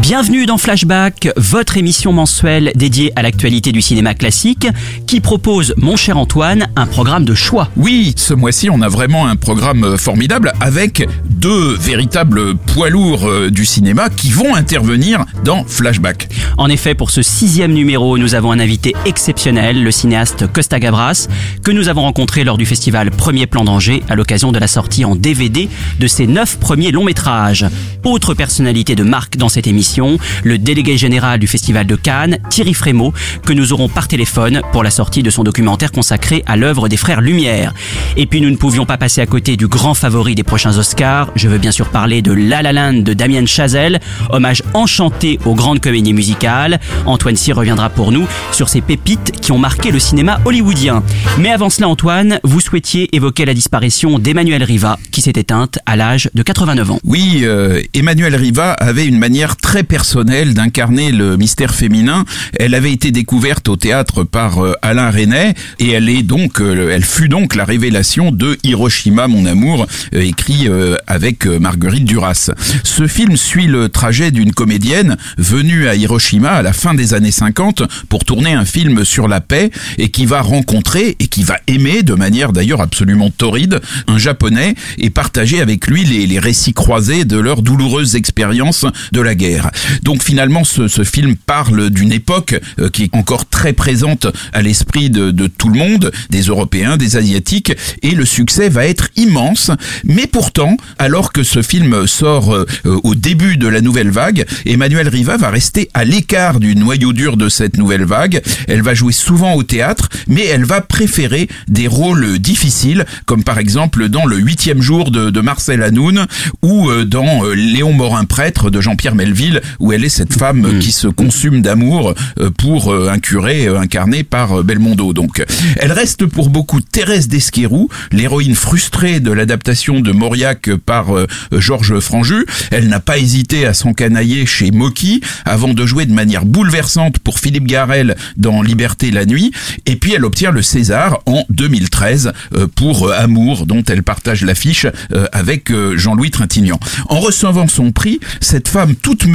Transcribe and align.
Bienvenue 0.00 0.46
dans 0.46 0.56
Flashback, 0.56 1.28
votre 1.36 1.76
émission 1.76 2.10
mensuelle 2.12 2.72
dédiée 2.74 3.12
à 3.16 3.22
l'actualité 3.22 3.70
du 3.70 3.82
cinéma 3.82 4.14
classique, 4.14 4.66
qui 5.06 5.20
propose, 5.20 5.74
mon 5.76 5.94
cher 5.94 6.16
Antoine, 6.16 6.68
un 6.74 6.86
programme 6.86 7.26
de 7.26 7.34
choix. 7.34 7.68
Oui, 7.76 8.14
ce 8.16 8.32
mois-ci, 8.32 8.70
on 8.70 8.80
a 8.80 8.88
vraiment 8.88 9.26
un 9.26 9.36
programme 9.36 9.84
euh, 9.84 9.96
formidable 9.98 10.52
avec 10.60 11.06
deux 11.28 11.76
véritables 11.76 12.56
poids 12.56 12.88
lourds 12.88 13.28
euh, 13.28 13.50
du 13.50 13.66
cinéma 13.66 14.08
qui 14.08 14.30
vont 14.30 14.54
intervenir 14.54 15.26
dans 15.44 15.64
Flashback. 15.64 16.28
En 16.56 16.68
effet, 16.70 16.94
pour 16.94 17.10
ce 17.10 17.20
sixième 17.20 17.72
numéro, 17.72 18.16
nous 18.16 18.34
avons 18.34 18.52
un 18.52 18.58
invité 18.58 18.94
exceptionnel, 19.04 19.84
le 19.84 19.90
cinéaste 19.90 20.50
Costa 20.50 20.80
Gavras, 20.80 21.28
que 21.62 21.70
nous 21.70 21.88
avons 21.88 22.02
rencontré 22.02 22.42
lors 22.42 22.56
du 22.56 22.66
festival 22.66 23.10
Premier 23.10 23.46
Plan 23.46 23.64
d'Angers 23.64 24.02
à 24.08 24.16
l'occasion 24.16 24.50
de 24.50 24.58
la 24.58 24.66
sortie 24.66 25.04
en 25.04 25.14
DVD 25.14 25.68
de 25.98 26.06
ses 26.06 26.26
neuf 26.26 26.58
premiers 26.58 26.90
longs 26.90 27.04
métrages. 27.04 27.66
Autre 28.04 28.32
personnalité 28.32 28.94
de 28.94 29.02
marque 29.02 29.36
dans 29.36 29.50
cette 29.50 29.66
émission, 29.66 29.89
le 29.98 30.58
délégué 30.58 30.96
général 30.96 31.40
du 31.40 31.46
festival 31.46 31.86
de 31.86 31.96
Cannes, 31.96 32.38
Thierry 32.48 32.74
Frémaux, 32.74 33.12
que 33.44 33.52
nous 33.52 33.72
aurons 33.72 33.88
par 33.88 34.06
téléphone 34.08 34.62
pour 34.72 34.84
la 34.84 34.90
sortie 34.90 35.22
de 35.22 35.30
son 35.30 35.42
documentaire 35.42 35.90
consacré 35.90 36.42
à 36.46 36.56
l'œuvre 36.56 36.88
des 36.88 36.96
frères 36.96 37.20
Lumière. 37.20 37.74
Et 38.16 38.26
puis 38.26 38.40
nous 38.40 38.50
ne 38.50 38.56
pouvions 38.56 38.86
pas 38.86 38.96
passer 38.96 39.20
à 39.20 39.26
côté 39.26 39.56
du 39.56 39.66
grand 39.66 39.94
favori 39.94 40.34
des 40.34 40.42
prochains 40.42 40.78
Oscars. 40.78 41.30
Je 41.34 41.48
veux 41.48 41.58
bien 41.58 41.72
sûr 41.72 41.88
parler 41.88 42.22
de 42.22 42.32
La 42.32 42.62
La 42.62 42.72
Land 42.72 43.00
de 43.02 43.14
Damien 43.14 43.46
Chazelle, 43.46 44.00
hommage 44.30 44.62
enchanté 44.74 45.38
aux 45.44 45.54
grandes 45.54 45.80
comédies 45.80 46.14
musicales. 46.14 46.78
Antoine 47.06 47.36
Cyr 47.36 47.56
reviendra 47.56 47.90
pour 47.90 48.12
nous 48.12 48.26
sur 48.52 48.68
ces 48.68 48.80
pépites 48.80 49.32
qui 49.40 49.52
ont 49.52 49.58
marqué 49.58 49.90
le 49.90 49.98
cinéma 49.98 50.40
hollywoodien. 50.44 51.02
Mais 51.38 51.50
avant 51.50 51.70
cela, 51.70 51.88
Antoine, 51.88 52.38
vous 52.44 52.60
souhaitiez 52.60 53.14
évoquer 53.14 53.44
la 53.44 53.54
disparition 53.54 54.18
d'Emmanuel 54.18 54.62
Riva, 54.62 54.98
qui 55.10 55.20
s'est 55.20 55.32
éteinte 55.36 55.78
à 55.86 55.96
l'âge 55.96 56.30
de 56.34 56.42
89 56.42 56.90
ans. 56.92 56.98
Oui, 57.04 57.40
euh, 57.42 57.80
Emmanuel 57.94 58.36
Riva 58.36 58.72
avait 58.72 59.06
une 59.06 59.18
manière 59.18 59.56
très 59.56 59.79
personnelle 59.82 60.54
d'incarner 60.54 61.12
le 61.12 61.36
mystère 61.36 61.74
féminin. 61.74 62.24
Elle 62.58 62.74
avait 62.74 62.92
été 62.92 63.10
découverte 63.10 63.68
au 63.68 63.76
théâtre 63.76 64.24
par 64.24 64.64
euh, 64.64 64.74
Alain 64.82 65.10
Resnais 65.10 65.54
et 65.78 65.90
elle 65.90 66.08
est 66.08 66.22
donc, 66.22 66.60
euh, 66.60 66.90
elle 66.90 67.04
fut 67.04 67.28
donc 67.28 67.54
la 67.54 67.64
révélation 67.64 68.32
de 68.32 68.58
Hiroshima, 68.62 69.28
mon 69.28 69.46
amour, 69.46 69.86
euh, 70.14 70.20
écrit 70.20 70.68
avec 71.06 71.46
Marguerite 71.46 72.04
Duras. 72.04 72.50
Ce 72.84 73.06
film 73.06 73.36
suit 73.36 73.66
le 73.66 73.88
trajet 73.88 74.30
d'une 74.30 74.52
comédienne 74.52 75.16
venue 75.38 75.88
à 75.88 75.94
Hiroshima 75.94 76.50
à 76.50 76.62
la 76.62 76.72
fin 76.72 76.94
des 76.94 77.14
années 77.14 77.30
50 77.30 77.82
pour 78.08 78.24
tourner 78.24 78.52
un 78.52 78.64
film 78.64 79.04
sur 79.04 79.28
la 79.28 79.40
paix 79.40 79.70
et 79.98 80.10
qui 80.10 80.26
va 80.26 80.42
rencontrer 80.42 81.16
et 81.18 81.26
qui 81.26 81.42
va 81.42 81.56
aimer 81.66 82.02
de 82.02 82.14
manière 82.14 82.52
d'ailleurs 82.52 82.80
absolument 82.80 83.30
torride 83.30 83.80
un 84.06 84.18
japonais 84.18 84.74
et 84.98 85.10
partager 85.10 85.60
avec 85.60 85.86
lui 85.86 86.04
les, 86.04 86.26
les 86.26 86.38
récits 86.38 86.74
croisés 86.74 87.24
de 87.24 87.38
leurs 87.38 87.62
douloureuses 87.62 88.16
expériences 88.16 88.86
de 89.12 89.20
la 89.20 89.34
guerre. 89.34 89.69
Donc 90.02 90.22
finalement 90.22 90.64
ce, 90.64 90.88
film 91.04 91.34
parle 91.36 91.90
d'une 91.90 92.12
époque 92.12 92.60
euh, 92.78 92.88
qui 92.90 93.04
est 93.04 93.14
encore 93.14 93.46
très 93.46 93.72
présente 93.72 94.26
à 94.52 94.62
l'esprit 94.62 95.10
de, 95.10 95.46
tout 95.46 95.68
le 95.68 95.78
monde, 95.78 96.12
des 96.30 96.42
Européens, 96.42 96.96
des 96.96 97.16
Asiatiques 97.16 97.72
et 98.02 98.10
le 98.10 98.24
succès 98.24 98.68
va 98.68 98.86
être 98.86 99.08
immense. 99.16 99.70
Mais 100.04 100.26
pourtant, 100.26 100.76
alors 100.98 101.32
que 101.32 101.42
ce 101.42 101.62
film 101.62 102.06
sort 102.06 102.54
euh, 102.54 102.66
au 102.84 103.14
début 103.14 103.56
de 103.56 103.68
la 103.68 103.80
nouvelle 103.80 104.10
vague, 104.10 104.46
Emmanuel 104.66 105.08
Riva 105.08 105.36
va 105.36 105.50
rester 105.50 105.88
à 105.94 106.04
l'écart 106.04 106.60
du 106.60 106.76
noyau 106.76 107.12
dur 107.12 107.36
de 107.36 107.48
cette 107.48 107.76
nouvelle 107.76 108.04
vague. 108.04 108.42
Elle 108.68 108.82
va 108.82 108.94
jouer 108.94 109.12
souvent 109.12 109.54
au 109.54 109.62
théâtre, 109.62 110.08
mais 110.28 110.44
elle 110.46 110.64
va 110.64 110.80
préférer 110.80 111.48
des 111.68 111.86
rôles 111.86 112.38
difficiles, 112.38 113.04
comme 113.26 113.44
par 113.44 113.58
exemple 113.58 114.08
dans 114.08 114.26
Le 114.26 114.36
huitième 114.36 114.82
jour 114.82 115.10
de, 115.10 115.30
de 115.30 115.40
Marcel 115.40 115.82
Hanoun 115.82 116.26
ou 116.62 116.88
euh, 116.90 117.04
dans 117.04 117.44
euh, 117.44 117.54
Léon 117.54 117.92
Morin 117.92 118.24
prêtre 118.24 118.70
de 118.70 118.80
Jean-Pierre 118.80 119.14
Melville, 119.14 119.59
où 119.78 119.92
elle 119.92 120.04
est 120.04 120.08
cette 120.08 120.34
femme 120.34 120.64
euh, 120.64 120.78
qui 120.78 120.92
se 120.92 121.08
consume 121.08 121.62
d'amour 121.62 122.14
euh, 122.38 122.50
pour 122.50 122.92
euh, 122.92 123.10
un 123.10 123.18
curé 123.18 123.66
euh, 123.66 123.78
incarné 123.78 124.22
par 124.22 124.62
Belmondo. 124.64 125.12
Donc, 125.12 125.44
elle 125.76 125.92
reste 125.92 126.26
pour 126.26 126.50
beaucoup 126.50 126.80
Thérèse 126.80 127.28
d'Esquerou, 127.28 127.88
l'héroïne 128.12 128.54
frustrée 128.54 129.20
de 129.20 129.32
l'adaptation 129.32 130.00
de 130.00 130.12
Mauriac 130.12 130.70
par 130.86 131.06
Georges 131.52 131.98
Franju. 132.00 132.46
Elle 132.70 132.88
n'a 132.88 133.00
pas 133.00 133.18
hésité 133.18 133.66
à 133.66 133.74
s'encanailler 133.74 134.46
chez 134.46 134.70
Moki 134.70 135.20
avant 135.44 135.72
de 135.72 135.86
jouer 135.86 136.06
de 136.06 136.12
manière 136.12 136.44
bouleversante 136.44 137.18
pour 137.18 137.38
Philippe 137.38 137.66
Garel 137.66 138.16
dans 138.36 138.62
Liberté 138.62 139.10
la 139.10 139.24
nuit. 139.24 139.52
Et 139.86 139.96
puis 139.96 140.14
elle 140.14 140.24
obtient 140.24 140.50
le 140.50 140.62
César 140.62 141.20
en 141.26 141.44
2013 141.50 142.32
euh, 142.54 142.66
pour 142.74 143.10
Amour, 143.12 143.66
dont 143.66 143.82
elle 143.84 144.02
partage 144.02 144.42
l'affiche 144.44 144.86
avec 145.32 145.72
Jean-Louis 145.96 146.30
Trintignant. 146.30 146.80
En 147.08 147.20
recevant 147.20 147.68
son 147.68 147.92
prix, 147.92 148.20
cette 148.40 148.68
femme 148.68 148.94
toute 148.94 149.26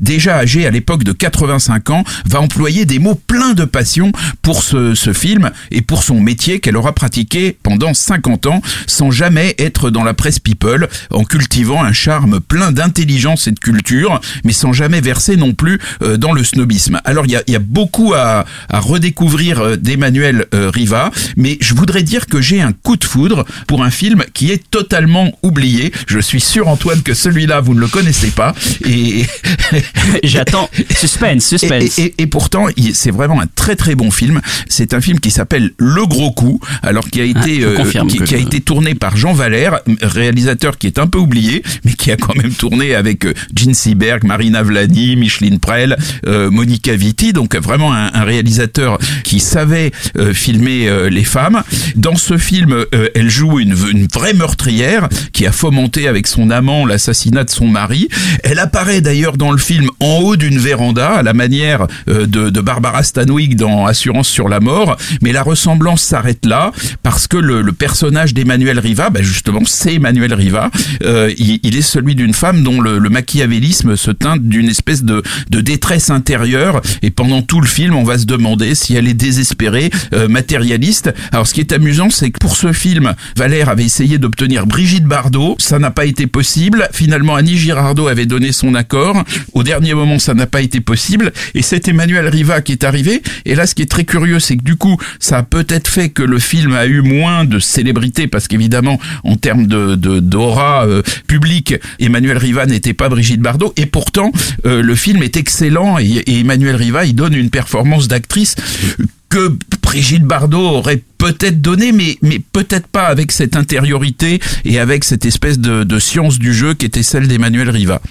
déjà 0.00 0.36
âgée 0.36 0.66
à 0.66 0.70
l'époque 0.70 1.04
de 1.04 1.12
85 1.12 1.90
ans, 1.90 2.04
va 2.26 2.40
employer 2.40 2.84
des 2.84 2.98
mots 2.98 3.14
pleins 3.14 3.54
de 3.54 3.64
passion 3.64 4.12
pour 4.42 4.62
ce, 4.62 4.94
ce 4.94 5.12
film 5.12 5.50
et 5.70 5.82
pour 5.82 6.02
son 6.02 6.20
métier 6.20 6.60
qu'elle 6.60 6.76
aura 6.76 6.94
pratiqué 6.94 7.56
pendant 7.62 7.94
50 7.94 8.46
ans 8.46 8.62
sans 8.86 9.10
jamais 9.10 9.54
être 9.58 9.90
dans 9.90 10.04
la 10.04 10.14
presse 10.14 10.38
people, 10.38 10.88
en 11.10 11.24
cultivant 11.24 11.82
un 11.82 11.92
charme 11.92 12.40
plein 12.40 12.72
d'intelligence 12.72 13.46
et 13.46 13.52
de 13.52 13.58
culture, 13.58 14.20
mais 14.44 14.52
sans 14.52 14.72
jamais 14.72 15.00
verser 15.00 15.36
non 15.36 15.52
plus 15.52 15.78
euh, 16.02 16.16
dans 16.16 16.32
le 16.32 16.44
snobisme. 16.44 17.00
Alors 17.04 17.26
il 17.26 17.32
y 17.32 17.36
a, 17.36 17.42
y 17.46 17.56
a 17.56 17.60
beaucoup 17.60 18.14
à, 18.14 18.44
à 18.68 18.80
redécouvrir 18.80 19.60
euh, 19.60 19.76
d'Emmanuel 19.76 20.46
euh, 20.54 20.70
Riva, 20.70 21.10
mais 21.36 21.58
je 21.60 21.74
voudrais 21.74 22.02
dire 22.02 22.26
que 22.26 22.40
j'ai 22.40 22.60
un 22.60 22.72
coup 22.72 22.96
de 22.96 23.04
foudre 23.04 23.44
pour 23.66 23.82
un 23.82 23.90
film 23.90 24.24
qui 24.32 24.50
est 24.50 24.62
totalement 24.70 25.32
oublié. 25.42 25.92
Je 26.06 26.18
suis 26.18 26.40
sûr 26.40 26.68
Antoine 26.68 27.02
que 27.02 27.14
celui-là 27.14 27.60
vous 27.60 27.74
ne 27.74 27.80
le 27.80 27.88
connaissez 27.88 28.30
pas 28.30 28.54
et 28.84 29.26
J'attends. 30.22 30.68
Suspense, 30.96 31.46
suspense. 31.46 31.98
et, 31.98 32.02
et- 32.04 32.14
et 32.22 32.26
pourtant, 32.26 32.66
c'est 32.92 33.10
vraiment 33.10 33.40
un 33.40 33.46
très 33.54 33.76
très 33.76 33.94
bon 33.94 34.10
film. 34.10 34.40
C'est 34.68 34.94
un 34.94 35.00
film 35.00 35.20
qui 35.20 35.30
s'appelle 35.30 35.70
Le 35.78 36.04
Gros 36.06 36.32
Coup, 36.32 36.60
alors 36.82 37.08
qui 37.08 37.20
a 37.20 37.24
été 37.24 37.60
je 37.60 37.66
euh, 37.66 38.24
qui, 38.24 38.34
a 38.34 38.38
été 38.38 38.60
tourné 38.60 38.94
par 38.94 39.16
Jean 39.16 39.32
Valère, 39.32 39.80
réalisateur 40.02 40.76
qui 40.78 40.86
est 40.86 40.98
un 40.98 41.06
peu 41.06 41.18
oublié, 41.18 41.62
mais 41.84 41.92
qui 41.94 42.10
a 42.10 42.16
quand 42.16 42.34
même 42.36 42.52
tourné 42.52 42.94
avec 42.94 43.24
euh, 43.24 43.32
Gene 43.54 43.74
Seberg, 43.74 44.24
Marina 44.24 44.62
Vladi, 44.62 45.16
Micheline 45.16 45.58
Prel, 45.58 45.96
euh, 46.26 46.50
Monica 46.50 46.94
Vitti, 46.94 47.32
donc 47.32 47.56
vraiment 47.56 47.92
un, 47.92 48.10
un 48.12 48.24
réalisateur 48.24 48.98
qui 49.24 49.40
savait 49.40 49.90
euh, 50.18 50.32
filmer 50.34 50.88
les 51.10 51.24
femmes. 51.24 51.62
Dans 51.96 52.16
ce 52.16 52.36
film, 52.36 52.84
elle 53.14 53.30
joue 53.30 53.60
une, 53.60 53.74
une 53.92 54.06
vraie 54.12 54.34
meurtrière 54.34 55.08
qui 55.32 55.46
a 55.46 55.52
fomenté 55.52 56.08
avec 56.08 56.26
son 56.26 56.50
amant 56.50 56.84
l'assassinat 56.86 57.44
de 57.44 57.50
son 57.50 57.66
mari. 57.68 58.08
Elle 58.42 58.58
apparaît 58.58 59.00
d'ailleurs 59.00 59.36
dans 59.40 59.52
le 59.52 59.58
film 59.58 59.88
en 60.00 60.18
haut 60.18 60.36
d'une 60.36 60.58
véranda, 60.58 61.12
à 61.14 61.22
la 61.22 61.32
manière 61.32 61.86
euh, 62.08 62.26
de, 62.26 62.50
de 62.50 62.60
Barbara 62.60 63.02
Stanwyck 63.02 63.56
dans 63.56 63.86
Assurance 63.86 64.28
sur 64.28 64.50
la 64.50 64.60
mort, 64.60 64.98
mais 65.22 65.32
la 65.32 65.42
ressemblance 65.42 66.02
s'arrête 66.02 66.44
là 66.44 66.72
parce 67.02 67.26
que 67.26 67.38
le, 67.38 67.62
le 67.62 67.72
personnage 67.72 68.34
d'Emmanuel 68.34 68.78
Riva, 68.78 69.08
bah 69.08 69.22
justement, 69.22 69.62
c'est 69.64 69.94
Emmanuel 69.94 70.34
Riva 70.34 70.40
Riva, 70.40 70.70
euh, 71.04 71.32
il, 71.38 71.58
il 71.62 71.76
est 71.76 71.82
celui 71.82 72.14
d'une 72.14 72.34
femme 72.34 72.62
dont 72.62 72.82
le, 72.82 72.98
le 72.98 73.08
machiavélisme 73.08 73.96
se 73.96 74.10
teinte 74.10 74.42
d'une 74.42 74.68
espèce 74.68 75.04
de, 75.04 75.22
de 75.48 75.60
détresse 75.62 76.10
intérieure 76.10 76.82
et 77.00 77.10
pendant 77.10 77.40
tout 77.40 77.62
le 77.62 77.66
film 77.66 77.94
on 77.94 78.04
va 78.04 78.18
se 78.18 78.26
demander 78.26 78.74
si 78.74 78.94
elle 78.94 79.08
est 79.08 79.14
désespérée, 79.14 79.90
euh, 80.12 80.28
matérialiste. 80.28 81.14
Alors 81.32 81.46
ce 81.46 81.54
qui 81.54 81.60
est 81.60 81.72
amusant 81.72 82.10
c'est 82.10 82.30
que 82.30 82.38
pour 82.38 82.56
ce 82.56 82.72
film, 82.74 83.14
Valère 83.36 83.70
avait 83.70 83.84
essayé 83.84 84.18
d'obtenir 84.18 84.66
Brigitte 84.66 85.04
Bardot, 85.04 85.56
ça 85.58 85.78
n'a 85.78 85.90
pas 85.90 86.04
été 86.04 86.26
possible. 86.26 86.88
Finalement 86.92 87.36
Annie 87.36 87.56
Girardot 87.56 88.08
avait 88.08 88.26
donné 88.26 88.52
son 88.52 88.74
accord. 88.74 89.24
Au 89.52 89.62
dernier 89.62 89.94
moment 89.94 90.18
ça 90.18 90.34
n'a 90.34 90.46
pas 90.46 90.60
été 90.60 90.80
possible. 90.80 91.32
Et 91.54 91.62
c'est 91.62 91.88
Emmanuel 91.88 92.28
Riva 92.28 92.60
qui 92.60 92.72
est 92.72 92.84
arrivé. 92.84 93.22
Et 93.44 93.54
là 93.54 93.66
ce 93.66 93.74
qui 93.74 93.82
est 93.82 93.90
très 93.90 94.04
curieux 94.04 94.40
c'est 94.40 94.56
que 94.56 94.62
du 94.62 94.76
coup 94.76 94.96
ça 95.18 95.38
a 95.38 95.42
peut-être 95.42 95.88
fait 95.88 96.10
que 96.10 96.22
le 96.22 96.38
film 96.38 96.74
a 96.74 96.86
eu 96.86 97.00
moins 97.00 97.44
de 97.44 97.58
célébrité 97.58 98.26
parce 98.26 98.48
qu'évidemment 98.48 98.98
en 99.24 99.36
termes 99.36 99.66
de 99.66 99.96
d'aura 99.96 100.86
euh, 100.86 101.02
publique, 101.26 101.74
Emmanuel 101.98 102.38
Riva 102.38 102.66
n'était 102.66 102.94
pas 102.94 103.08
Brigitte 103.08 103.40
Bardot. 103.40 103.72
Et 103.76 103.86
pourtant 103.86 104.32
euh, 104.66 104.82
le 104.82 104.94
film 104.94 105.22
est 105.22 105.36
excellent. 105.36 105.98
Et, 105.98 106.06
et 106.06 106.40
Emmanuel 106.40 106.76
Riva 106.76 107.04
il 107.04 107.14
donne 107.14 107.34
une 107.34 107.50
performance 107.50 108.08
d'actrice 108.08 108.56
que 109.30 109.56
Brigitte 109.82 110.24
Bardot 110.24 110.58
aurait 110.58 111.02
peut-être 111.18 111.62
donné, 111.62 111.92
mais, 111.92 112.18
peut-être 112.52 112.86
pas 112.86 113.06
avec 113.06 113.32
cette 113.32 113.56
intériorité 113.56 114.40
et 114.64 114.78
avec 114.78 115.04
cette 115.04 115.24
espèce 115.24 115.58
de, 115.58 115.84
de 115.84 115.98
science 115.98 116.38
du 116.38 116.52
jeu 116.52 116.74
qui 116.74 116.86
était 116.86 117.02
celle 117.02 117.28
d'Emmanuel 117.28 117.70
Riva. 117.70 118.02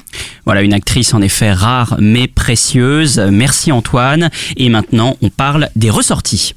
Voilà 0.46 0.62
une 0.62 0.74
actrice 0.74 1.14
en 1.14 1.22
effet 1.22 1.52
rare 1.52 1.98
mais 2.00 2.28
précieuse. 2.28 3.20
Merci 3.32 3.72
Antoine. 3.72 4.30
Et 4.58 4.70
maintenant, 4.70 5.18
on 5.22 5.30
parle 5.30 5.70
des 5.76 5.90
ressorties. 5.90 6.56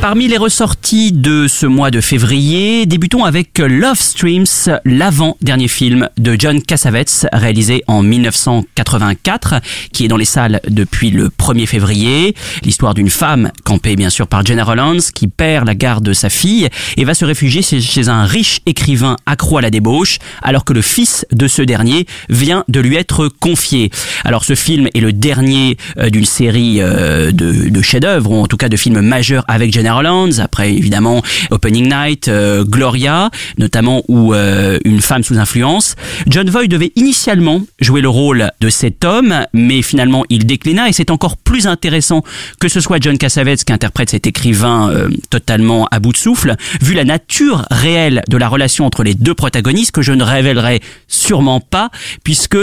Parmi 0.00 0.28
les 0.28 0.38
ressorties 0.38 1.12
de 1.12 1.46
ce 1.46 1.66
mois 1.66 1.90
de 1.90 2.00
février, 2.00 2.86
débutons 2.86 3.26
avec 3.26 3.58
Love 3.58 4.00
Streams, 4.00 4.46
l'avant-dernier 4.86 5.68
film 5.68 6.08
de 6.16 6.36
John 6.38 6.62
Cassavetes, 6.62 7.26
réalisé 7.34 7.84
en 7.86 8.02
1984, 8.02 9.56
qui 9.92 10.06
est 10.06 10.08
dans 10.08 10.16
les 10.16 10.24
salles 10.24 10.62
depuis 10.68 11.10
le 11.10 11.28
1er 11.28 11.66
février. 11.66 12.34
L'histoire 12.62 12.94
d'une 12.94 13.10
femme, 13.10 13.50
campée 13.62 13.94
bien 13.94 14.08
sûr 14.08 14.26
par 14.26 14.44
Jenna 14.44 14.64
Rollins, 14.64 15.10
qui 15.14 15.28
perd 15.28 15.66
la 15.66 15.74
garde 15.74 16.02
de 16.02 16.14
sa 16.14 16.30
fille 16.30 16.70
et 16.96 17.04
va 17.04 17.12
se 17.12 17.26
réfugier 17.26 17.60
chez, 17.60 18.08
un 18.08 18.24
riche 18.24 18.60
écrivain 18.64 19.16
accro 19.26 19.58
à 19.58 19.60
la 19.60 19.68
débauche, 19.68 20.18
alors 20.42 20.64
que 20.64 20.72
le 20.72 20.82
fils 20.82 21.26
de 21.30 21.46
ce 21.46 21.60
dernier 21.60 22.06
vient 22.30 22.64
de 22.68 22.80
lui 22.80 22.96
être 22.96 23.28
confié. 23.28 23.90
Alors 24.24 24.46
ce 24.46 24.54
film 24.54 24.88
est 24.94 25.00
le 25.00 25.12
dernier 25.12 25.76
euh, 25.98 26.08
d'une 26.08 26.24
série 26.24 26.78
euh, 26.80 27.32
de, 27.32 27.68
de 27.68 27.82
chefs-d'œuvre, 27.82 28.30
ou 28.30 28.42
en 28.42 28.46
tout 28.46 28.56
cas 28.56 28.70
de 28.70 28.78
films 28.78 29.02
majeurs 29.02 29.44
avec 29.46 29.70
Jenna 29.70 29.89
Rollins. 29.94 30.38
Après 30.38 30.72
évidemment 30.72 31.22
Opening 31.50 31.88
Night, 31.88 32.28
euh, 32.28 32.64
Gloria, 32.64 33.30
notamment 33.58 34.02
ou 34.08 34.34
euh, 34.34 34.78
une 34.84 35.00
femme 35.00 35.22
sous 35.22 35.38
influence. 35.38 35.96
John 36.26 36.48
Voight 36.48 36.68
devait 36.68 36.92
initialement 36.96 37.62
jouer 37.80 38.00
le 38.00 38.08
rôle 38.08 38.50
de 38.60 38.68
cet 38.68 39.04
homme, 39.04 39.46
mais 39.52 39.82
finalement 39.82 40.24
il 40.28 40.46
déclina 40.46 40.88
et 40.88 40.92
c'est 40.92 41.10
encore 41.10 41.36
plus 41.36 41.66
intéressant 41.66 42.22
que 42.58 42.68
ce 42.68 42.80
soit 42.80 42.98
John 43.00 43.18
Cassavetes 43.18 43.64
qui 43.64 43.72
interprète 43.72 44.10
cet 44.10 44.26
écrivain 44.26 44.90
euh, 44.90 45.08
totalement 45.30 45.86
à 45.90 45.98
bout 45.98 46.12
de 46.12 46.16
souffle, 46.16 46.56
vu 46.80 46.94
la 46.94 47.04
nature 47.04 47.66
réelle 47.70 48.22
de 48.28 48.36
la 48.36 48.48
relation 48.48 48.86
entre 48.86 49.02
les 49.02 49.14
deux 49.14 49.34
protagonistes 49.34 49.92
que 49.92 50.02
je 50.02 50.12
ne 50.12 50.22
révélerai 50.22 50.80
sûrement 51.08 51.60
pas, 51.60 51.90
puisque 52.24 52.58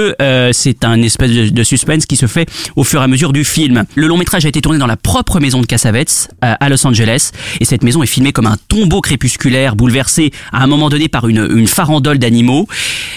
c'est 0.51 0.85
un 0.85 1.01
espèce 1.01 1.31
de, 1.31 1.49
de 1.49 1.63
suspense 1.63 2.05
qui 2.05 2.15
se 2.15 2.27
fait 2.27 2.49
au 2.75 2.83
fur 2.83 3.01
et 3.01 3.03
à 3.03 3.07
mesure 3.07 3.33
du 3.33 3.43
film. 3.43 3.85
Le 3.95 4.07
long 4.07 4.17
métrage 4.17 4.45
a 4.45 4.49
été 4.49 4.61
tourné 4.61 4.79
dans 4.79 4.87
la 4.87 4.97
propre 4.97 5.39
maison 5.39 5.61
de 5.61 5.65
Cassavetes 5.65 6.29
à 6.41 6.69
Los 6.69 6.85
Angeles, 6.85 7.16
et 7.59 7.65
cette 7.65 7.83
maison 7.83 8.03
est 8.03 8.07
filmée 8.07 8.31
comme 8.31 8.47
un 8.47 8.57
tombeau 8.67 9.01
crépusculaire 9.01 9.75
bouleversé 9.75 10.31
à 10.51 10.63
un 10.63 10.67
moment 10.67 10.89
donné 10.89 11.07
par 11.07 11.27
une, 11.27 11.67
farandole 11.67 12.17
d'animaux. 12.17 12.67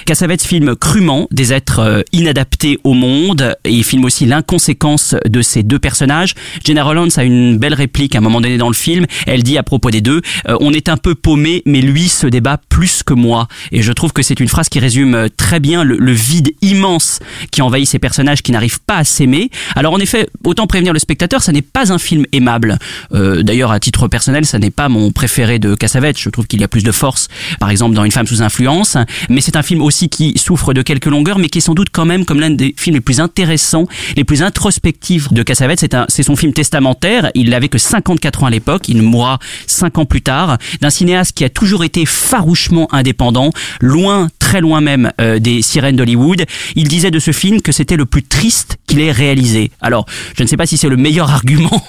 Cassavetes 0.06 0.42
filme 0.42 0.74
crûment 0.74 1.28
des 1.30 1.52
êtres 1.52 1.78
euh, 1.78 2.02
inadaptés 2.12 2.78
au 2.84 2.94
monde, 2.94 3.56
et 3.64 3.70
il 3.70 3.84
filme 3.84 4.04
aussi 4.04 4.26
l'inconséquence 4.26 5.14
de 5.26 5.42
ces 5.42 5.62
deux 5.62 5.78
personnages. 5.78 6.34
Jenna 6.64 6.82
Rollins 6.82 7.08
a 7.16 7.24
une 7.24 7.58
belle 7.58 7.74
réplique 7.74 8.14
à 8.14 8.18
un 8.18 8.20
moment 8.20 8.40
donné 8.40 8.58
dans 8.58 8.68
le 8.68 8.74
film. 8.74 9.06
Elle 9.26 9.42
dit 9.42 9.56
à 9.56 9.62
propos 9.62 9.90
des 9.90 10.00
deux, 10.00 10.20
euh, 10.48 10.56
on 10.60 10.72
est 10.72 10.88
un 10.88 10.96
peu 10.96 11.14
paumé, 11.14 11.62
mais 11.66 11.80
lui 11.80 12.08
se 12.08 12.26
débat 12.26 12.58
plus 12.68 13.02
que 13.02 13.14
moi. 13.14 13.48
Et 13.72 13.82
je 13.82 13.92
trouve 13.92 14.12
que 14.12 14.22
c'est 14.22 14.40
une 14.40 14.48
phrase 14.48 14.68
qui 14.68 14.80
résume 14.80 15.14
euh, 15.14 15.28
très 15.34 15.60
bien 15.60 15.84
le, 15.84 16.12
vide 16.12 16.50
immense 16.60 17.20
qui 17.52 17.62
envahit 17.62 17.86
ces 17.86 17.98
personnages 17.98 18.42
qui 18.42 18.52
n'arrivent 18.52 18.80
pas 18.80 18.96
à 18.96 19.04
s'aimer. 19.04 19.50
Alors 19.76 19.92
en 19.92 19.98
effet, 19.98 20.28
autant 20.44 20.66
prévenir 20.66 20.92
le 20.92 20.98
spectateur, 20.98 21.40
ça 21.42 21.52
n'est 21.52 21.62
pas 21.62 21.92
un 21.92 21.98
film 21.98 22.26
aimable. 22.32 22.78
D'ailleurs, 23.12 23.70
à 23.70 23.78
titre 23.90 24.06
personnel, 24.06 24.46
ça 24.46 24.60
n'est 24.60 24.70
pas 24.70 24.88
mon 24.88 25.10
préféré 25.10 25.58
de 25.58 25.74
Cassavetes. 25.74 26.16
Je 26.16 26.30
trouve 26.30 26.46
qu'il 26.46 26.60
y 26.60 26.64
a 26.64 26.68
plus 26.68 26.84
de 26.84 26.92
force, 26.92 27.26
par 27.58 27.70
exemple, 27.70 27.96
dans 27.96 28.04
Une 28.04 28.12
femme 28.12 28.28
sous 28.28 28.40
influence. 28.40 28.96
Mais 29.28 29.40
c'est 29.40 29.56
un 29.56 29.64
film 29.64 29.82
aussi 29.82 30.08
qui 30.08 30.38
souffre 30.38 30.72
de 30.72 30.82
quelques 30.82 31.06
longueurs, 31.06 31.40
mais 31.40 31.48
qui 31.48 31.58
est 31.58 31.60
sans 31.60 31.74
doute 31.74 31.88
quand 31.90 32.04
même 32.04 32.24
comme 32.24 32.38
l'un 32.38 32.50
des 32.50 32.72
films 32.76 32.94
les 32.94 33.00
plus 33.00 33.18
intéressants, 33.18 33.86
les 34.16 34.22
plus 34.22 34.44
introspectifs 34.44 35.32
de 35.32 35.42
Cassavetes. 35.42 35.84
C'est 36.06 36.22
son 36.22 36.36
film 36.36 36.52
testamentaire. 36.52 37.32
Il 37.34 37.50
n'avait 37.50 37.68
que 37.68 37.78
54 37.78 38.44
ans 38.44 38.46
à 38.46 38.50
l'époque. 38.50 38.88
Il 38.88 39.02
mourra 39.02 39.40
5 39.66 39.98
ans 39.98 40.04
plus 40.04 40.22
tard. 40.22 40.56
D'un 40.80 40.90
cinéaste 40.90 41.36
qui 41.36 41.44
a 41.44 41.48
toujours 41.48 41.82
été 41.82 42.06
farouchement 42.06 42.86
indépendant, 42.94 43.50
loin, 43.80 44.28
très 44.50 44.60
loin 44.60 44.80
même 44.80 45.12
euh, 45.20 45.38
des 45.38 45.62
sirènes 45.62 45.94
d'Hollywood. 45.94 46.44
Il 46.74 46.88
disait 46.88 47.12
de 47.12 47.20
ce 47.20 47.30
film 47.30 47.62
que 47.62 47.70
c'était 47.70 47.94
le 47.94 48.04
plus 48.04 48.24
triste 48.24 48.78
qu'il 48.88 49.00
ait 49.00 49.12
réalisé. 49.12 49.70
Alors, 49.80 50.06
je 50.36 50.42
ne 50.42 50.48
sais 50.48 50.56
pas 50.56 50.66
si 50.66 50.76
c'est 50.76 50.88
le 50.88 50.96
meilleur 50.96 51.30
argument 51.38 51.80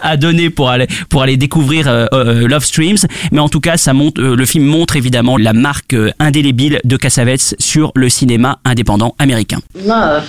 à 0.00 0.16
donner 0.16 0.48
pour 0.48 0.70
aller 0.70 0.86
pour 1.10 1.20
aller 1.20 1.36
découvrir 1.36 1.88
euh, 1.88 2.06
euh, 2.14 2.48
Love 2.48 2.64
Streams, 2.64 2.96
mais 3.32 3.38
en 3.38 3.50
tout 3.50 3.60
cas, 3.60 3.76
ça 3.76 3.92
montre 3.92 4.18
euh, 4.22 4.34
le 4.34 4.46
film 4.46 4.64
montre 4.64 4.96
évidemment 4.96 5.36
la 5.36 5.52
marque 5.52 5.92
euh, 5.92 6.10
indélébile 6.18 6.80
de 6.84 6.96
Cassavetes 6.96 7.54
sur 7.58 7.92
le 7.94 8.08
cinéma 8.08 8.60
indépendant 8.64 9.14
américain. 9.18 9.58
Love 9.84 10.24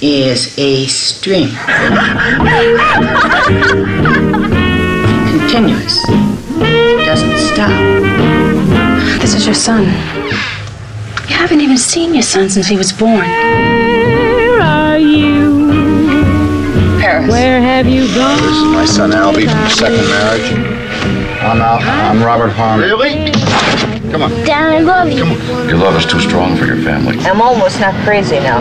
is 0.00 0.48
a 0.56 0.86
stream. 0.88 1.50
Continuous. 5.30 6.06
Doesn't 7.04 7.36
stop. 7.36 7.70
This 9.20 9.34
is 9.34 9.44
your 9.44 9.54
son. 9.54 9.86
You 11.32 11.38
haven't 11.38 11.62
even 11.62 11.78
seen 11.78 12.12
your 12.12 12.22
son 12.22 12.50
since 12.50 12.66
he 12.66 12.76
was 12.76 12.92
born. 12.92 13.16
Where 13.16 14.60
are 14.60 14.98
you? 14.98 15.70
Paris. 17.00 17.30
Where 17.30 17.58
have 17.58 17.86
you 17.86 18.06
gone? 18.14 18.36
This 18.42 18.56
is 18.58 18.64
my 18.64 18.84
son 18.84 19.12
Albie 19.12 19.50
from 19.50 19.70
second 19.70 20.06
marriage. 20.10 20.52
I'm 21.40 21.62
Al. 21.62 21.78
I'm 21.80 22.22
Robert 22.22 22.50
Harmon. 22.50 22.86
Really? 22.86 23.32
Come 24.12 24.24
on. 24.24 24.44
Dad, 24.44 24.78
I 24.78 24.82
love 24.82 25.10
you. 25.10 25.24
Your 25.68 25.78
love 25.78 25.98
is 25.98 26.06
too 26.06 26.20
strong 26.20 26.54
for 26.54 26.66
your 26.66 26.76
family. 26.76 27.16
I'm 27.24 27.40
almost 27.40 27.80
not 27.80 27.94
crazy 28.04 28.38
now. 28.40 28.60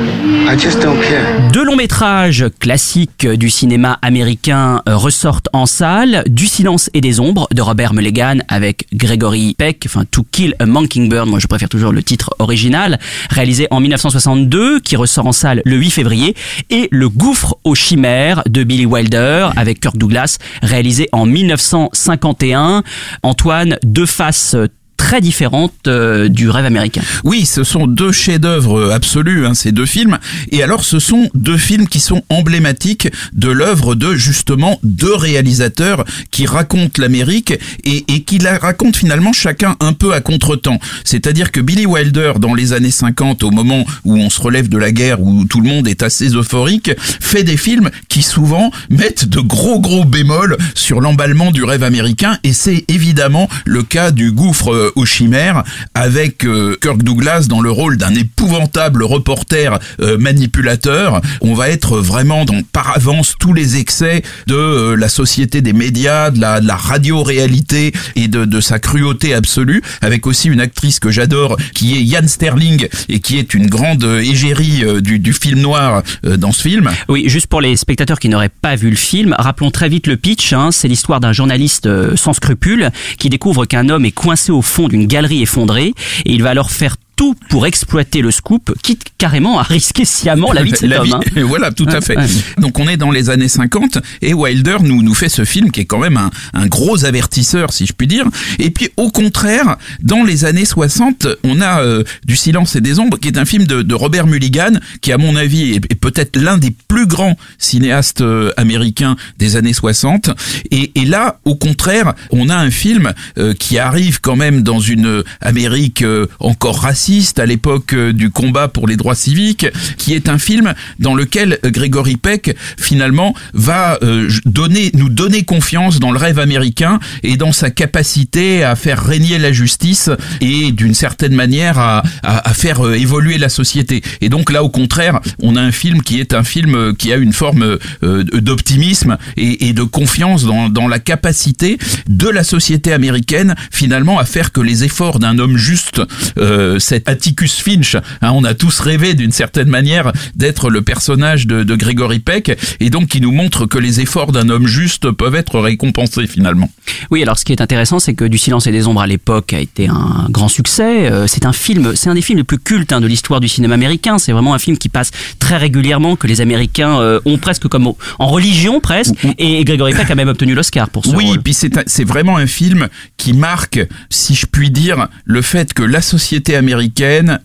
I 0.50 0.56
just 0.56 0.82
don't 0.82 1.02
care. 1.02 1.52
Deux 1.52 1.66
longs 1.66 1.76
métrages 1.76 2.46
classiques 2.60 3.28
du 3.28 3.50
cinéma 3.50 4.00
américain 4.02 4.82
euh, 4.88 4.96
ressortent 4.96 5.50
en 5.52 5.66
salle. 5.66 6.24
Du 6.28 6.48
silence 6.48 6.90
et 6.94 7.02
des 7.02 7.20
ombres 7.20 7.50
de 7.54 7.62
Robert 7.62 7.94
Mulligan 7.94 8.38
avec 8.48 8.86
Gregory 8.94 9.54
Peck, 9.58 9.84
enfin 9.86 10.06
To 10.10 10.26
Kill 10.32 10.56
a 10.60 10.66
Mockingbird, 10.66 11.28
moi 11.28 11.40
je 11.40 11.48
préfère 11.48 11.68
toujours 11.68 11.92
le 11.92 12.02
titre 12.02 12.34
original, 12.40 12.98
réalisé 13.30 13.68
en 13.72 13.82
1962, 13.82 14.80
qui 14.80 14.96
ressort 14.96 15.28
en 15.28 15.34
salle 15.34 15.62
le 15.66 15.76
8 15.76 15.92
février, 15.92 16.34
et 16.70 16.88
Le 16.92 17.10
gouffre 17.10 17.58
aux 17.66 17.76
chimères 17.76 18.42
de 18.50 18.64
Billy 18.64 18.86
Wilder 18.86 19.50
avec 19.58 19.82
Kirk 19.82 19.98
Douglas, 19.98 20.38
réalisé 20.62 21.10
en 21.12 21.26
1951. 21.26 22.84
Antoine, 23.24 23.78
deux 23.84 24.06
faces 24.06 24.56
très 25.02 25.20
différentes 25.20 25.88
euh, 25.88 26.30
du 26.30 26.48
rêve 26.52 26.64
américain. 26.66 27.02
Oui, 27.24 27.48
ce 27.48 27.64
sont 27.64 27.88
deux 27.88 28.12
chefs-d'œuvre 28.12 28.92
absolus, 28.92 29.48
hein, 29.48 29.56
ces 29.56 29.72
deux 29.72 29.88
films. 29.88 30.20
Et 30.52 30.62
alors, 30.62 30.86
ce 30.86 31.00
sont 31.00 31.28
deux 31.34 31.58
films 31.58 31.88
qui 31.88 32.00
sont 32.00 32.22
emblématiques 32.30 33.10
de 33.34 33.50
l'œuvre 33.50 33.96
de 33.96 34.14
justement 34.14 34.80
deux 34.84 35.16
réalisateurs 35.16 36.06
qui 36.30 36.46
racontent 36.46 37.02
l'Amérique 37.02 37.52
et, 37.84 38.06
et 38.14 38.22
qui 38.22 38.38
la 38.38 38.60
racontent 38.60 38.98
finalement 38.98 39.34
chacun 39.34 39.76
un 39.80 39.94
peu 39.94 40.14
à 40.14 40.22
contretemps. 40.22 40.80
C'est-à-dire 41.04 41.52
que 41.52 41.62
Billy 41.62 41.88
Wilder, 41.88 42.34
dans 42.40 42.54
les 42.54 42.72
années 42.72 42.92
50, 42.92 43.44
au 43.44 43.50
moment 43.50 43.84
où 44.06 44.16
on 44.16 44.30
se 44.30 44.40
relève 44.40 44.70
de 44.70 44.78
la 44.78 44.92
guerre, 44.92 45.20
où 45.20 45.46
tout 45.46 45.62
le 45.62 45.68
monde 45.68 45.88
est 45.88 46.04
assez 46.04 46.30
euphorique, 46.36 46.92
fait 47.00 47.44
des 47.44 47.58
films 47.58 47.90
qui 48.08 48.22
souvent 48.22 48.72
mettent 48.92 49.28
de 49.28 49.40
gros 49.40 49.80
gros 49.80 50.06
bémols 50.06 50.58
sur 50.76 51.02
l'emballement 51.02 51.50
du 51.50 51.64
rêve 51.64 51.84
américain. 51.84 52.38
Et 52.44 52.54
c'est 52.54 52.86
évidemment 52.88 53.50
le 53.66 53.82
cas 53.82 54.12
du 54.12 54.32
gouffre 54.32 54.72
euh, 54.72 54.91
aux 54.96 55.06
chimères 55.06 55.64
avec 55.94 56.46
euh, 56.46 56.76
Kirk 56.82 57.04
Douglas 57.04 57.46
dans 57.48 57.62
le 57.62 57.72
rôle 57.72 57.98
d'un 57.98 58.14
épouvantable 58.16 59.04
reporter 59.04 59.80
euh, 60.02 60.18
manipulateur. 60.18 61.22
On 61.42 61.54
va 61.54 61.70
être 61.70 62.00
vraiment 62.00 62.46
dans 62.46 62.62
par 62.64 62.96
avance 62.96 63.36
tous 63.40 63.54
les 63.54 63.78
excès 63.78 64.22
de 64.48 64.56
euh, 64.56 64.96
la 64.96 65.10
société 65.10 65.62
des 65.62 65.74
médias, 65.74 66.32
de 66.32 66.40
la, 66.40 66.76
radio-réalité 66.76 67.94
et 68.16 68.28
de, 68.28 68.46
de 68.46 68.60
sa 68.60 68.80
cruauté 68.80 69.34
absolue, 69.34 69.82
avec 70.02 70.26
aussi 70.26 70.48
une 70.48 70.62
actrice 70.62 71.00
que 71.00 71.12
j'adore 71.12 71.58
qui 71.74 71.96
est 71.96 72.04
Ian 72.04 72.28
Sterling 72.28 72.88
et 73.10 73.20
qui 73.20 73.38
est 73.38 73.54
une 73.54 73.68
grande 73.68 74.04
égérie 74.04 74.84
du, 75.02 75.20
du 75.20 75.34
film 75.34 75.60
noir 75.60 76.02
dans 76.24 76.52
ce 76.52 76.62
film. 76.62 76.90
Oui, 77.08 77.26
juste 77.28 77.48
pour 77.48 77.62
les 77.62 77.76
spectateurs 77.76 78.20
qui 78.20 78.30
n'auraient 78.30 78.50
pas 78.50 78.76
vu 78.76 78.90
le 78.90 78.96
film, 78.96 79.36
rappelons 79.38 79.70
très 79.70 79.90
vite 79.90 80.08
le 80.08 80.18
pitch. 80.18 80.54
hein. 80.54 80.72
c'est 80.72 80.88
l'histoire 80.88 81.20
d'un 81.20 81.34
journaliste 81.34 81.88
sans 82.16 82.34
scrupules 82.34 82.90
qui 83.20 83.30
découvre 83.30 83.66
qu'un 83.66 83.90
homme 83.90 84.06
est 84.06 84.12
coincé 84.12 84.52
au 84.52 84.62
fond 84.62 84.81
d'une 84.88 85.08
galerie 85.08 85.42
effondrée 85.42 85.94
et 86.26 86.32
il 86.32 86.44
va 86.44 86.50
alors 86.50 86.72
faire 86.72 86.98
tout 87.22 87.36
pour 87.50 87.68
exploiter 87.68 88.22
le 88.24 88.32
scoop, 88.32 88.74
quitte 88.82 89.04
carrément 89.20 89.60
à 89.60 89.62
risquer 89.62 90.06
sciemment 90.06 90.54
la 90.54 90.64
vie 90.64 90.72
de 90.72 90.76
cet 90.76 90.92
homme. 90.92 91.14
hein. 91.14 91.20
Voilà, 91.48 91.70
tout 91.72 91.86
à 91.92 92.02
fait. 92.02 92.18
ouais. 92.18 92.26
Donc 92.58 92.80
on 92.80 92.88
est 92.88 92.98
dans 92.98 93.12
les 93.12 93.30
années 93.30 93.48
50 93.48 94.00
et 94.24 94.34
Wilder 94.34 94.78
nous 94.82 95.04
nous 95.04 95.14
fait 95.14 95.30
ce 95.30 95.46
film 95.46 95.70
qui 95.70 95.82
est 95.82 95.86
quand 95.86 96.00
même 96.00 96.18
un, 96.18 96.32
un 96.56 96.66
gros 96.66 97.06
avertisseur, 97.06 97.74
si 97.74 97.86
je 97.86 97.94
puis 97.94 98.08
dire. 98.08 98.26
Et 98.58 98.72
puis 98.72 98.90
au 98.98 99.12
contraire, 99.12 99.76
dans 100.02 100.24
les 100.24 100.46
années 100.46 100.66
60, 100.66 101.28
on 101.44 101.62
a 101.62 101.84
euh, 101.84 102.04
Du 102.26 102.36
silence 102.36 102.76
et 102.76 102.82
des 102.82 102.98
ombres, 102.98 103.20
qui 103.20 103.28
est 103.28 103.38
un 103.38 103.46
film 103.46 103.68
de, 103.68 103.84
de 103.84 103.94
Robert 103.94 104.26
Mulligan, 104.26 104.80
qui 105.02 105.12
à 105.12 105.20
mon 105.20 105.36
avis 105.36 105.74
est, 105.74 105.92
est 105.92 106.00
peut-être 106.00 106.38
l'un 106.38 106.58
des 106.58 106.74
plus 106.88 107.06
grands 107.06 107.38
cinéastes 107.60 108.22
euh, 108.22 108.52
américains 108.58 109.16
des 109.38 109.58
années 109.58 109.74
60. 109.74 110.32
Et, 110.72 110.92
et 110.96 111.06
là, 111.06 111.40
au 111.46 111.54
contraire, 111.56 112.16
on 112.32 112.50
a 112.50 112.56
un 112.56 112.72
film 112.72 113.14
euh, 113.38 113.54
qui 113.54 113.78
arrive 113.78 114.22
quand 114.22 114.36
même 114.36 114.64
dans 114.64 114.80
une 114.80 115.24
Amérique 115.42 116.02
euh, 116.02 116.26
encore 116.40 116.80
raciste 116.80 117.11
à 117.40 117.46
l'époque 117.46 117.94
euh, 117.94 118.14
du 118.14 118.30
combat 118.30 118.68
pour 118.70 118.88
les 118.88 118.96
droits 118.96 119.16
civiques, 119.16 119.68
qui 119.98 120.14
est 120.14 120.30
un 120.30 120.38
film 120.38 120.74
dans 121.00 121.14
lequel 121.14 121.60
Gregory 121.64 122.16
Peck 122.16 122.56
finalement 122.80 123.36
va 123.54 123.98
euh, 124.02 124.30
donner, 124.46 124.92
nous 124.94 125.10
donner 125.10 125.44
confiance 125.44 126.00
dans 126.00 126.12
le 126.12 126.18
rêve 126.18 126.40
américain 126.40 127.00
et 127.24 127.36
dans 127.36 127.52
sa 127.52 127.70
capacité 127.70 128.64
à 128.64 128.76
faire 128.76 129.04
régner 129.04 129.40
la 129.40 129.52
justice 129.52 130.10
et 130.40 130.72
d'une 130.72 130.94
certaine 130.94 131.36
manière 131.36 131.80
à, 131.80 132.04
à, 132.24 132.50
à 132.50 132.54
faire 132.54 132.86
euh, 132.86 132.94
évoluer 132.94 133.38
la 133.38 133.50
société. 133.50 134.02
Et 134.22 134.30
donc 134.30 134.52
là, 134.52 134.64
au 134.64 134.70
contraire, 134.70 135.20
on 135.42 135.56
a 135.58 135.62
un 135.62 135.72
film 135.74 136.02
qui 136.02 136.20
est 136.20 136.34
un 136.34 136.44
film 136.44 136.76
euh, 136.76 136.94
qui 136.94 137.12
a 137.12 137.18
une 137.18 137.34
forme 137.34 137.78
euh, 138.04 138.24
d'optimisme 138.24 139.18
et, 139.36 139.68
et 139.68 139.74
de 139.74 139.84
confiance 139.84 140.46
dans, 140.46 140.70
dans 140.70 140.88
la 140.88 141.00
capacité 141.00 141.78
de 142.08 142.30
la 142.30 142.44
société 142.44 142.94
américaine 142.94 143.56
finalement 143.72 144.18
à 144.18 144.26
faire 144.26 144.52
que 144.52 144.62
les 144.62 144.84
efforts 144.84 145.20
d'un 145.20 145.40
homme 145.40 145.58
juste, 145.58 146.02
euh, 146.38 146.80
cet 147.02 147.10
Atticus 147.10 147.60
Finch, 147.62 147.96
hein, 147.96 148.32
on 148.34 148.44
a 148.44 148.54
tous 148.54 148.80
rêvé 148.80 149.14
d'une 149.14 149.32
certaine 149.32 149.68
manière 149.70 150.12
d'être 150.36 150.70
le 150.70 150.82
personnage 150.82 151.48
de, 151.48 151.64
de 151.64 151.76
Gregory 151.76 152.20
Peck 152.20 152.58
et 152.80 152.90
donc 152.90 153.08
qui 153.10 153.22
nous 153.22 153.32
montre 153.32 153.66
que 153.66 153.78
les 153.80 154.00
efforts 154.02 154.32
d'un 154.32 154.50
homme 154.50 154.68
juste 154.68 155.10
peuvent 155.12 155.36
être 155.36 155.60
récompensés 155.60 156.28
finalement. 156.28 156.70
Oui, 157.10 157.22
alors 157.24 157.38
ce 157.40 157.46
qui 157.46 157.52
est 157.54 157.62
intéressant, 157.62 158.00
c'est 158.00 158.14
que 158.14 158.26
Du 158.26 158.38
silence 158.38 158.66
et 158.68 158.72
des 158.72 158.88
ombres 158.88 159.02
à 159.02 159.08
l'époque 159.08 159.52
a 159.54 159.60
été 159.60 159.88
un 159.88 160.28
grand 160.30 160.48
succès. 160.48 161.12
Euh, 161.12 161.26
C'est 161.28 161.46
un 161.46 161.54
film, 161.54 161.96
c'est 161.96 162.10
un 162.10 162.14
des 162.14 162.22
films 162.22 162.38
les 162.38 162.44
plus 162.44 162.60
cultes 162.60 162.94
hein, 162.94 163.02
de 163.02 163.08
l'histoire 163.08 163.40
du 163.40 163.48
cinéma 163.50 163.74
américain. 163.74 164.20
C'est 164.20 164.32
vraiment 164.32 164.54
un 164.54 164.60
film 164.60 164.78
qui 164.78 164.90
passe 164.90 165.12
très 165.40 165.58
régulièrement, 165.58 166.16
que 166.16 166.28
les 166.28 166.40
Américains 166.42 167.00
euh, 167.00 167.20
ont 167.26 167.38
presque 167.38 167.68
comme 167.68 167.88
en 167.88 168.28
religion 168.28 168.80
presque. 168.80 169.14
Et 169.38 169.64
Gregory 169.66 169.94
Peck 169.94 170.10
a 170.12 170.16
même 170.16 170.30
obtenu 170.30 170.54
l'Oscar 170.54 170.90
pour 170.90 171.06
ce 171.06 171.16
Oui, 171.16 171.26
rôle. 171.28 171.42
puis 171.42 171.54
c'est 171.54 171.78
un- 171.78 171.84
c'est 171.88 172.04
vraiment 172.06 172.38
un 172.38 172.48
film 172.48 172.88
qui 173.18 173.34
marque, 173.34 173.80
si 174.10 174.34
je 174.36 174.46
puis 174.46 174.70
dire, 174.72 175.08
le 175.26 175.42
fait 175.42 175.74
que 175.74 175.84
la 175.84 176.02
société 176.02 176.56
américaine, 176.56 176.81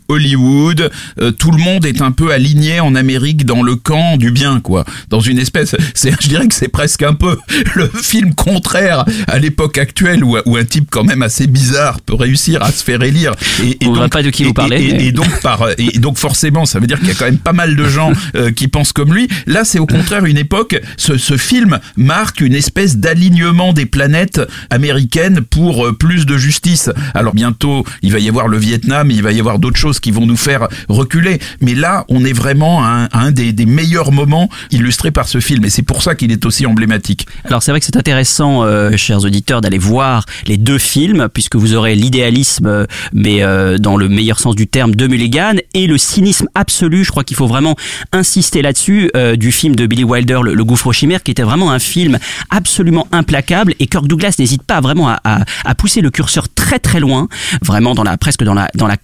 Hollywood, 0.08 0.90
euh, 1.20 1.30
tout 1.30 1.50
le 1.50 1.58
monde 1.58 1.84
est 1.84 2.00
un 2.00 2.10
peu 2.12 2.32
aligné 2.32 2.80
en 2.80 2.94
Amérique 2.94 3.44
dans 3.44 3.62
le 3.62 3.76
camp 3.76 4.16
du 4.16 4.30
bien, 4.30 4.60
quoi. 4.60 4.84
Dans 5.10 5.20
une 5.20 5.38
espèce, 5.38 5.74
c'est, 5.94 6.12
je 6.20 6.28
dirais 6.28 6.46
que 6.48 6.54
c'est 6.54 6.68
presque 6.68 7.02
un 7.02 7.14
peu 7.14 7.36
le 7.74 7.88
film 7.88 8.34
contraire 8.34 9.04
à 9.28 9.38
l'époque 9.38 9.78
actuelle 9.78 10.24
où, 10.24 10.36
où 10.46 10.56
un 10.56 10.64
type 10.64 10.88
quand 10.90 11.04
même 11.04 11.22
assez 11.22 11.46
bizarre 11.46 12.00
peut 12.00 12.14
réussir 12.14 12.62
à 12.62 12.70
se 12.72 12.82
faire 12.84 13.02
élire. 13.02 13.32
Et, 13.62 13.84
et 13.84 13.86
On 13.88 13.92
voit 13.92 14.08
pas 14.08 14.22
de 14.22 14.30
qui 14.30 14.44
vous 14.44 14.50
et- 14.50 14.54
parlez, 14.54 14.82
Et, 14.82 14.92
mais- 14.92 15.04
et 15.06 15.12
donc 15.12 15.40
par 15.42 15.66
et 15.78 15.98
donc 15.98 16.18
forcément, 16.18 16.64
ça 16.66 16.78
veut 16.78 16.86
dire 16.86 16.98
qu'il 16.98 17.08
y 17.08 17.12
a 17.12 17.14
quand 17.14 17.24
même 17.24 17.38
pas 17.38 17.52
mal 17.52 17.76
de 17.76 17.88
gens 17.88 18.12
euh, 18.34 18.50
qui 18.52 18.68
pensent 18.68 18.92
comme 18.92 19.14
lui. 19.14 19.28
Là, 19.46 19.64
c'est 19.64 19.78
au 19.78 19.86
contraire 19.86 20.24
une 20.24 20.38
époque. 20.38 20.80
Ce, 20.96 21.16
ce 21.18 21.36
film 21.36 21.78
marque 21.96 22.40
une 22.40 22.54
espèce 22.54 22.96
d'alignement 22.96 23.72
des 23.72 23.86
planètes 23.86 24.40
américaines 24.70 25.40
pour 25.42 25.86
euh, 25.86 25.92
plus 25.92 26.26
de 26.26 26.36
justice. 26.36 26.90
Alors 27.14 27.34
bientôt, 27.34 27.84
il 28.02 28.12
va 28.12 28.18
y 28.18 28.28
avoir 28.28 28.48
le 28.48 28.58
Vietnam, 28.58 29.10
il 29.10 29.22
va 29.22 29.25
y 29.32 29.40
avoir 29.40 29.58
d'autres 29.58 29.78
choses 29.78 30.00
qui 30.00 30.10
vont 30.10 30.26
nous 30.26 30.36
faire 30.36 30.68
reculer. 30.88 31.38
Mais 31.60 31.74
là, 31.74 32.04
on 32.08 32.24
est 32.24 32.32
vraiment 32.32 32.84
à 32.84 32.88
un, 32.88 33.04
à 33.06 33.20
un 33.20 33.30
des, 33.30 33.52
des 33.52 33.66
meilleurs 33.66 34.12
moments 34.12 34.48
illustrés 34.70 35.10
par 35.10 35.28
ce 35.28 35.40
film. 35.40 35.64
Et 35.64 35.70
c'est 35.70 35.82
pour 35.82 36.02
ça 36.02 36.14
qu'il 36.14 36.32
est 36.32 36.44
aussi 36.46 36.66
emblématique. 36.66 37.26
Alors 37.44 37.62
c'est 37.62 37.70
vrai 37.70 37.80
que 37.80 37.86
c'est 37.86 37.96
intéressant, 37.96 38.64
euh, 38.64 38.96
chers 38.96 39.24
auditeurs, 39.24 39.60
d'aller 39.60 39.78
voir 39.78 40.24
les 40.46 40.56
deux 40.56 40.78
films, 40.78 41.28
puisque 41.32 41.56
vous 41.56 41.74
aurez 41.74 41.94
l'idéalisme, 41.94 42.66
euh, 42.66 42.86
mais 43.12 43.42
euh, 43.42 43.78
dans 43.78 43.96
le 43.96 44.08
meilleur 44.08 44.38
sens 44.38 44.56
du 44.56 44.66
terme, 44.66 44.94
de 44.94 45.06
Mulligan, 45.06 45.54
et 45.74 45.86
le 45.86 45.98
cynisme 45.98 46.46
absolu, 46.54 47.04
je 47.04 47.10
crois 47.10 47.24
qu'il 47.24 47.36
faut 47.36 47.46
vraiment 47.46 47.76
insister 48.12 48.62
là-dessus, 48.62 49.10
euh, 49.16 49.36
du 49.36 49.52
film 49.52 49.76
de 49.76 49.86
Billy 49.86 50.04
Wilder, 50.04 50.40
Le, 50.42 50.54
le 50.54 50.64
Gouffre 50.64 50.88
aux 50.88 50.92
Chimères, 50.92 51.22
qui 51.22 51.30
était 51.30 51.42
vraiment 51.42 51.70
un 51.70 51.78
film 51.78 52.18
absolument 52.50 53.06
implacable, 53.12 53.74
et 53.78 53.86
Kirk 53.86 54.06
Douglas 54.06 54.34
n'hésite 54.38 54.62
pas 54.62 54.80
vraiment 54.80 55.08
à, 55.08 55.20
à, 55.24 55.44
à 55.64 55.74
pousser 55.74 56.00
le 56.00 56.10
curseur 56.10 56.48
très 56.48 56.78
très 56.78 57.00
loin, 57.00 57.28
vraiment 57.62 57.94
dans 57.94 58.04
la 58.04 58.16
presque 58.16 58.42
dans 58.44 58.54
la 58.54 58.68
dans 58.74 58.86
la 58.86 58.96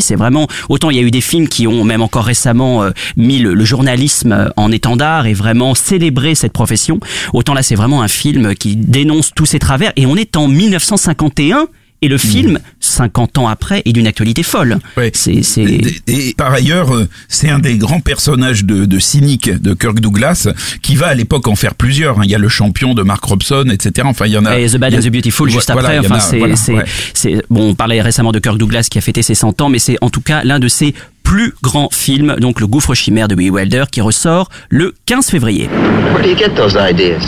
C'est 0.00 0.16
vraiment 0.16 0.46
autant 0.68 0.90
il 0.90 0.96
y 0.96 1.00
a 1.00 1.02
eu 1.02 1.10
des 1.10 1.20
films 1.20 1.48
qui 1.48 1.66
ont 1.66 1.84
même 1.84 2.02
encore 2.02 2.24
récemment 2.24 2.82
euh, 2.82 2.90
mis 3.16 3.38
le, 3.38 3.54
le 3.54 3.64
journalisme 3.64 4.32
euh, 4.32 4.48
en 4.56 4.70
étendard 4.70 5.26
et 5.26 5.34
vraiment 5.34 5.74
célébré 5.74 6.34
cette 6.34 6.52
profession. 6.52 7.00
Autant 7.32 7.54
là 7.54 7.62
c'est 7.62 7.74
vraiment 7.74 8.02
un 8.02 8.08
film 8.08 8.54
qui 8.54 8.76
dénonce 8.76 9.32
tous 9.34 9.46
ses 9.46 9.58
travers 9.58 9.92
et 9.96 10.06
on 10.06 10.16
est 10.16 10.36
en 10.36 10.48
1951 10.48 11.68
et 12.04 12.08
le 12.08 12.18
film 12.18 12.58
50 12.80 13.38
ans 13.38 13.48
après 13.48 13.82
est 13.84 13.92
d'une 13.92 14.06
actualité 14.06 14.42
folle. 14.42 14.78
Ouais. 14.96 15.10
C'est 15.14 15.42
c'est 15.42 15.62
Et, 15.62 16.28
et 16.30 16.34
par 16.36 16.52
ailleurs, 16.52 16.94
euh, 16.94 17.08
c'est 17.28 17.48
un 17.48 17.58
des 17.58 17.76
grands 17.78 18.00
personnages 18.00 18.64
de, 18.64 18.84
de 18.84 18.98
cynique 18.98 19.50
de 19.50 19.72
Kirk 19.74 20.00
Douglas 20.00 20.48
qui 20.82 20.96
va 20.96 21.06
à 21.08 21.14
l'époque 21.14 21.48
en 21.48 21.54
faire 21.56 21.74
plusieurs. 21.74 22.18
hein. 22.18 22.22
Il 22.24 22.30
y 22.30 22.34
a 22.34 22.38
le 22.38 22.48
champion 22.48 22.94
de 22.94 23.02
Mark 23.02 23.24
Robson, 23.24 23.64
etc. 23.72 24.06
Enfin, 24.08 24.26
il 24.26 24.32
y 24.32 24.38
en 24.38 24.44
a. 24.44 24.58
Et 24.58 24.68
The 24.68 24.76
Bad 24.76 24.94
a- 24.94 24.98
and 24.98 25.00
the 25.00 25.08
Beautiful 25.10 25.48
juste 25.50 25.72
Voilà, 25.72 25.88
après. 25.90 25.98
Enfin, 26.00 26.16
a, 26.16 26.20
c'est, 26.20 26.38
voilà, 26.38 26.56
c'est, 26.56 26.72
ouais. 26.74 26.84
c'est, 27.14 27.42
bon, 27.50 27.70
on 27.70 27.74
parlait 27.74 28.00
récemment 28.02 28.32
de 28.32 28.38
Kirk 28.38 28.58
Douglas 28.58 28.86
qui 28.90 28.98
a 28.98 29.00
fêté 29.00 29.22
ses 29.22 29.34
100 29.34 29.60
ans, 29.62 29.68
mais 29.70 29.78
c'est 29.78 29.96
en 30.02 30.10
tout 30.10 30.20
cas 30.20 30.44
l'un 30.44 30.58
de 30.58 30.68
ses 30.68 30.94
plus 31.22 31.54
grands 31.62 31.88
films, 31.90 32.36
donc 32.38 32.60
Le 32.60 32.66
Gouffre 32.66 32.92
chimère 32.94 33.28
de 33.28 33.34
Billy 33.34 33.48
Wilder, 33.50 33.84
qui 33.90 34.02
ressort 34.02 34.50
le 34.68 34.92
15 35.06 35.30
février. 35.30 35.68
Where 36.12 36.22
do 36.22 36.28
you 36.28 36.36
get 36.36 36.50
those 36.54 36.74
ideas? 36.78 37.22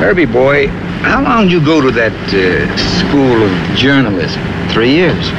Herbie 0.00 0.26
boy, 0.26 0.68
how 1.06 1.22
long 1.22 1.44
did 1.44 1.52
you 1.52 1.64
go 1.64 1.80
to 1.80 1.90
that 1.92 2.12
uh, 2.34 2.76
school 2.98 3.38
of 3.42 3.78
journalism? 3.78 4.42
Three 4.70 4.90
years. 4.90 5.30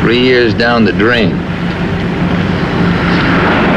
Three 0.00 0.20
years 0.20 0.54
down 0.54 0.84
the 0.84 0.92
drain. 0.92 1.36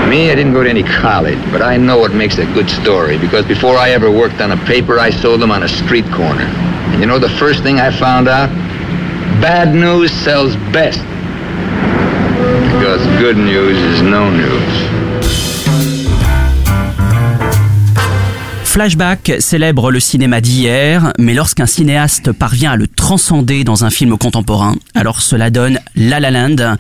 Me, 0.10 0.32
I 0.32 0.36
didn't 0.36 0.54
go 0.54 0.64
to 0.64 0.70
any 0.70 0.84
college, 0.84 1.40
but 1.52 1.62
I 1.62 1.76
know 1.76 1.98
what 1.98 2.14
makes 2.14 2.38
a 2.38 2.46
good 2.54 2.70
story 2.70 3.18
because 3.18 3.46
before 3.46 3.76
I 3.76 3.90
ever 3.90 4.10
worked 4.10 4.40
on 4.40 4.52
a 4.52 4.58
paper, 4.66 4.98
I 4.98 5.10
sold 5.10 5.42
them 5.42 5.52
on 5.52 5.64
a 5.64 5.68
street 5.68 6.06
corner. 6.06 6.48
And 6.94 7.02
you 7.02 7.06
know 7.06 7.20
the 7.20 7.36
first 7.38 7.62
thing 7.62 7.82
I 7.82 7.92
found 7.92 8.30
out? 8.30 8.50
Bad 9.42 9.76
news 9.76 10.12
sells 10.12 10.56
best. 10.72 11.02
Because 12.72 13.04
good 13.20 13.36
news 13.36 13.78
is 13.78 14.02
no 14.02 14.32
news. 14.32 14.85
Flashback 18.76 19.36
célèbre 19.40 19.90
le 19.90 20.02
cinéma 20.02 20.42
d'hier, 20.42 21.14
mais 21.18 21.34
lorsqu'un 21.34 21.66
cinéaste 21.66 22.34
parvient 22.34 22.74
à 22.74 22.76
le 22.76 22.88
transcender 22.88 23.64
dans 23.64 23.86
un 23.86 23.90
film 23.90 24.18
contemporain, 24.18 24.76
alors 24.94 25.22
cela 25.22 25.50
donne 25.50 25.80
La 25.96 26.20
La 26.20 26.30
Land, 26.30 26.76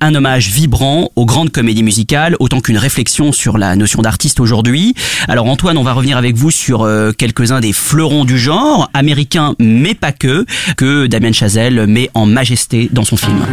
un 0.00 0.14
hommage 0.14 0.48
vibrant 0.48 1.10
aux 1.16 1.26
grandes 1.26 1.50
comédies 1.50 1.82
musicales, 1.82 2.34
autant 2.40 2.62
qu'une 2.62 2.78
réflexion 2.78 3.30
sur 3.30 3.58
la 3.58 3.76
notion 3.76 4.00
d'artiste 4.00 4.40
aujourd'hui. 4.40 4.94
Alors 5.28 5.44
Antoine, 5.44 5.76
on 5.76 5.82
va 5.82 5.92
revenir 5.92 6.16
avec 6.16 6.34
vous 6.34 6.50
sur 6.50 6.80
euh, 6.80 7.12
quelques-uns 7.12 7.60
des 7.60 7.74
fleurons 7.74 8.24
du 8.24 8.38
genre, 8.38 8.88
américains 8.94 9.54
mais 9.58 9.94
pas 9.94 10.12
que, 10.12 10.46
que 10.78 11.06
Damien 11.08 11.32
Chazelle 11.32 11.86
met 11.86 12.08
en 12.14 12.24
majesté 12.24 12.88
dans 12.90 13.04
son 13.04 13.18
film. 13.18 13.44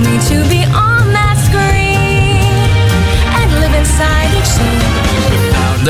me 0.00 0.18
to 0.28 0.48
be 0.48 0.64
honest. 0.72 0.89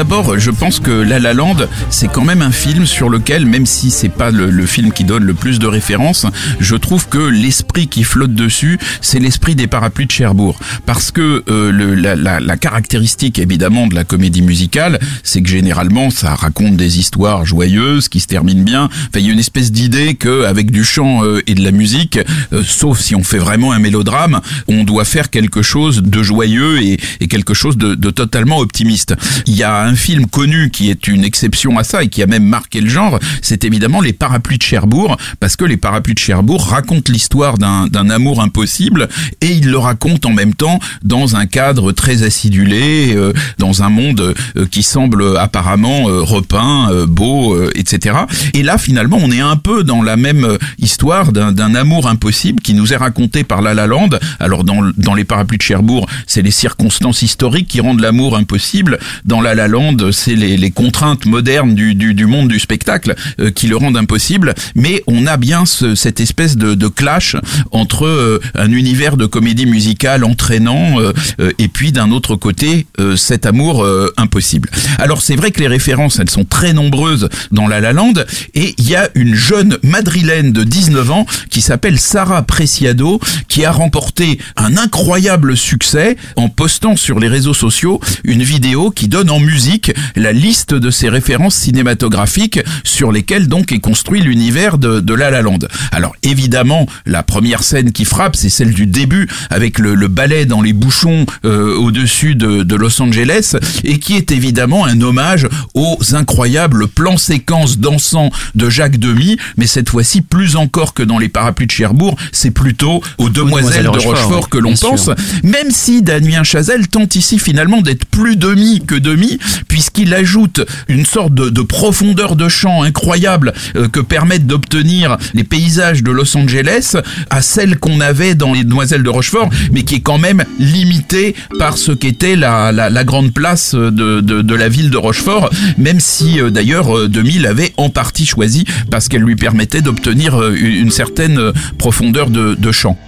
D'abord, 0.01 0.39
je 0.39 0.51
pense 0.51 0.81
que 0.81 0.91
La 0.91 1.19
La 1.19 1.35
Land, 1.35 1.57
c'est 1.91 2.09
quand 2.11 2.25
même 2.25 2.41
un 2.41 2.53
film 2.53 2.87
sur 2.87 3.11
lequel, 3.11 3.45
même 3.45 3.67
si 3.67 3.91
c'est 3.91 4.09
pas 4.09 4.31
le, 4.31 4.49
le 4.49 4.65
film 4.65 4.93
qui 4.93 5.05
donne 5.05 5.25
le 5.25 5.35
plus 5.35 5.59
de 5.59 5.67
références, 5.67 6.25
je 6.59 6.75
trouve 6.75 7.07
que 7.09 7.19
l'esprit 7.19 7.87
qui 7.87 8.03
flotte 8.03 8.33
dessus, 8.33 8.79
c'est 9.03 9.19
l'esprit 9.19 9.57
des 9.57 9.67
parapluies 9.67 10.07
de 10.07 10.11
Cherbourg. 10.11 10.59
Parce 10.87 11.11
que 11.11 11.45
euh, 11.51 11.71
le, 11.71 11.95
la, 11.95 12.17
la, 12.17 12.41
la 12.41 12.57
caractéristique 12.57 13.39
évidemment 13.39 13.89
de 13.89 13.95
la 13.95 14.05
comédie 14.05 14.41
musicale, 14.41 14.99
c'est 15.23 15.43
que 15.43 15.51
généralement 15.51 16.09
ça 16.09 16.35
raconte 16.35 16.77
des 16.77 16.99
histoires 16.99 17.45
joyeuses 17.45 18.09
qui 18.09 18.21
se 18.21 18.27
terminent 18.27 18.65
bien. 18.65 18.85
Enfin, 18.85 19.19
il 19.19 19.27
y 19.27 19.29
a 19.29 19.33
une 19.35 19.39
espèce 19.39 19.71
d'idée 19.71 20.15
que 20.15 20.47
avec 20.47 20.71
du 20.71 20.83
chant 20.83 21.27
euh, 21.27 21.43
et 21.47 21.55
de 21.55 21.63
la 21.63 21.73
musique, 21.73 22.19
euh, 22.55 22.63
sauf 22.65 23.01
si 23.01 23.15
on 23.15 23.23
fait 23.23 23.37
vraiment 23.37 23.73
un 23.73 23.81
mélodrame, 23.81 24.41
on 24.67 24.85
doit 24.85 25.05
faire 25.05 25.29
quelque 25.29 25.61
chose 25.61 26.03
de 26.03 26.23
joyeux 26.23 26.81
et, 26.81 26.99
et 27.21 27.29
quelque 27.29 27.53
chose 27.53 27.77
de, 27.77 27.95
de 27.95 28.09
totalement 28.09 28.61
optimiste. 28.61 29.15
Il 29.45 29.57
y 29.57 29.63
a 29.63 29.90
film 29.97 30.27
connu 30.27 30.71
qui 30.71 30.91
est 30.91 31.07
une 31.09 31.25
exception 31.25 31.79
à 31.79 31.85
ça 31.85 32.03
et 32.03 32.09
qui 32.09 32.23
a 32.23 32.27
même 32.27 32.45
marqué 32.45 32.81
le 32.81 32.89
genre, 32.89 33.19
c'est 33.43 33.65
évidemment 33.65 34.01
les 34.01 34.13
parapluies 34.13 34.59
de 34.59 34.63
Cherbourg, 34.63 35.17
parce 35.41 35.57
que 35.57 35.65
les 35.65 35.77
parapluies 35.77 36.15
de 36.15 36.19
Cherbourg 36.19 36.67
racontent 36.69 37.13
l'histoire 37.13 37.59
d'un 37.59 38.11
amour 38.11 38.41
impossible 38.41 39.09
et 39.41 39.53
il 39.53 39.71
le 39.71 39.79
raconte 39.79 40.27
en 40.27 40.33
même 40.33 40.55
temps 40.55 40.79
dans 41.03 41.37
un 41.37 41.47
cadre 41.47 41.93
très 41.93 42.23
acidulé, 42.23 43.15
euh, 43.15 43.33
dans 43.59 43.83
un 43.83 43.89
monde 43.89 44.35
euh, 44.57 44.67
qui 44.67 44.83
semble 44.83 45.37
apparemment 45.39 46.09
euh, 46.09 46.23
repeint, 46.23 46.91
euh, 46.91 47.07
beau, 47.07 47.55
euh, 47.55 47.71
etc. 47.75 48.17
Et 48.55 48.63
là, 48.63 48.79
finalement, 48.79 49.19
on 49.21 49.31
est 49.31 49.41
un 49.41 49.57
peu 49.57 49.85
dans 49.85 50.03
la 50.03 50.17
même 50.17 50.59
histoire 50.79 51.33
d'un 51.33 51.75
amour 51.75 52.09
impossible 52.09 52.61
qui 52.61 52.75
nous 52.75 52.93
est 52.93 52.97
raconté 52.97 53.45
par 53.45 53.63
La 53.63 53.75
La 53.75 53.87
Land. 53.87 54.11
Alors 54.39 54.65
dans, 54.65 54.91
dans 54.97 55.15
les 55.15 55.25
parapluies 55.25 55.59
de 55.59 55.63
Cherbourg, 55.63 56.07
c'est 56.27 56.43
les 56.43 56.51
circonstances 56.51 57.23
historiques 57.23 57.69
qui 57.69 57.81
rendent 57.81 58.01
l'amour 58.01 58.37
impossible. 58.37 58.99
Dans 59.25 59.41
La 59.41 59.55
La 59.55 59.69
Land, 59.69 59.80
c'est 60.13 60.35
les, 60.35 60.57
les 60.57 60.71
contraintes 60.71 61.27
modernes 61.27 61.75
du, 61.75 61.95
du, 61.95 62.15
du 62.15 62.27
monde 62.27 62.49
du 62.49 62.59
spectacle 62.59 63.15
euh, 63.41 63.51
qui 63.51 63.67
le 63.67 63.77
rendent 63.77 63.97
impossible. 63.97 64.55
Mais 64.75 65.03
on 65.07 65.27
a 65.27 65.37
bien 65.37 65.65
ce- 65.67 65.95
cette 65.95 66.21
espèce 66.21 66.57
de, 66.57 66.75
de 66.75 66.89
clash 66.89 67.37
entre 67.71 68.07
euh, 68.07 68.41
un 68.55 68.71
univers 68.73 69.17
de 69.17 69.27
comédie 69.27 69.67
musicale 69.67 70.25
entraînant 70.25 71.01
euh, 71.01 71.13
euh, 71.41 71.53
et 71.59 71.69
puis 71.69 71.93
d'un 71.93 72.11
autre 72.11 72.37
côté 72.37 72.87
euh, 72.99 73.17
cet 73.17 73.47
amour 73.47 73.87
impossible. 74.17 74.69
Alors 74.99 75.23
c'est 75.23 75.37
vrai 75.37 75.51
que 75.51 75.61
les 75.61 75.67
références 75.69 76.19
elles 76.19 76.31
sont 76.31 76.45
très 76.45 76.73
nombreuses 76.73 77.29
dans 77.51 77.67
La 77.69 77.81
La 77.81 77.93
Land 77.93 78.13
et 78.55 78.75
il 78.79 78.89
y 78.89 78.95
a 78.97 79.09
une 79.15 79.35
jeune 79.35 79.79
madrilène 79.83 80.53
de 80.53 80.65
19 80.65 81.11
ans 81.11 81.27
qui 81.51 81.61
s'appelle 81.61 81.99
Sarah 81.99 82.43
Preciado 82.43 83.21
qui 83.49 83.65
a 83.65 83.73
remporté 83.73 84.39
un 84.57 84.77
incroyable 84.77 85.57
succès 85.57 86.17
en 86.37 86.49
postant 86.49 86.97
sur 86.97 87.19
les 87.21 87.29
réseaux 87.29 87.55
sociaux 87.55 88.01
une 88.25 88.43
vidéo 88.43 88.91
qui 88.91 89.09
donne 89.09 89.31
en 89.31 89.41
musique 89.41 89.70
la 90.17 90.33
liste 90.33 90.75
de 90.75 90.91
ses 90.91 91.09
références 91.09 91.55
cinématographiques 91.55 92.61
sur 92.85 93.13
lesquelles 93.13 93.49
donc 93.49 93.73
est 93.73 93.79
construit 93.79 94.21
l'univers 94.21 94.79
de, 94.79 95.01
de 95.01 95.15
La 95.15 95.31
La 95.31 95.43
Land. 95.43 95.59
Alors 95.93 96.15
évidemment, 96.23 96.87
la 97.07 97.23
première 97.23 97.63
scène 97.63 97.93
qui 97.93 98.05
frappe, 98.05 98.37
c'est 98.37 98.49
celle 98.51 98.73
du 98.73 98.87
début 98.87 99.29
avec 99.51 99.79
le, 99.79 99.95
le 99.95 100.09
ballet 100.09 100.47
dans 100.47 100.63
les 100.63 100.73
bouchons 100.73 101.27
euh, 101.45 101.77
au-dessus 101.77 102.35
de, 102.35 102.63
de 102.63 102.75
Los 102.75 103.01
Angeles 103.01 103.57
et 103.85 103.99
qui 103.99 104.17
est 104.17 104.33
évidemment 104.33 104.85
un 104.85 105.01
hommage 105.01 105.49
aux 105.75 105.99
incroyables 106.13 106.89
plans 106.89 107.17
séquences 107.17 107.79
dansants 107.79 108.31
de 108.55 108.69
Jacques 108.71 108.99
Demy, 108.99 109.37
mais 109.57 109.67
cette 109.67 109.89
fois-ci 109.89 110.23
plus 110.23 110.57
encore 110.57 110.95
que 110.95 111.03
dans 111.03 111.19
les 111.19 111.29
parapluies 111.29 111.67
de 111.67 111.73
Cherbourg, 111.73 112.17
c'est 112.33 112.51
plutôt 112.51 113.03
aux 113.19 113.29
demoiselles 113.29 113.85
de 113.85 113.89
Rochefort, 113.89 114.45
oui, 114.45 114.51
que 114.51 114.59
l'on 114.59 114.77
sûr. 114.77 114.91
pense, 114.91 115.11
même 115.43 115.71
si 115.71 116.03
Damien 116.03 116.43
Chazelle 116.43 116.89
tente 116.89 117.15
ici 117.15 117.39
finalement 117.39 117.81
d'être 117.83 118.05
plus 118.07 118.37
demi 118.37 118.83
que 118.87 118.95
demi, 118.95 119.39
puisqu'il 119.69 120.13
ajoute 120.15 120.61
une 120.89 121.07
sorte 121.07 121.35
de, 121.35 121.49
de 121.49 121.63
profondeur 121.63 122.37
de 122.37 122.49
champ 122.49 122.83
incroyable 122.83 123.53
euh, 123.77 123.89
que 123.89 124.01
permettent 124.01 124.47
d'obtenir 124.47 125.17
les 125.35 125.45
paysages 125.45 126.03
de 126.03 126.11
Los 126.11 126.37
Angeles 126.37 126.97
à 127.31 127.43
celle 127.43 127.79
qu'on 127.79 128.01
avait 128.01 128.35
dans 128.35 128.53
les 128.53 128.65
Demoiselles 128.65 129.03
de 129.03 129.09
Rochefort, 129.09 129.49
mais 129.73 129.83
qui 129.83 129.97
est 129.97 130.01
quand 130.01 130.19
même 130.19 130.45
limitée 130.59 131.35
par 131.59 131.79
ce 131.79 131.93
qu'était 131.93 132.37
la, 132.37 133.05
grande 133.05 133.33
place 133.33 133.75
de, 133.75 134.55
la 134.55 134.69
ville 134.69 134.91
de 134.91 134.97
Rochefort, 134.97 135.51
même 135.79 136.01
si 136.01 136.41
euh, 136.41 136.51
d'ailleurs 136.51 136.97
euh, 136.97 137.09
Demi 137.09 137.39
l'avait 137.39 137.73
en 137.77 137.89
partie 137.89 138.27
choisi 138.27 138.65
parce 138.91 139.09
qu'elle 139.09 139.23
lui 139.23 139.37
permettait 139.37 139.83
d'obtenir 139.83 140.41
euh, 140.41 140.55
une 140.55 140.91
une 140.91 140.97
certaine 140.97 141.39
euh, 141.39 141.53
profondeur 141.79 142.31
de, 142.31 142.55
de 142.55 142.73
champ. 142.73 142.99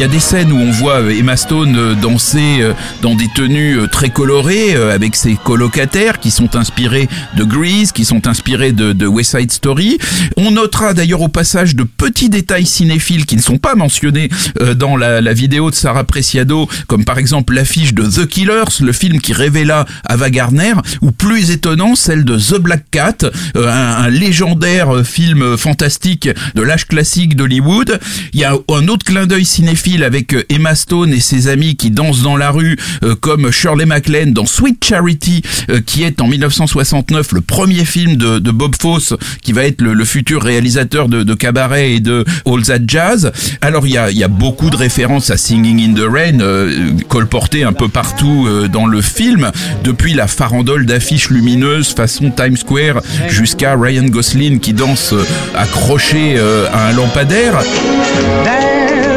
Y 0.00 0.04
a 0.04 0.08
des 0.08 0.18
scènes 0.18 0.50
où 0.50 0.56
on 0.56 0.70
voit 0.70 1.02
euh, 1.02 1.10
Emma 1.10 1.36
Stone 1.36 1.76
euh, 1.76 1.94
danser 1.94 2.60
euh, 2.62 2.72
dans 3.02 3.14
des 3.14 3.28
tenues 3.34 3.80
très 3.92 4.08
colorées 4.08 4.74
avec 4.74 5.14
ses 5.14 5.34
colocataires 5.34 6.20
qui 6.20 6.30
sont 6.30 6.56
inspirés 6.56 7.06
de 7.36 7.44
Grease, 7.44 7.92
qui 7.92 8.06
sont 8.06 8.26
inspirés 8.26 8.72
de, 8.72 8.94
de 8.94 9.06
West 9.06 9.36
Side 9.36 9.52
Story. 9.52 9.98
On 10.38 10.52
notera 10.52 10.94
d'ailleurs 10.94 11.20
au 11.20 11.28
passage 11.28 11.76
de 11.76 11.82
petits 11.82 12.30
détails 12.30 12.64
cinéphiles 12.64 13.26
qui 13.26 13.36
ne 13.36 13.42
sont 13.42 13.58
pas 13.58 13.74
mentionnés 13.74 14.30
dans 14.76 14.96
la, 14.96 15.32
vidéo 15.32 15.70
de 15.70 15.74
Sarah 15.74 16.04
Preciado, 16.04 16.68
comme 16.86 17.04
par 17.04 17.18
exemple 17.18 17.54
l'affiche 17.54 17.92
de 17.94 18.04
The 18.04 18.26
Killers, 18.26 18.80
le 18.80 18.92
film 18.92 19.20
qui 19.20 19.32
révéla 19.32 19.84
Ava 20.04 20.30
Gardner, 20.30 20.74
ou 21.02 21.12
plus 21.12 21.50
étonnant 21.50 21.94
celle 21.94 22.24
de 22.24 22.38
The 22.38 22.58
Black 22.58 22.84
Cat, 22.90 23.30
un, 23.54 24.08
légendaire 24.08 25.04
film 25.04 25.56
fantastique 25.56 26.28
de 26.54 26.62
l'âge 26.62 26.86
classique 26.86 27.36
d'Hollywood. 27.36 27.98
Il 28.32 28.40
y 28.40 28.44
a 28.44 28.54
un 28.68 28.88
autre 28.88 29.04
clin 29.04 29.26
d'œil 29.26 29.44
cinéphile 29.44 29.89
avec 29.98 30.34
euh, 30.34 30.44
Emma 30.48 30.74
Stone 30.74 31.12
et 31.12 31.20
ses 31.20 31.48
amis 31.48 31.74
qui 31.74 31.90
dansent 31.90 32.22
dans 32.22 32.36
la 32.36 32.50
rue, 32.50 32.76
euh, 33.02 33.16
comme 33.16 33.50
Shirley 33.50 33.86
MacLaine 33.86 34.32
dans 34.32 34.46
Sweet 34.46 34.84
Charity, 34.84 35.42
euh, 35.68 35.80
qui 35.84 36.04
est 36.04 36.20
en 36.20 36.28
1969 36.28 37.32
le 37.32 37.40
premier 37.40 37.84
film 37.84 38.16
de, 38.16 38.50
Bob 38.50 38.74
Fosse, 38.80 39.14
qui 39.42 39.52
va 39.52 39.64
être 39.64 39.82
le, 39.82 40.04
futur 40.04 40.42
réalisateur 40.42 41.08
de, 41.08 41.34
Cabaret 41.34 41.92
et 41.92 42.00
de 42.00 42.24
All 42.46 42.62
That 42.62 42.80
Jazz. 42.86 43.32
Alors 43.60 43.86
il 43.86 43.92
y 43.92 43.98
a, 43.98 44.10
y 44.10 44.22
a 44.22 44.28
beaucoup 44.28 44.70
de 44.70 44.76
références 44.76 45.30
à 45.30 45.36
Singing 45.36 45.80
in 45.80 45.94
the 45.94 46.06
Rain, 46.08 46.38
colportées 47.08 47.64
un 47.64 47.72
peu 47.72 47.88
partout 47.88 48.48
dans 48.72 48.86
le 48.86 49.00
film, 49.00 49.50
depuis 49.84 50.14
la 50.14 50.26
farandole 50.26 50.86
d'affiches 50.86 51.30
lumineuses 51.30 51.94
façon 51.94 52.30
Times 52.30 52.56
Square 52.56 53.00
jusqu'à 53.28 53.76
Ryan 53.76 54.06
Gosling 54.06 54.60
qui 54.60 54.72
danse 54.72 55.14
accroché 55.54 56.38
à 56.72 56.88
un 56.88 56.92
lampadaire. 56.92 57.60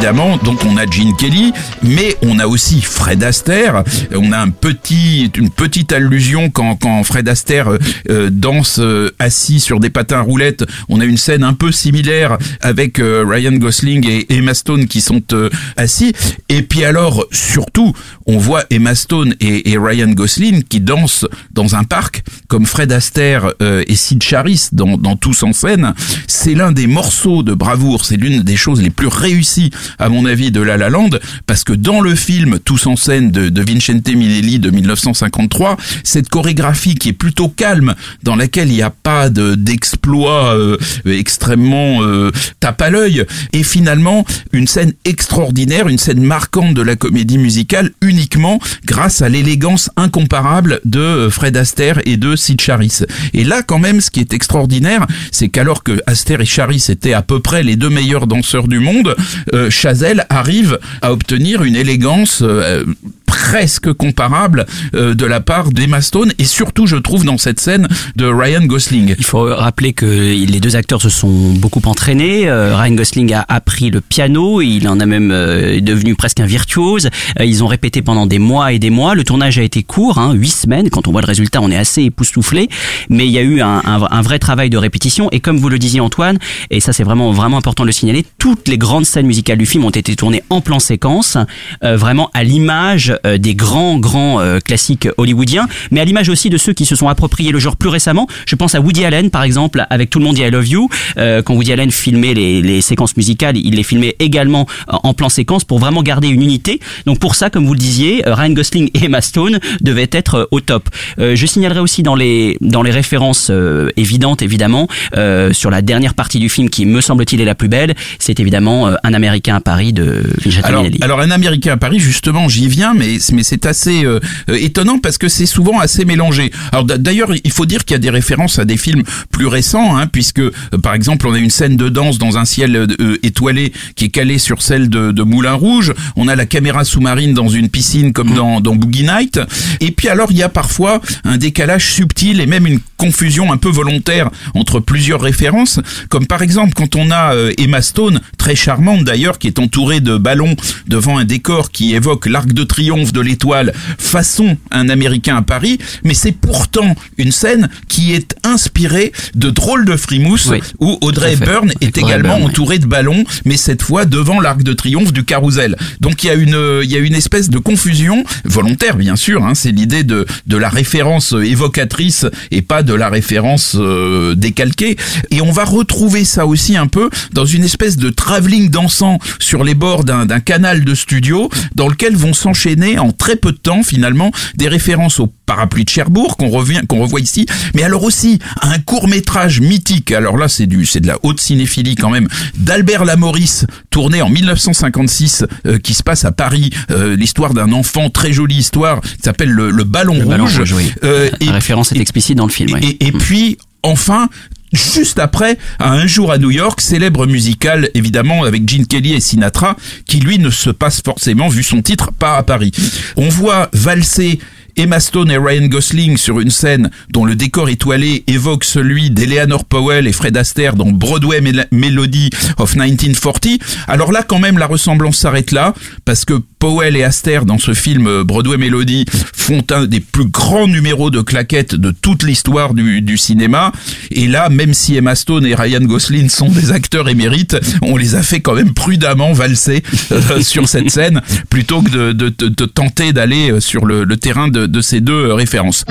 Évidemment, 0.00 0.36
donc 0.36 0.64
on 0.64 0.76
a 0.76 0.86
Gene 0.86 1.16
Kelly, 1.16 1.52
mais 1.82 2.16
on 2.22 2.38
a 2.38 2.46
aussi 2.46 2.80
Fred 2.80 3.24
Astaire. 3.24 3.82
On 4.14 4.30
a 4.30 4.38
un 4.38 4.50
petit, 4.50 5.28
une 5.36 5.50
petite 5.50 5.92
allusion 5.92 6.50
quand, 6.50 6.76
quand 6.76 7.02
Fred 7.02 7.28
Astaire 7.28 7.66
euh, 7.66 7.78
euh, 8.08 8.30
danse 8.30 8.78
euh, 8.78 9.10
assis 9.18 9.58
sur 9.58 9.80
des 9.80 9.90
patins 9.90 10.20
roulettes. 10.20 10.64
On 10.88 11.00
a 11.00 11.04
une 11.04 11.16
scène 11.16 11.42
un 11.42 11.52
peu 11.52 11.72
similaire 11.72 12.38
avec 12.60 13.00
euh, 13.00 13.24
Ryan 13.26 13.56
Gosling 13.56 14.06
et 14.08 14.32
Emma 14.32 14.54
Stone 14.54 14.86
qui 14.86 15.00
sont 15.00 15.20
euh, 15.32 15.50
assis. 15.76 16.12
Et 16.48 16.62
puis 16.62 16.84
alors, 16.84 17.26
surtout, 17.32 17.92
on 18.26 18.38
voit 18.38 18.62
Emma 18.70 18.94
Stone 18.94 19.34
et, 19.40 19.72
et 19.72 19.78
Ryan 19.78 20.12
Gosling 20.12 20.62
qui 20.62 20.78
dansent 20.78 21.26
dans 21.50 21.74
un 21.74 21.82
parc 21.82 22.22
comme 22.46 22.66
Fred 22.66 22.92
Astaire 22.92 23.52
euh, 23.62 23.82
et 23.88 23.96
Sid 23.96 24.22
Charis 24.22 24.68
dans, 24.70 24.96
dans 24.96 25.16
Tous 25.16 25.42
en 25.42 25.52
scène. 25.52 25.92
C'est 26.28 26.54
l'un 26.54 26.70
des 26.70 26.86
morceaux 26.86 27.42
de 27.42 27.52
bravoure, 27.52 28.04
c'est 28.04 28.16
l'une 28.16 28.42
des 28.42 28.56
choses 28.56 28.80
les 28.80 28.90
plus 28.90 29.08
réussies 29.08 29.72
à 29.98 30.08
mon 30.08 30.24
avis, 30.26 30.50
de 30.50 30.60
La 30.60 30.76
La 30.76 30.88
Land, 30.90 31.10
parce 31.46 31.64
que 31.64 31.72
dans 31.72 32.00
le 32.00 32.14
film 32.14 32.58
Tous 32.64 32.86
en 32.86 32.96
scène 32.96 33.30
de, 33.30 33.48
de 33.48 33.62
Vincente 33.62 34.08
Minelli 34.08 34.58
de 34.58 34.70
1953, 34.70 35.76
cette 36.04 36.28
chorégraphie 36.28 36.94
qui 36.94 37.10
est 37.10 37.12
plutôt 37.12 37.48
calme, 37.48 37.94
dans 38.22 38.36
laquelle 38.36 38.68
il 38.68 38.74
n'y 38.74 38.82
a 38.82 38.90
pas 38.90 39.30
de- 39.30 39.54
d'exploits 39.54 40.54
euh, 40.54 40.76
extrêmement 41.06 42.02
euh, 42.02 42.30
tape 42.60 42.80
à 42.82 42.90
l'œil, 42.90 43.24
et 43.52 43.62
finalement 43.62 44.24
une 44.52 44.66
scène 44.66 44.92
extraordinaire, 45.04 45.88
une 45.88 45.98
scène 45.98 46.22
marquante 46.22 46.74
de 46.74 46.82
la 46.82 46.96
comédie 46.96 47.38
musicale, 47.38 47.90
uniquement 48.00 48.60
grâce 48.84 49.22
à 49.22 49.28
l'élégance 49.28 49.90
incomparable 49.96 50.80
de 50.84 51.00
euh, 51.00 51.30
Fred 51.30 51.56
Astaire 51.56 52.00
et 52.06 52.16
de 52.16 52.36
Sid 52.36 52.60
Charisse. 52.60 53.04
Et 53.34 53.44
là, 53.44 53.62
quand 53.62 53.78
même, 53.78 54.00
ce 54.00 54.10
qui 54.10 54.20
est 54.20 54.32
extraordinaire, 54.32 55.06
c'est 55.32 55.48
qu'alors 55.48 55.82
que 55.82 56.00
Astaire 56.06 56.40
et 56.40 56.46
Charisse 56.46 56.88
étaient 56.90 57.12
à 57.12 57.22
peu 57.22 57.40
près 57.40 57.62
les 57.62 57.76
deux 57.76 57.90
meilleurs 57.90 58.26
danseurs 58.26 58.68
du 58.68 58.78
monde, 58.78 59.14
euh, 59.54 59.70
Chazelle 59.78 60.26
arrive 60.28 60.80
à 61.02 61.12
obtenir 61.12 61.62
une 61.62 61.76
élégance 61.76 62.42
euh, 62.42 62.84
presque 63.28 63.92
comparable 63.92 64.66
euh, 64.94 65.14
de 65.14 65.26
la 65.26 65.40
part 65.40 65.70
d'Emma 65.70 66.00
Stone 66.00 66.32
et 66.38 66.44
surtout, 66.44 66.86
je 66.86 66.96
trouve, 66.96 67.24
dans 67.24 67.36
cette 67.38 67.60
scène 67.60 67.86
de 68.16 68.24
Ryan 68.24 68.64
Gosling. 68.64 69.14
Il 69.18 69.24
faut 69.24 69.44
rappeler 69.54 69.92
que 69.92 70.06
les 70.06 70.60
deux 70.60 70.74
acteurs 70.76 71.00
se 71.02 71.10
sont 71.10 71.52
beaucoup 71.52 71.82
entraînés. 71.84 72.48
Euh, 72.48 72.74
Ryan 72.76 72.94
Gosling 72.94 73.32
a 73.34 73.44
appris 73.48 73.90
le 73.90 74.00
piano, 74.00 74.60
il 74.62 74.88
en 74.88 74.98
a 74.98 75.06
même 75.06 75.30
euh, 75.30 75.80
devenu 75.80 76.14
presque 76.14 76.40
un 76.40 76.46
virtuose. 76.46 77.10
Ils 77.38 77.62
ont 77.62 77.66
répété 77.66 78.00
pendant 78.02 78.26
des 78.26 78.38
mois 78.38 78.72
et 78.72 78.78
des 78.78 78.90
mois. 78.90 79.14
Le 79.14 79.24
tournage 79.24 79.58
a 79.58 79.62
été 79.62 79.82
court, 79.82 80.18
hein, 80.18 80.32
huit 80.32 80.50
semaines. 80.50 80.88
Quand 80.90 81.06
on 81.06 81.12
voit 81.12 81.20
le 81.20 81.26
résultat, 81.26 81.60
on 81.62 81.70
est 81.70 81.76
assez 81.76 82.02
époustouflé. 82.04 82.68
Mais 83.10 83.26
il 83.26 83.30
y 83.32 83.38
a 83.38 83.42
eu 83.42 83.60
un, 83.60 83.82
un- 83.84 84.22
vrai 84.22 84.38
travail 84.38 84.70
de 84.70 84.78
répétition. 84.78 85.28
Et 85.32 85.40
comme 85.40 85.58
vous 85.58 85.68
le 85.68 85.78
disiez 85.78 86.00
Antoine, 86.00 86.38
et 86.70 86.80
ça 86.80 86.92
c'est 86.92 87.04
vraiment 87.04 87.30
vraiment 87.32 87.58
important 87.58 87.82
de 87.84 87.88
le 87.88 87.92
signaler, 87.92 88.24
toutes 88.38 88.68
les 88.68 88.78
grandes 88.78 89.04
scènes 89.06 89.26
musicales 89.26 89.58
du 89.58 89.66
film 89.66 89.84
ont 89.84 89.90
été 89.90 90.16
tournées 90.16 90.42
en 90.50 90.60
plan 90.60 90.78
séquence, 90.80 91.36
vraiment 91.82 92.30
à 92.34 92.42
l'image 92.44 93.17
des 93.24 93.54
grands 93.54 93.98
grands 93.98 94.40
euh, 94.40 94.58
classiques 94.60 95.08
hollywoodiens, 95.16 95.66
mais 95.90 96.00
à 96.00 96.04
l'image 96.04 96.28
aussi 96.28 96.50
de 96.50 96.58
ceux 96.58 96.72
qui 96.72 96.84
se 96.86 96.96
sont 96.96 97.08
appropriés 97.08 97.52
le 97.52 97.58
genre 97.58 97.76
plus 97.76 97.88
récemment. 97.88 98.26
Je 98.46 98.56
pense 98.56 98.74
à 98.74 98.80
Woody 98.80 99.04
Allen 99.04 99.30
par 99.30 99.42
exemple 99.42 99.84
avec 99.90 100.10
Tout 100.10 100.18
le 100.18 100.24
monde 100.24 100.34
dit 100.36 100.42
I 100.42 100.50
love 100.50 100.66
you. 100.68 100.88
Euh, 101.16 101.42
quand 101.42 101.54
Woody 101.54 101.72
Allen 101.72 101.90
filmait 101.90 102.34
les, 102.34 102.62
les 102.62 102.80
séquences 102.80 103.16
musicales, 103.16 103.56
il 103.56 103.74
les 103.74 103.82
filmait 103.82 104.16
également 104.18 104.66
euh, 104.88 104.96
en 105.02 105.14
plan 105.14 105.28
séquence 105.28 105.64
pour 105.64 105.78
vraiment 105.78 106.02
garder 106.02 106.28
une 106.28 106.42
unité. 106.42 106.80
Donc 107.06 107.18
pour 107.18 107.34
ça, 107.34 107.50
comme 107.50 107.66
vous 107.66 107.74
le 107.74 107.78
disiez, 107.78 108.26
euh, 108.26 108.34
Ryan 108.34 108.50
Gosling 108.50 108.90
et 108.94 109.04
Emma 109.04 109.20
Stone 109.20 109.58
devaient 109.80 110.08
être 110.12 110.34
euh, 110.34 110.44
au 110.50 110.60
top. 110.60 110.88
Euh, 111.18 111.36
je 111.36 111.46
signalerai 111.46 111.80
aussi 111.80 112.02
dans 112.02 112.14
les 112.14 112.56
dans 112.60 112.82
les 112.82 112.90
références 112.90 113.48
euh, 113.50 113.90
évidentes 113.96 114.42
évidemment 114.42 114.88
euh, 115.16 115.52
sur 115.52 115.70
la 115.70 115.82
dernière 115.82 116.14
partie 116.14 116.38
du 116.38 116.48
film 116.48 116.70
qui 116.70 116.86
me 116.86 117.00
semble-t-il 117.00 117.40
est 117.40 117.44
la 117.44 117.54
plus 117.54 117.68
belle, 117.68 117.94
c'est 118.18 118.40
évidemment 118.40 118.88
euh, 118.88 118.94
un 119.04 119.14
Américain 119.14 119.56
à 119.56 119.60
Paris 119.60 119.92
de 119.92 120.22
Vincente 120.44 120.64
Alors, 120.64 120.84
alors 121.00 121.20
un 121.20 121.30
Américain 121.30 121.72
à 121.72 121.76
Paris, 121.76 121.98
justement, 121.98 122.48
j'y 122.48 122.68
viens, 122.68 122.94
mais 122.94 123.07
mais 123.32 123.42
c'est 123.42 123.66
assez 123.66 124.04
euh, 124.04 124.20
euh, 124.50 124.56
étonnant 124.60 124.98
parce 124.98 125.18
que 125.18 125.28
c'est 125.28 125.46
souvent 125.46 125.78
assez 125.78 126.04
mélangé. 126.04 126.50
Alors 126.72 126.84
d'ailleurs, 126.84 127.32
il 127.44 127.50
faut 127.50 127.66
dire 127.66 127.84
qu'il 127.84 127.94
y 127.94 127.96
a 127.96 128.00
des 128.00 128.10
références 128.10 128.58
à 128.58 128.64
des 128.64 128.76
films 128.76 129.02
plus 129.30 129.46
récents, 129.46 129.96
hein, 129.96 130.06
puisque 130.06 130.40
euh, 130.40 130.50
par 130.82 130.94
exemple, 130.94 131.26
on 131.26 131.34
a 131.34 131.38
une 131.38 131.50
scène 131.50 131.76
de 131.76 131.88
danse 131.88 132.18
dans 132.18 132.38
un 132.38 132.44
ciel 132.44 132.86
étoilé 133.22 133.72
qui 133.94 134.06
est 134.06 134.08
calée 134.08 134.38
sur 134.38 134.62
celle 134.62 134.88
de, 134.88 135.22
Moulin 135.22 135.54
Rouge. 135.54 135.92
On 136.16 136.28
a 136.28 136.36
la 136.36 136.46
caméra 136.46 136.84
sous-marine 136.84 137.34
dans 137.34 137.48
une 137.48 137.68
piscine 137.68 138.12
comme 138.12 138.34
dans, 138.34 138.60
dans 138.60 138.76
Boogie 138.76 139.04
Night. 139.04 139.40
Et 139.80 139.90
puis 139.90 140.08
alors, 140.08 140.30
il 140.30 140.38
y 140.38 140.42
a 140.42 140.48
parfois 140.48 141.00
un 141.24 141.36
décalage 141.36 141.92
subtil 141.92 142.40
et 142.40 142.46
même 142.46 142.66
une 142.66 142.80
confusion 142.96 143.52
un 143.52 143.56
peu 143.56 143.68
volontaire 143.68 144.30
entre 144.54 144.80
plusieurs 144.80 145.20
références, 145.20 145.80
comme 146.08 146.26
par 146.26 146.42
exemple 146.42 146.72
quand 146.74 146.96
on 146.96 147.10
a 147.10 147.34
Emma 147.58 147.82
Stone, 147.82 148.20
très 148.38 148.54
charmante 148.54 149.04
d'ailleurs, 149.04 149.38
qui 149.38 149.48
est 149.48 149.58
entourée 149.58 150.00
de 150.00 150.16
ballons 150.16 150.56
devant 150.86 151.18
un 151.18 151.24
décor 151.24 151.70
qui 151.70 151.94
évoque 151.94 152.26
l'arc 152.26 152.52
de 152.52 152.64
triomphe 152.64 152.97
de 153.06 153.20
l'étoile 153.20 153.72
façon 153.98 154.56
un 154.70 154.88
Américain 154.88 155.36
à 155.36 155.42
Paris, 155.42 155.78
mais 156.04 156.14
c'est 156.14 156.32
pourtant 156.32 156.94
une 157.16 157.32
scène 157.32 157.68
qui 157.88 158.12
est 158.12 158.34
inspirée 158.44 159.12
de 159.34 159.50
drôles 159.50 159.84
de 159.84 159.96
frimousse 159.96 160.46
Oui, 160.46 160.60
où 160.80 160.98
Audrey. 161.00 161.32
Hepburn 161.34 161.70
est 161.80 161.96
Audrey 161.98 162.12
également 162.12 162.36
oui. 162.38 162.44
entourée 162.44 162.78
de 162.78 162.86
ballons, 162.86 163.24
mais 163.44 163.56
cette 163.56 163.82
fois 163.82 164.04
devant 164.04 164.40
l'arc 164.40 164.62
de 164.62 164.72
triomphe 164.72 165.12
du 165.12 165.24
carrousel. 165.24 165.76
Donc 166.00 166.24
il 166.24 166.28
y 166.28 166.30
a 166.30 166.34
une, 166.34 166.80
il 166.82 166.90
y 166.90 166.96
a 166.96 167.00
une 167.00 167.14
espèce 167.14 167.50
de 167.50 167.58
confusion 167.58 168.24
volontaire, 168.44 168.96
bien 168.96 169.16
sûr. 169.16 169.44
Hein, 169.44 169.54
c'est 169.54 169.72
l'idée 169.72 170.04
de 170.04 170.26
de 170.46 170.56
la 170.56 170.68
référence 170.68 171.32
évocatrice 171.32 172.26
et 172.50 172.62
pas 172.62 172.82
de 172.82 172.94
la 172.94 173.08
référence 173.08 173.76
euh, 173.78 174.34
décalquée. 174.34 174.96
Et 175.30 175.40
on 175.40 175.52
va 175.52 175.64
retrouver 175.64 176.24
ça 176.24 176.46
aussi 176.46 176.76
un 176.76 176.86
peu 176.86 177.10
dans 177.32 177.44
une 177.44 177.64
espèce 177.64 177.96
de 177.96 178.10
travelling 178.10 178.70
dansant 178.70 179.18
sur 179.38 179.64
les 179.64 179.74
bords 179.74 180.04
d'un 180.04 180.26
d'un 180.26 180.40
canal 180.40 180.84
de 180.84 180.94
studio, 180.94 181.50
dans 181.74 181.88
lequel 181.88 182.16
vont 182.16 182.32
s'enchaîner 182.32 182.87
en 182.96 183.12
très 183.12 183.36
peu 183.36 183.52
de 183.52 183.58
temps 183.58 183.82
finalement 183.82 184.30
des 184.56 184.68
références 184.68 185.20
au 185.20 185.26
parapluie 185.44 185.84
de 185.84 185.90
Cherbourg 185.90 186.36
qu'on 186.36 186.48
revient 186.48 186.80
qu'on 186.88 187.00
revoit 187.00 187.20
ici, 187.20 187.46
mais 187.74 187.82
alors 187.82 188.04
aussi 188.04 188.38
à 188.60 188.70
un 188.72 188.78
court 188.78 189.08
métrage 189.08 189.60
mythique. 189.60 190.12
Alors 190.12 190.36
là, 190.38 190.48
c'est 190.48 190.66
du 190.66 190.86
c'est 190.86 191.00
de 191.00 191.06
la 191.08 191.18
haute 191.22 191.40
cinéphilie 191.40 191.96
quand 191.96 192.10
même 192.10 192.28
d'Albert 192.56 193.04
Lamoris, 193.04 193.66
tourné 193.90 194.22
en 194.22 194.28
1956, 194.30 195.44
euh, 195.66 195.78
qui 195.78 195.94
se 195.94 196.02
passe 196.02 196.24
à 196.24 196.32
Paris. 196.32 196.70
Euh, 196.90 197.16
L'histoire 197.16 197.54
d'un 197.54 197.72
enfant, 197.72 198.10
très 198.10 198.32
jolie 198.32 198.56
histoire, 198.56 199.00
qui 199.00 199.08
s'appelle 199.24 199.50
le, 199.50 199.70
le 199.70 199.84
ballon 199.84 200.14
Le 200.14 200.20
rouge. 200.20 200.28
ballon 200.28 200.44
rouge, 200.44 200.72
oui. 200.76 200.92
Euh, 201.02 201.30
La 201.40 201.52
référence 201.52 201.92
est 201.92 201.98
explicite 201.98 202.36
dans 202.36 202.46
le 202.46 202.52
film. 202.52 202.70
oui. 202.74 202.96
et, 203.00 203.06
et 203.08 203.12
puis, 203.12 203.58
enfin, 203.82 204.28
juste 204.72 205.18
après, 205.18 205.58
à 205.78 205.92
Un 205.92 206.06
jour 206.06 206.32
à 206.32 206.38
New 206.38 206.50
York, 206.50 206.80
célèbre 206.80 207.26
musical, 207.26 207.90
évidemment, 207.94 208.44
avec 208.44 208.68
Gene 208.68 208.86
Kelly 208.86 209.14
et 209.14 209.20
Sinatra, 209.20 209.76
qui 210.06 210.20
lui 210.20 210.38
ne 210.38 210.50
se 210.50 210.70
passe 210.70 211.02
forcément, 211.02 211.48
vu 211.48 211.62
son 211.62 211.82
titre, 211.82 212.10
pas 212.12 212.36
à 212.36 212.42
Paris. 212.42 212.72
On 213.16 213.28
voit 213.28 213.68
valser 213.72 214.38
Emma 214.78 215.00
Stone 215.00 215.28
et 215.32 215.38
Ryan 215.38 215.66
Gosling 215.66 216.16
sur 216.16 216.38
une 216.38 216.52
scène 216.52 216.90
dont 217.10 217.24
le 217.24 217.34
décor 217.34 217.68
étoilé 217.68 218.22
évoque 218.28 218.62
celui 218.62 219.10
d'Eleanor 219.10 219.64
Powell 219.64 220.06
et 220.06 220.12
Fred 220.12 220.36
Astaire 220.36 220.76
dans 220.76 220.92
Broadway 220.92 221.40
Mel- 221.40 221.66
Melody 221.72 222.30
of 222.58 222.76
1940. 222.76 223.58
Alors 223.88 224.12
là, 224.12 224.22
quand 224.22 224.38
même, 224.38 224.56
la 224.56 224.66
ressemblance 224.66 225.18
s'arrête 225.18 225.50
là, 225.50 225.74
parce 226.04 226.24
que 226.24 226.34
Powell 226.60 226.96
et 226.96 227.02
Astaire, 227.02 227.44
dans 227.44 227.58
ce 227.58 227.74
film 227.74 228.06
euh, 228.06 228.22
Broadway 228.24 228.56
Melody, 228.56 229.04
font 229.34 229.64
un 229.70 229.86
des 229.86 229.98
plus 229.98 230.26
grands 230.26 230.68
numéros 230.68 231.10
de 231.10 231.22
claquettes 231.22 231.74
de 231.74 231.90
toute 231.90 232.22
l'histoire 232.22 232.72
du, 232.74 233.18
cinéma. 233.18 233.72
Et 234.12 234.28
là, 234.28 234.48
même 234.48 234.74
si 234.74 234.94
Emma 234.94 235.16
Stone 235.16 235.44
et 235.44 235.56
Ryan 235.56 235.80
Gosling 235.80 236.28
sont 236.28 236.50
des 236.50 236.70
acteurs 236.70 237.08
émérites, 237.08 237.56
on 237.82 237.96
les 237.96 238.14
a 238.14 238.22
fait 238.22 238.40
quand 238.40 238.54
même 238.54 238.74
prudemment 238.74 239.32
valser 239.32 239.82
euh, 240.12 240.40
sur 240.40 240.68
cette 240.68 240.90
scène, 240.90 241.20
plutôt 241.50 241.82
que 241.82 242.12
de, 242.12 242.64
tenter 242.66 243.12
d'aller 243.12 243.50
euh, 243.50 243.60
sur 243.60 243.86
le 243.86 244.06
terrain 244.16 244.46
de, 244.46 244.67
de 244.68 244.80
ces 244.80 245.00
deux 245.00 245.32
références. 245.32 245.84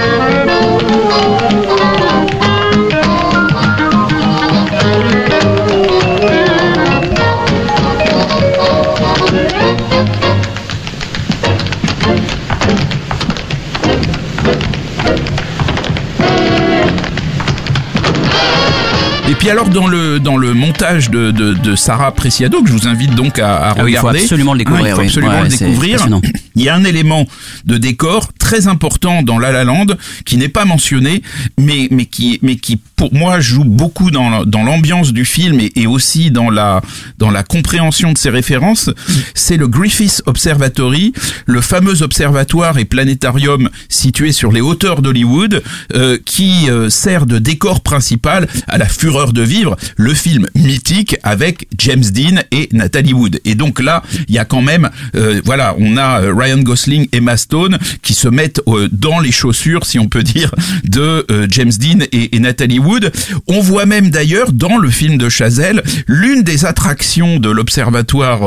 Et 19.29 19.35
puis 19.35 19.49
alors 19.49 19.67
dans 19.69 19.87
le 19.87 20.19
dans 20.19 20.37
le 20.37 20.53
montage 20.53 21.09
de, 21.09 21.31
de, 21.31 21.53
de 21.53 21.75
Sarah 21.75 22.13
Preciado 22.13 22.61
que 22.61 22.69
je 22.69 22.73
vous 22.73 22.87
invite 22.87 23.13
donc 23.13 23.39
à, 23.39 23.57
à 23.57 23.75
Ah 23.77 23.83
oui, 23.83 23.91
il 23.91 23.97
faut 23.97 24.07
regarder, 24.07 24.21
absolument 24.21 24.53
le 24.53 24.59
découvrir, 24.59 24.85
Hein, 24.85 24.89
il 24.89 24.93
faut 24.93 24.99
oui. 25.01 25.07
absolument 25.07 25.33
Ouais, 25.41 25.43
le 25.43 25.49
découvrir. 25.49 26.07
Il 26.55 26.63
y 26.63 26.69
a 26.69 26.75
un 26.75 26.83
élément 26.85 27.25
de 27.65 27.77
décor 27.77 28.29
très 28.39 28.67
important 28.67 29.23
dans 29.23 29.37
La 29.37 29.51
La 29.51 29.65
Land 29.65 29.87
qui 30.25 30.37
n'est 30.37 30.47
pas 30.47 30.63
mentionné, 30.63 31.21
mais 31.59 31.87
mais 31.91 32.05
qui 32.05 32.39
mais 32.41 32.55
qui 32.55 32.79
pour 32.95 33.13
moi 33.13 33.41
joue 33.41 33.65
beaucoup 33.65 34.11
dans 34.11 34.45
dans 34.45 34.63
l'ambiance 34.63 35.11
du 35.11 35.25
film 35.25 35.59
et, 35.59 35.71
et 35.75 35.87
aussi 35.87 36.31
dans 36.31 36.49
la 36.49 36.81
dans 37.17 37.29
la 37.29 37.43
compréhension 37.43 38.13
de 38.13 38.17
ses 38.17 38.29
références. 38.29 38.89
C'est 39.35 39.57
le 39.57 39.67
Griffith 39.67 40.21
Observatory, 40.25 41.11
le 41.45 41.59
fameux 41.59 42.01
observatoire 42.01 42.77
et 42.77 42.85
planétarium 42.85 43.69
situé 43.89 44.31
sur 44.31 44.53
les 44.53 44.61
hauteurs 44.61 45.01
d'Hollywood, 45.01 45.61
euh, 45.95 46.17
qui 46.25 46.69
euh, 46.69 46.89
sert 46.89 47.25
de 47.25 47.39
décor 47.39 47.81
principal 47.81 48.47
à 48.67 48.77
la 48.77 48.85
fureur 48.87 49.16
de 49.25 49.41
vivre, 49.41 49.75
le 49.97 50.13
film 50.13 50.47
mythique 50.55 51.17
avec 51.23 51.67
James 51.79 52.03
Dean 52.03 52.41
et 52.51 52.69
Natalie 52.71 53.13
Wood. 53.13 53.39
Et 53.45 53.55
donc 53.55 53.79
là, 53.81 54.03
il 54.27 54.35
y 54.35 54.37
a 54.37 54.45
quand 54.45 54.61
même, 54.61 54.89
euh, 55.15 55.41
voilà, 55.43 55.75
on 55.79 55.97
a 55.97 56.21
euh, 56.21 56.33
Ryan 56.35 56.59
Gosling, 56.59 57.07
Emma 57.11 57.35
Stone 57.37 57.77
qui 58.03 58.13
se 58.13 58.27
mettent 58.27 58.61
euh, 58.67 58.87
dans 58.91 59.19
les 59.19 59.31
chaussures, 59.31 59.85
si 59.85 59.97
on 59.99 60.07
peut 60.07 60.23
dire, 60.23 60.53
de 60.83 61.25
euh, 61.31 61.47
James 61.49 61.71
Dean 61.71 62.05
et, 62.11 62.35
et 62.35 62.39
Nathalie 62.39 62.79
Wood. 62.79 63.11
On 63.47 63.59
voit 63.59 63.85
même 63.85 64.09
d'ailleurs 64.09 64.51
dans 64.51 64.77
le 64.77 64.89
film 64.89 65.17
de 65.17 65.29
Chazelle 65.29 65.81
l'une 66.07 66.43
des 66.43 66.65
attractions 66.65 67.39
de 67.39 67.49
l'observatoire 67.49 68.41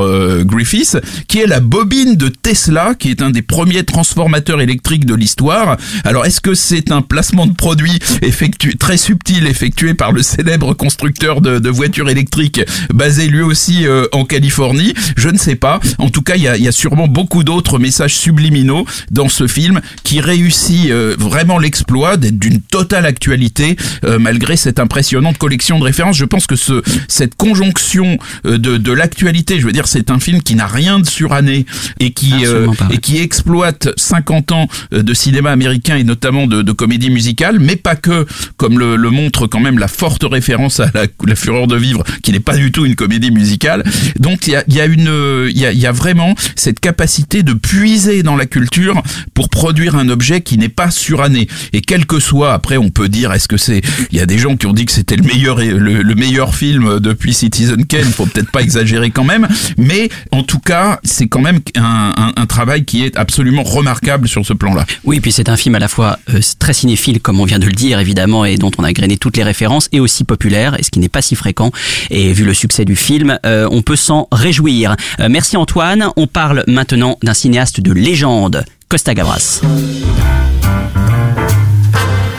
Griffiths, 0.44 0.98
qui 1.26 1.38
est 1.40 1.46
la 1.46 1.60
bobine 1.60 2.16
de 2.16 2.28
Tesla, 2.28 2.94
qui 2.98 3.10
est 3.10 3.22
un 3.22 3.30
des 3.30 3.42
premiers 3.42 3.84
transformateurs 3.84 4.60
électriques 4.60 5.06
de 5.06 5.14
l'histoire. 5.14 5.76
Alors 6.04 6.26
est-ce 6.26 6.40
que 6.40 6.54
c'est 6.54 6.92
un 6.92 7.02
placement 7.02 7.46
de 7.46 7.54
produit 7.54 7.98
effectué 8.22 8.74
très 8.74 8.96
subtil 8.96 9.46
effectué 9.46 9.94
par 9.94 10.12
le 10.12 10.22
célèbre 10.22 10.59
constructeur 10.74 11.40
de, 11.40 11.58
de 11.58 11.68
voitures 11.68 12.08
électriques 12.08 12.60
basé 12.92 13.26
lui 13.26 13.42
aussi 13.42 13.86
euh, 13.86 14.06
en 14.12 14.24
Californie 14.24 14.94
Je 15.16 15.28
ne 15.28 15.38
sais 15.38 15.56
pas. 15.56 15.80
En 15.98 16.10
tout 16.10 16.22
cas, 16.22 16.36
il 16.36 16.42
y 16.42 16.48
a, 16.48 16.56
y 16.56 16.68
a 16.68 16.72
sûrement 16.72 17.08
beaucoup 17.08 17.44
d'autres 17.44 17.78
messages 17.78 18.14
subliminaux 18.14 18.86
dans 19.10 19.28
ce 19.28 19.46
film 19.46 19.80
qui 20.04 20.20
réussit 20.20 20.90
euh, 20.90 21.16
vraiment 21.18 21.58
l'exploit 21.58 22.16
d'être 22.16 22.38
d'une 22.38 22.60
totale 22.60 23.06
actualité 23.06 23.76
euh, 24.04 24.18
malgré 24.18 24.56
cette 24.56 24.78
impressionnante 24.78 25.38
collection 25.38 25.78
de 25.78 25.84
références. 25.84 26.16
Je 26.16 26.24
pense 26.24 26.46
que 26.46 26.56
ce, 26.56 26.82
cette 27.08 27.34
conjonction 27.34 28.18
de, 28.44 28.56
de 28.56 28.92
l'actualité, 28.92 29.60
je 29.60 29.66
veux 29.66 29.72
dire, 29.72 29.86
c'est 29.86 30.10
un 30.10 30.18
film 30.18 30.42
qui 30.42 30.54
n'a 30.54 30.66
rien 30.66 30.98
de 31.00 31.06
suranné 31.06 31.66
et 31.98 32.12
qui 32.12 32.32
euh, 32.46 32.66
et 32.90 32.98
qui 32.98 33.18
exploite 33.18 33.88
50 33.96 34.52
ans 34.52 34.68
de 34.92 35.14
cinéma 35.14 35.50
américain 35.50 35.96
et 35.96 36.04
notamment 36.04 36.46
de, 36.46 36.62
de 36.62 36.72
comédie 36.72 37.10
musicale, 37.10 37.58
mais 37.60 37.76
pas 37.76 37.96
que, 37.96 38.26
comme 38.56 38.78
le, 38.78 38.96
le 38.96 39.10
montre 39.10 39.46
quand 39.46 39.60
même 39.60 39.78
la 39.78 39.88
forte 39.88 40.24
référence 40.24 40.49
à 40.54 40.90
la, 40.94 41.06
la 41.26 41.34
fureur 41.36 41.66
de 41.66 41.76
vivre, 41.76 42.02
qui 42.22 42.32
n'est 42.32 42.40
pas 42.40 42.56
du 42.56 42.72
tout 42.72 42.84
une 42.84 42.94
comédie 42.94 43.30
musicale. 43.30 43.84
Donc 44.18 44.46
il 44.46 44.52
y 44.52 44.56
a, 44.56 44.64
y 44.68 44.80
a 44.80 44.86
une, 44.86 45.48
il 45.50 45.58
y 45.58 45.66
a, 45.66 45.72
y 45.72 45.86
a 45.86 45.92
vraiment 45.92 46.34
cette 46.56 46.80
capacité 46.80 47.42
de 47.42 47.52
puiser 47.52 48.22
dans 48.22 48.36
la 48.36 48.46
culture 48.46 49.02
pour 49.34 49.48
produire 49.48 49.96
un 49.96 50.08
objet 50.08 50.40
qui 50.40 50.58
n'est 50.58 50.68
pas 50.68 50.90
suranné. 50.90 51.48
Et 51.72 51.80
quel 51.80 52.06
que 52.06 52.18
soit, 52.18 52.52
après 52.52 52.76
on 52.76 52.90
peut 52.90 53.08
dire, 53.08 53.32
est-ce 53.32 53.48
que 53.48 53.56
c'est, 53.56 53.82
il 54.10 54.18
y 54.18 54.20
a 54.20 54.26
des 54.26 54.38
gens 54.38 54.56
qui 54.56 54.66
ont 54.66 54.72
dit 54.72 54.86
que 54.86 54.92
c'était 54.92 55.16
le 55.16 55.22
meilleur, 55.24 55.58
le, 55.58 56.02
le 56.02 56.14
meilleur 56.14 56.54
film 56.54 57.00
depuis 57.00 57.34
Citizen 57.34 57.84
Kane, 57.86 58.04
faut 58.04 58.26
peut-être 58.26 58.50
pas 58.50 58.62
exagérer 58.62 59.10
quand 59.10 59.24
même, 59.24 59.46
mais 59.76 60.08
en 60.30 60.42
tout 60.42 60.58
cas 60.58 61.00
c'est 61.04 61.28
quand 61.28 61.40
même 61.40 61.60
un, 61.76 62.12
un, 62.16 62.32
un 62.36 62.46
travail 62.46 62.84
qui 62.84 63.04
est 63.04 63.16
absolument 63.16 63.62
remarquable 63.62 64.28
sur 64.28 64.44
ce 64.44 64.52
plan-là. 64.52 64.86
Oui, 65.04 65.20
puis 65.20 65.32
c'est 65.32 65.48
un 65.48 65.56
film 65.56 65.74
à 65.74 65.78
la 65.78 65.88
fois 65.88 66.18
euh, 66.32 66.40
très 66.58 66.72
cinéphile, 66.72 67.20
comme 67.20 67.40
on 67.40 67.44
vient 67.44 67.58
de 67.58 67.66
le 67.66 67.72
dire 67.72 67.98
évidemment, 68.00 68.44
et 68.44 68.56
dont 68.56 68.70
on 68.78 68.84
a 68.84 68.92
grainé 68.92 69.16
toutes 69.16 69.36
les 69.36 69.42
références, 69.42 69.88
et 69.92 70.00
aussi 70.00 70.24
populaire, 70.24 70.39
et 70.78 70.82
ce 70.82 70.90
qui 70.90 70.98
n'est 70.98 71.08
pas 71.08 71.22
si 71.22 71.36
fréquent. 71.36 71.70
Et 72.10 72.32
vu 72.32 72.44
le 72.44 72.54
succès 72.54 72.84
du 72.84 72.96
film, 72.96 73.38
euh, 73.46 73.68
on 73.70 73.82
peut 73.82 73.96
s'en 73.96 74.28
réjouir. 74.32 74.96
Euh, 75.20 75.28
merci 75.30 75.56
Antoine. 75.56 76.10
On 76.16 76.26
parle 76.26 76.64
maintenant 76.66 77.18
d'un 77.22 77.34
cinéaste 77.34 77.80
de 77.80 77.92
légende, 77.92 78.64
Costa 78.88 79.14
Gavras. 79.14 79.60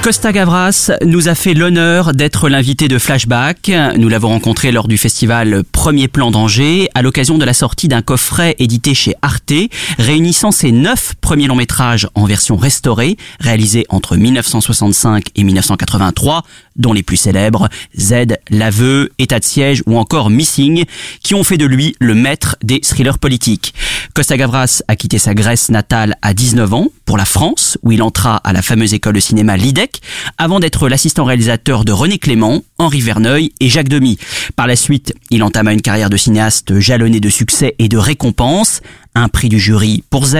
Costa 0.02 0.32
Gavras 0.32 0.92
nous 1.06 1.28
a 1.28 1.36
fait 1.36 1.54
l'honneur 1.54 2.14
d'être 2.14 2.50
l'invité 2.50 2.88
de 2.88 2.98
Flashback. 2.98 3.72
Nous 3.98 4.10
l'avons 4.10 4.30
rencontré 4.30 4.72
lors 4.72 4.88
du 4.88 4.98
festival 4.98 5.64
Premier 5.72 6.08
Plan 6.08 6.32
d'Angers 6.32 6.90
à 6.96 7.04
l'occasion 7.04 7.38
de 7.38 7.46
la 7.46 7.54
sortie 7.54 7.88
d'un 7.88 8.02
coffret 8.02 8.56
édité 8.58 8.96
chez 8.96 9.14
Arte 9.22 9.54
réunissant 10.00 10.50
ses 10.50 10.72
neuf 10.72 11.14
premiers 11.22 11.46
longs 11.46 11.56
métrages 11.56 12.08
en 12.16 12.26
version 12.26 12.58
restaurée 12.58 13.16
réalisés 13.40 13.86
entre 13.90 14.18
1965 14.18 15.26
et 15.36 15.44
1983 15.44 16.46
dont 16.76 16.94
les 16.94 17.04
plus 17.04 17.18
célèbres 17.18 17.70
Z, 17.98 18.38
L'aveu, 18.50 19.10
État 19.20 19.40
de 19.40 19.46
siège 19.46 19.84
ou 19.86 19.98
encore 19.98 20.30
Missing 20.30 20.86
qui 21.24 21.36
ont 21.36 21.44
fait 21.44 21.58
de 21.58 21.66
lui 21.66 21.96
le 22.00 22.16
maître 22.16 22.56
des 22.64 22.80
thrillers 22.80 23.20
politiques. 23.20 23.74
Costa 24.14 24.38
Gavras 24.38 24.82
a 24.88 24.96
quitté 24.96 25.18
sa 25.18 25.34
Grèce 25.34 25.70
natale 25.70 26.16
à 26.22 26.34
19 26.34 26.74
ans 26.74 26.88
pour 27.06 27.18
la 27.18 27.26
France 27.26 27.78
où 27.84 27.92
il 27.92 28.02
entra 28.02 28.38
à 28.38 28.54
la 28.54 28.62
fameuse 28.62 28.94
école 28.94 29.16
de 29.16 29.20
cinéma 29.20 29.58
Lidec 29.58 30.02
avant 30.38 30.60
d'être 30.60 30.90
l'assistant 30.90 31.24
réalisateur 31.24 31.86
de 31.86 31.92
René 31.92 32.18
Clément, 32.18 32.62
Henri 32.78 33.02
Verneuil 33.02 33.52
et 33.60 33.70
Jacques 33.70 33.90
Demy. 33.90 34.18
Par 34.56 34.68
la 34.68 34.76
suite, 34.76 35.14
il 35.30 35.44
entama 35.44 35.74
une 35.74 35.82
carrière 35.82 36.10
de 36.10 36.18
cinéaste 36.18 36.80
jalonnée 36.80 37.20
de 37.20 37.30
succès 37.30 37.76
et 37.80 37.88
de 37.88 37.98
récompenses, 37.98 38.82
un 39.16 39.28
prix 39.28 39.50
du 39.50 39.60
jury 39.60 40.04
pour 40.10 40.26
Z, 40.26 40.38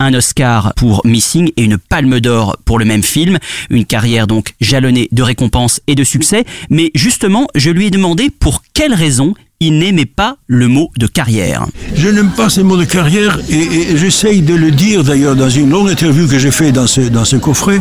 un 0.00 0.14
Oscar 0.14 0.72
pour 0.76 1.02
Missing 1.04 1.50
et 1.56 1.62
une 1.64 1.78
palme 1.78 2.20
d'or 2.20 2.56
pour 2.64 2.78
le 2.78 2.84
même 2.84 3.02
film, 3.02 3.38
une 3.70 3.84
carrière 3.84 4.26
donc 4.26 4.54
jalonnée 4.60 5.08
de 5.12 5.22
récompenses 5.22 5.80
et 5.86 5.94
de 5.94 6.04
succès, 6.04 6.44
mais 6.70 6.90
justement, 6.94 7.46
je 7.54 7.70
lui 7.70 7.86
ai 7.86 7.90
demandé 7.90 8.30
pour 8.30 8.62
quelles 8.74 8.94
raisons 8.94 9.34
il 9.60 9.78
n'aimait 9.80 10.06
pas 10.06 10.36
le 10.46 10.68
mot 10.68 10.90
de 10.98 11.08
carrière. 11.08 11.66
Je 11.96 12.08
n'aime 12.08 12.30
pas 12.30 12.48
ces 12.48 12.62
mots 12.62 12.76
de 12.76 12.84
carrière 12.84 13.40
et, 13.50 13.96
j'essaye 13.96 14.40
de 14.42 14.54
le 14.54 14.70
dire 14.70 15.02
d'ailleurs 15.02 15.34
dans 15.34 15.50
une 15.50 15.70
longue 15.70 15.90
interview 15.90 16.28
que 16.28 16.38
j'ai 16.38 16.52
fait 16.52 16.70
dans 16.70 16.86
ce, 16.86 17.36
coffret, 17.36 17.80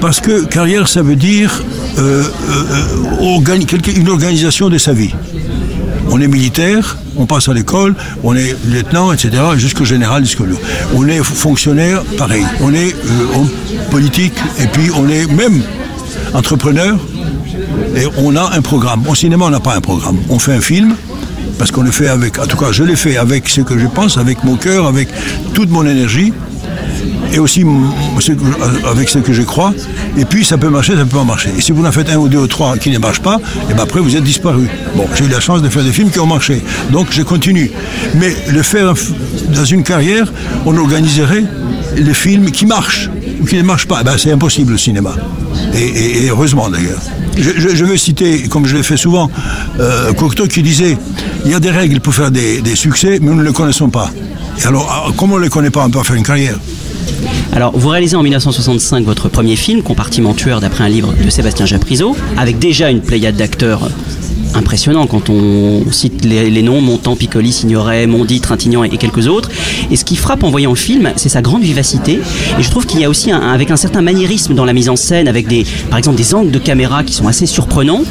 parce 0.00 0.20
que 0.20 0.46
carrière 0.46 0.88
ça 0.88 1.02
veut 1.02 1.16
dire 1.16 1.62
euh, 1.98 2.24
euh, 3.20 3.40
quelque- 3.66 3.94
une 3.94 4.08
organisation 4.08 4.70
de 4.70 4.78
sa 4.78 4.94
vie. 4.94 5.12
On 6.16 6.20
est 6.22 6.28
militaire, 6.28 6.96
on 7.18 7.26
passe 7.26 7.50
à 7.50 7.52
l'école, 7.52 7.94
on 8.24 8.34
est 8.34 8.56
lieutenant, 8.64 9.12
etc., 9.12 9.32
jusqu'au 9.56 9.84
général, 9.84 10.24
jusqu'au. 10.24 10.46
On 10.94 11.06
est 11.08 11.22
fonctionnaire, 11.22 12.02
pareil. 12.16 12.42
On 12.62 12.72
est 12.72 12.94
euh, 12.94 13.36
homme 13.36 13.50
politique, 13.90 14.32
et 14.58 14.66
puis 14.66 14.90
on 14.96 15.06
est 15.10 15.30
même 15.30 15.60
entrepreneur, 16.32 16.96
et 17.94 18.06
on 18.16 18.34
a 18.34 18.50
un 18.56 18.62
programme. 18.62 19.06
Au 19.06 19.14
cinéma, 19.14 19.44
on 19.44 19.50
n'a 19.50 19.60
pas 19.60 19.74
un 19.74 19.82
programme. 19.82 20.16
On 20.30 20.38
fait 20.38 20.54
un 20.54 20.62
film, 20.62 20.96
parce 21.58 21.70
qu'on 21.70 21.82
le 21.82 21.90
fait 21.90 22.08
avec, 22.08 22.38
en 22.38 22.46
tout 22.46 22.56
cas, 22.56 22.72
je 22.72 22.82
l'ai 22.82 22.96
fait 22.96 23.18
avec 23.18 23.46
ce 23.50 23.60
que 23.60 23.78
je 23.78 23.86
pense, 23.86 24.16
avec 24.16 24.42
mon 24.42 24.56
cœur, 24.56 24.86
avec 24.86 25.08
toute 25.52 25.68
mon 25.68 25.84
énergie, 25.84 26.32
et 27.32 27.38
aussi 27.38 27.62
que- 27.62 28.86
avec 28.88 29.08
ce 29.08 29.18
que 29.18 29.32
je 29.32 29.42
crois. 29.42 29.72
Et 30.16 30.24
puis, 30.24 30.44
ça 30.44 30.58
peut 30.58 30.68
marcher, 30.68 30.94
ça 30.94 31.04
peut 31.04 31.16
pas 31.16 31.24
marcher. 31.24 31.50
Et 31.56 31.60
si 31.60 31.72
vous 31.72 31.84
en 31.84 31.92
faites 31.92 32.10
un 32.10 32.16
ou 32.16 32.28
deux 32.28 32.38
ou 32.38 32.46
trois 32.46 32.76
qui 32.76 32.90
ne 32.90 32.98
marchent 32.98 33.20
pas, 33.20 33.38
et 33.70 33.74
ben 33.74 33.82
après, 33.82 34.00
vous 34.00 34.16
êtes 34.16 34.24
disparu. 34.24 34.68
Bon, 34.94 35.06
j'ai 35.14 35.24
eu 35.24 35.28
la 35.28 35.40
chance 35.40 35.62
de 35.62 35.68
faire 35.68 35.84
des 35.84 35.92
films 35.92 36.10
qui 36.10 36.18
ont 36.20 36.26
marché. 36.26 36.62
Donc, 36.90 37.08
je 37.10 37.22
continue. 37.22 37.70
Mais 38.14 38.34
le 38.50 38.62
faire 38.62 38.94
dans 39.54 39.64
une 39.64 39.82
carrière, 39.82 40.32
on 40.64 40.76
organiserait 40.76 41.44
les 41.96 42.14
films 42.14 42.50
qui 42.50 42.66
marchent 42.66 43.10
ou 43.40 43.44
qui 43.46 43.56
ne 43.56 43.62
marchent 43.62 43.86
pas. 43.86 43.98
Eh 44.00 44.04
ben, 44.04 44.16
c'est 44.18 44.32
impossible 44.32 44.74
au 44.74 44.78
cinéma. 44.78 45.14
Et, 45.74 46.28
heureusement 46.28 46.68
d'ailleurs. 46.68 47.00
Je, 47.38 47.84
veux 47.84 47.96
citer, 47.98 48.48
comme 48.48 48.64
je 48.66 48.76
l'ai 48.76 48.82
fait 48.82 48.96
souvent, 48.96 49.30
euh, 49.78 50.14
Cocteau 50.14 50.46
qui 50.46 50.62
disait 50.62 50.96
il 51.44 51.50
y 51.50 51.54
a 51.54 51.60
des 51.60 51.70
règles 51.70 52.00
pour 52.00 52.14
faire 52.14 52.30
des, 52.30 52.62
des 52.62 52.74
succès, 52.76 53.18
mais 53.20 53.28
nous 53.30 53.34
ne 53.34 53.42
les 53.42 53.52
connaissons 53.52 53.90
pas. 53.90 54.10
Et 54.62 54.66
alors, 54.66 54.88
ah, 54.90 55.12
comment 55.16 55.34
on 55.34 55.38
ne 55.38 55.44
les 55.44 55.50
connaît 55.50 55.70
pas 55.70 55.84
On 55.84 55.90
peut 55.90 56.02
faire 56.02 56.16
une 56.16 56.22
carrière. 56.22 56.58
Alors, 57.52 57.76
vous 57.76 57.88
réalisez 57.88 58.16
en 58.16 58.22
1965 58.22 59.04
votre 59.04 59.28
premier 59.28 59.56
film, 59.56 59.82
Compartiment 59.82 60.34
tueur, 60.34 60.60
d'après 60.60 60.84
un 60.84 60.88
livre 60.88 61.14
de 61.24 61.30
Sébastien 61.30 61.64
Japrisot, 61.66 62.16
avec 62.36 62.58
déjà 62.58 62.90
une 62.90 63.00
pléiade 63.00 63.36
d'acteurs 63.36 63.88
impressionnants 64.56 65.06
quand 65.06 65.30
on 65.30 65.90
cite 65.90 66.24
les, 66.24 66.62
noms 66.62 66.80
Montand, 66.80 67.16
Piccoli, 67.16 67.52
Signoret, 67.52 68.06
Mondi, 68.06 68.40
Trintignant 68.40 68.84
et, 68.84 68.90
quelques 68.96 69.26
autres. 69.28 69.50
Et 69.90 69.96
ce 69.96 70.04
qui 70.04 70.16
frappe 70.16 70.42
en 70.42 70.50
voyant 70.50 70.70
le 70.70 70.76
film, 70.76 71.12
c'est 71.16 71.28
sa 71.28 71.42
grande 71.42 71.62
vivacité. 71.62 72.20
Et 72.58 72.62
je 72.62 72.70
trouve 72.70 72.86
qu'il 72.86 73.00
y 73.00 73.04
a 73.04 73.08
aussi 73.08 73.30
avec 73.32 73.70
un 73.70 73.76
certain 73.76 74.02
maniérisme 74.02 74.54
dans 74.54 74.64
la 74.64 74.72
mise 74.72 74.88
en 74.88 74.96
scène, 74.96 75.28
avec 75.28 75.46
des, 75.46 75.64
par 75.90 75.98
exemple 75.98 76.16
des 76.16 76.34
angles 76.34 76.50
de 76.50 76.58
caméra 76.58 77.04
qui 77.04 77.12
sont 77.12 77.28
assez 77.28 77.46
surprenants. 77.46 78.02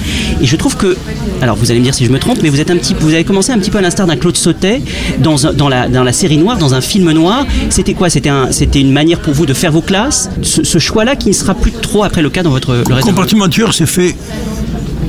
Et 0.41 0.45
je 0.45 0.55
trouve 0.55 0.77
que, 0.77 0.95
alors 1.41 1.55
vous 1.55 1.71
allez 1.71 1.79
me 1.79 1.85
dire 1.85 1.93
si 1.93 2.05
je 2.05 2.11
me 2.11 2.19
trompe, 2.19 2.39
mais 2.41 2.49
vous 2.49 2.59
êtes 2.59 2.71
un 2.71 2.77
petit, 2.77 2.95
vous 2.99 3.13
avez 3.13 3.23
commencé 3.23 3.51
un 3.51 3.59
petit 3.59 3.71
peu 3.71 3.77
à 3.77 3.81
l'instar 3.81 4.07
d'un 4.07 4.15
Claude 4.15 4.37
Sautet 4.37 4.81
dans, 5.19 5.35
dans, 5.53 5.69
la, 5.69 5.87
dans 5.87 6.03
la 6.03 6.13
série 6.13 6.37
noire, 6.37 6.57
dans 6.57 6.73
un 6.73 6.81
film 6.81 7.11
noir. 7.11 7.45
C'était 7.69 7.93
quoi? 7.93 8.09
C'était 8.09 8.29
un, 8.29 8.49
une 8.75 8.91
manière 8.91 9.19
pour 9.19 9.33
vous 9.33 9.45
de 9.45 9.53
faire 9.53 9.71
vos 9.71 9.81
classes? 9.81 10.29
Ce, 10.41 10.79
choix-là 10.79 11.15
qui 11.15 11.29
ne 11.29 11.33
sera 11.33 11.55
plus 11.55 11.71
trop 11.71 12.03
après 12.03 12.21
le 12.21 12.29
cas 12.29 12.43
dans 12.43 12.51
votre 12.51 12.73
le 12.73 12.77
reste 12.79 12.89
de 12.89 12.93
votre- 12.93 13.07
Compartiment 13.07 13.47
tueur 13.49 13.73
s'est 13.73 13.85
fait 13.85 14.15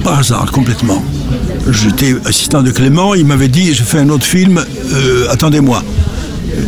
par 0.04 0.20
hasard 0.20 0.50
complètement. 0.52 1.02
J'étais 1.70 2.14
assistant 2.24 2.62
de 2.62 2.70
Clément, 2.70 3.14
il 3.14 3.26
m'avait 3.26 3.48
dit 3.48 3.74
je 3.74 3.82
fais 3.82 3.98
un 3.98 4.08
autre 4.08 4.24
film, 4.24 4.64
euh, 4.92 5.26
attendez-moi. 5.30 5.82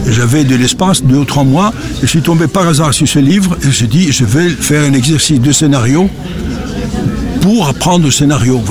J'avais 0.07 0.45
de 0.45 0.55
l'espace, 0.55 1.03
deux 1.03 1.17
ou 1.17 1.25
trois 1.25 1.45
mois, 1.45 1.73
je 2.01 2.07
suis 2.07 2.23
tombé 2.23 2.47
par 2.47 2.67
hasard 2.67 2.93
sur 2.93 3.09
ce 3.09 3.19
livre 3.19 3.57
et 3.67 3.71
j'ai 3.71 3.87
dit 3.87 4.13
je 4.13 4.25
vais 4.25 4.49
faire 4.49 4.83
un 4.83 4.93
exercice 4.93 5.41
de 5.41 5.53
scénario 5.53 6.11
pour 7.41 7.69
apprendre 7.69 8.05
le 8.05 8.11
scénario. 8.11 8.63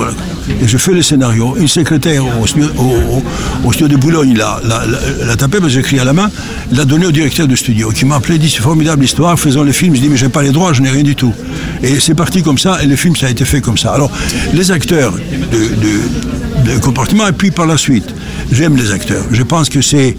Et 0.62 0.66
je 0.66 0.76
fais 0.78 0.92
le 0.92 1.02
scénario. 1.02 1.56
Une 1.58 1.68
secrétaire 1.68 2.24
au 2.40 2.46
studio, 2.46 3.88
de 3.88 3.96
Boulogne 3.96 4.36
l'a, 4.36 4.60
l'a, 4.64 4.82
l'a- 5.24 5.36
tapé 5.36 5.58
parce 5.58 5.72
que 5.72 5.80
j'écris 5.80 5.98
à 6.00 6.04
la 6.04 6.12
main, 6.12 6.30
l'a 6.72 6.84
donné 6.84 7.06
au 7.06 7.12
directeur 7.12 7.46
de 7.46 7.54
studio 7.56 7.90
qui 7.90 8.04
m'a 8.04 8.16
appelé, 8.16 8.38
dit 8.38 8.50
c'est 8.50 8.62
formidable 8.62 9.02
l'histoire, 9.02 9.38
faisons 9.38 9.62
le 9.62 9.72
film. 9.72 9.94
Je 9.94 10.00
dis 10.00 10.08
mais 10.08 10.16
j'ai 10.16 10.28
pas 10.28 10.42
les 10.42 10.50
droits, 10.50 10.72
je 10.72 10.82
n'ai 10.82 10.90
rien 10.90 11.02
du 11.02 11.14
tout. 11.14 11.32
Et 11.82 12.00
c'est 12.00 12.14
parti 12.14 12.42
comme 12.42 12.58
ça 12.58 12.82
et 12.82 12.86
le 12.86 12.96
film 12.96 13.14
ça 13.14 13.26
a 13.26 13.30
été 13.30 13.44
fait 13.44 13.60
comme 13.60 13.78
ça. 13.78 13.92
Alors 13.92 14.10
les 14.52 14.70
acteurs 14.70 15.12
de, 15.12 16.72
de, 16.72 16.78
comportement 16.80 17.26
et 17.26 17.32
puis 17.32 17.50
par 17.50 17.66
la 17.66 17.76
suite, 17.76 18.14
j'aime 18.52 18.76
les 18.76 18.90
acteurs. 18.90 19.24
Je 19.30 19.42
pense 19.42 19.68
que 19.68 19.80
c'est, 19.80 20.16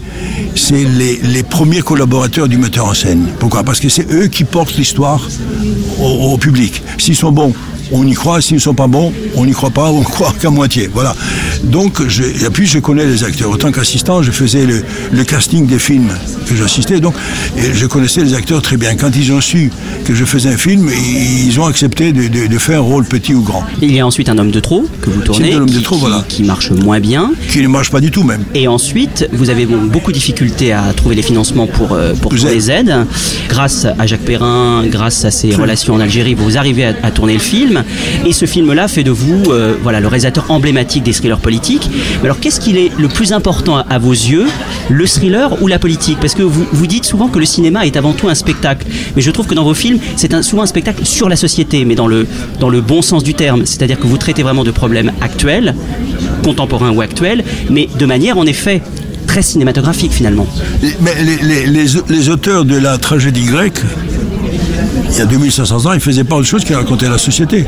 les, 0.72 1.42
premiers 1.42 1.80
collaborateurs 1.80 2.48
du 2.48 2.58
metteur 2.58 2.86
en 2.86 2.94
scène. 2.94 3.26
Pourquoi? 3.38 3.62
Parce 3.62 3.80
que 3.80 3.88
c'est 3.88 4.10
eux 4.12 4.26
qui 4.26 4.44
portent 4.44 4.76
l'histoire 4.76 5.20
au 6.00 6.36
public. 6.38 6.82
S'ils 6.98 7.16
sont 7.16 7.32
bons, 7.32 7.54
on 7.92 8.06
y 8.06 8.12
croit, 8.14 8.40
s'ils 8.40 8.56
ne 8.56 8.60
sont 8.60 8.74
pas 8.74 8.86
bons, 8.86 9.12
on 9.36 9.44
n'y 9.46 9.52
croit 9.52 9.70
pas, 9.70 9.90
on 9.90 10.02
croit 10.14 10.34
qu'à 10.40 10.50
moitié. 10.50 10.88
Voilà. 10.92 11.14
Donc, 11.64 12.06
je, 12.08 12.22
et 12.22 12.50
puis 12.52 12.66
je 12.66 12.78
connais 12.78 13.06
les 13.06 13.24
acteurs. 13.24 13.50
En 13.50 13.56
tant 13.56 13.72
qu'assistant, 13.72 14.22
je 14.22 14.30
faisais 14.30 14.66
le, 14.66 14.82
le 15.12 15.24
casting 15.24 15.66
des 15.66 15.78
films 15.78 16.08
que 16.48 16.56
j'assistais, 16.56 17.00
donc 17.00 17.14
et 17.56 17.72
je 17.74 17.86
connaissais 17.86 18.22
les 18.22 18.34
acteurs 18.34 18.62
très 18.62 18.76
bien. 18.76 18.94
Quand 18.96 19.10
ils 19.16 19.32
ont 19.32 19.40
su 19.40 19.70
que 20.04 20.14
je 20.14 20.24
faisais 20.24 20.48
un 20.50 20.56
film, 20.56 20.88
ils 21.46 21.58
ont 21.60 21.66
accepté 21.66 22.12
de, 22.12 22.28
de- 22.28 22.46
de 22.46 22.58
faire 22.58 22.78
un 22.78 22.82
rôle 22.82 23.04
petit 23.04 23.34
ou 23.34 23.42
grand. 23.42 23.64
Il 23.82 23.92
y 23.94 24.00
a 24.00 24.06
ensuite 24.06 24.28
un 24.28 24.38
homme 24.38 24.50
de 24.50 24.60
trop 24.60 24.86
que 25.02 25.10
vous 25.10 25.20
tournez, 25.22 25.54
homme 25.54 25.68
de 25.68 25.76
qui, 25.76 25.82
trop, 25.82 25.96
qui- 25.96 26.00
voilà. 26.00 26.24
qui 26.28 26.42
marche 26.42 26.70
moins 26.70 27.00
bien. 27.00 27.32
Qui 27.50 27.60
ne 27.62 27.68
marche 27.68 27.90
pas 27.90 28.00
du 28.00 28.10
tout 28.10 28.22
même. 28.24 28.42
Et 28.54 28.66
ensuite, 28.68 29.28
vous 29.32 29.50
avez 29.50 29.66
bon, 29.66 29.78
beaucoup 29.84 30.10
de 30.10 30.16
difficultés 30.16 30.72
à 30.72 30.82
trouver 30.96 31.14
les 31.14 31.22
financements 31.22 31.66
pour, 31.66 31.92
euh, 31.92 32.14
les 32.44 32.70
aides. 32.70 32.94
Grâce 33.48 33.86
à 33.98 34.06
Jacques 34.06 34.20
Perrin, 34.24 34.84
grâce 34.86 35.24
à 35.24 35.30
ses 35.30 35.54
relations 35.54 35.94
en 35.94 36.00
Algérie, 36.00 36.34
vous 36.34 36.56
arrivez 36.58 36.84
à, 36.86 36.94
à 37.02 37.10
tourner 37.10 37.34
le 37.34 37.38
film. 37.40 37.79
Et 38.26 38.32
ce 38.32 38.46
film-là 38.46 38.88
fait 38.88 39.04
de 39.04 39.10
vous 39.10 39.50
euh, 39.50 39.74
voilà, 39.82 40.00
le 40.00 40.08
réalisateur 40.08 40.50
emblématique 40.50 41.02
des 41.02 41.12
thrillers 41.12 41.38
politiques. 41.38 41.90
Mais 42.20 42.26
alors, 42.26 42.40
qu'est-ce 42.40 42.60
qu'il 42.60 42.76
est 42.76 42.90
le 42.98 43.08
plus 43.08 43.32
important 43.32 43.76
à, 43.76 43.98
vos 43.98 44.12
yeux, 44.12 44.46
le 44.88 45.06
thriller 45.06 45.62
ou 45.62 45.66
la 45.66 45.78
politique? 45.78 46.18
Parce 46.20 46.34
que 46.34 46.42
vous, 46.42 46.66
vous 46.72 46.86
dites 46.86 47.04
souvent 47.04 47.28
que 47.28 47.38
le 47.38 47.44
cinéma 47.44 47.86
est 47.86 47.96
avant 47.96 48.12
tout 48.12 48.28
un 48.28 48.34
spectacle. 48.34 48.86
Mais 49.16 49.22
je 49.22 49.30
trouve 49.30 49.46
que 49.46 49.54
dans 49.54 49.64
vos 49.64 49.74
films, 49.74 49.98
c'est 50.16 50.42
souvent 50.42 50.62
un 50.62 50.66
spectacle 50.66 51.04
sur 51.04 51.28
la 51.28 51.36
société, 51.36 51.84
mais 51.84 51.94
dans 51.94 52.06
le, 52.06 52.26
dans 52.58 52.68
le 52.68 52.80
bon 52.80 53.02
sens 53.02 53.22
du 53.22 53.34
terme. 53.34 53.66
C'est-à-dire 53.66 53.98
que 53.98 54.06
vous 54.06 54.18
traitez 54.18 54.42
vraiment 54.42 54.64
de 54.64 54.70
problèmes 54.70 55.12
actuels, 55.20 55.74
contemporains 56.44 56.90
ou 56.90 57.00
actuels, 57.00 57.44
mais 57.68 57.88
de 57.98 58.06
manière 58.06 58.38
en 58.38 58.46
effet 58.46 58.82
très 59.26 59.42
cinématographique 59.42 60.12
finalement. 60.12 60.46
Mais 61.00 61.14
les 61.22 62.28
auteurs 62.28 62.64
de 62.64 62.76
la 62.76 62.98
tragédie 62.98 63.44
grecque, 63.44 63.80
il 65.10 65.18
y 65.18 65.20
a 65.20 65.26
2500 65.26 65.86
ans, 65.86 65.92
ils 65.92 65.96
ne 65.96 66.00
faisaient 66.00 66.24
pas 66.24 66.36
autre 66.36 66.46
chose 66.46 66.64
que 66.64 66.74
raconter 66.74 67.08
la 67.08 67.18
société. 67.18 67.66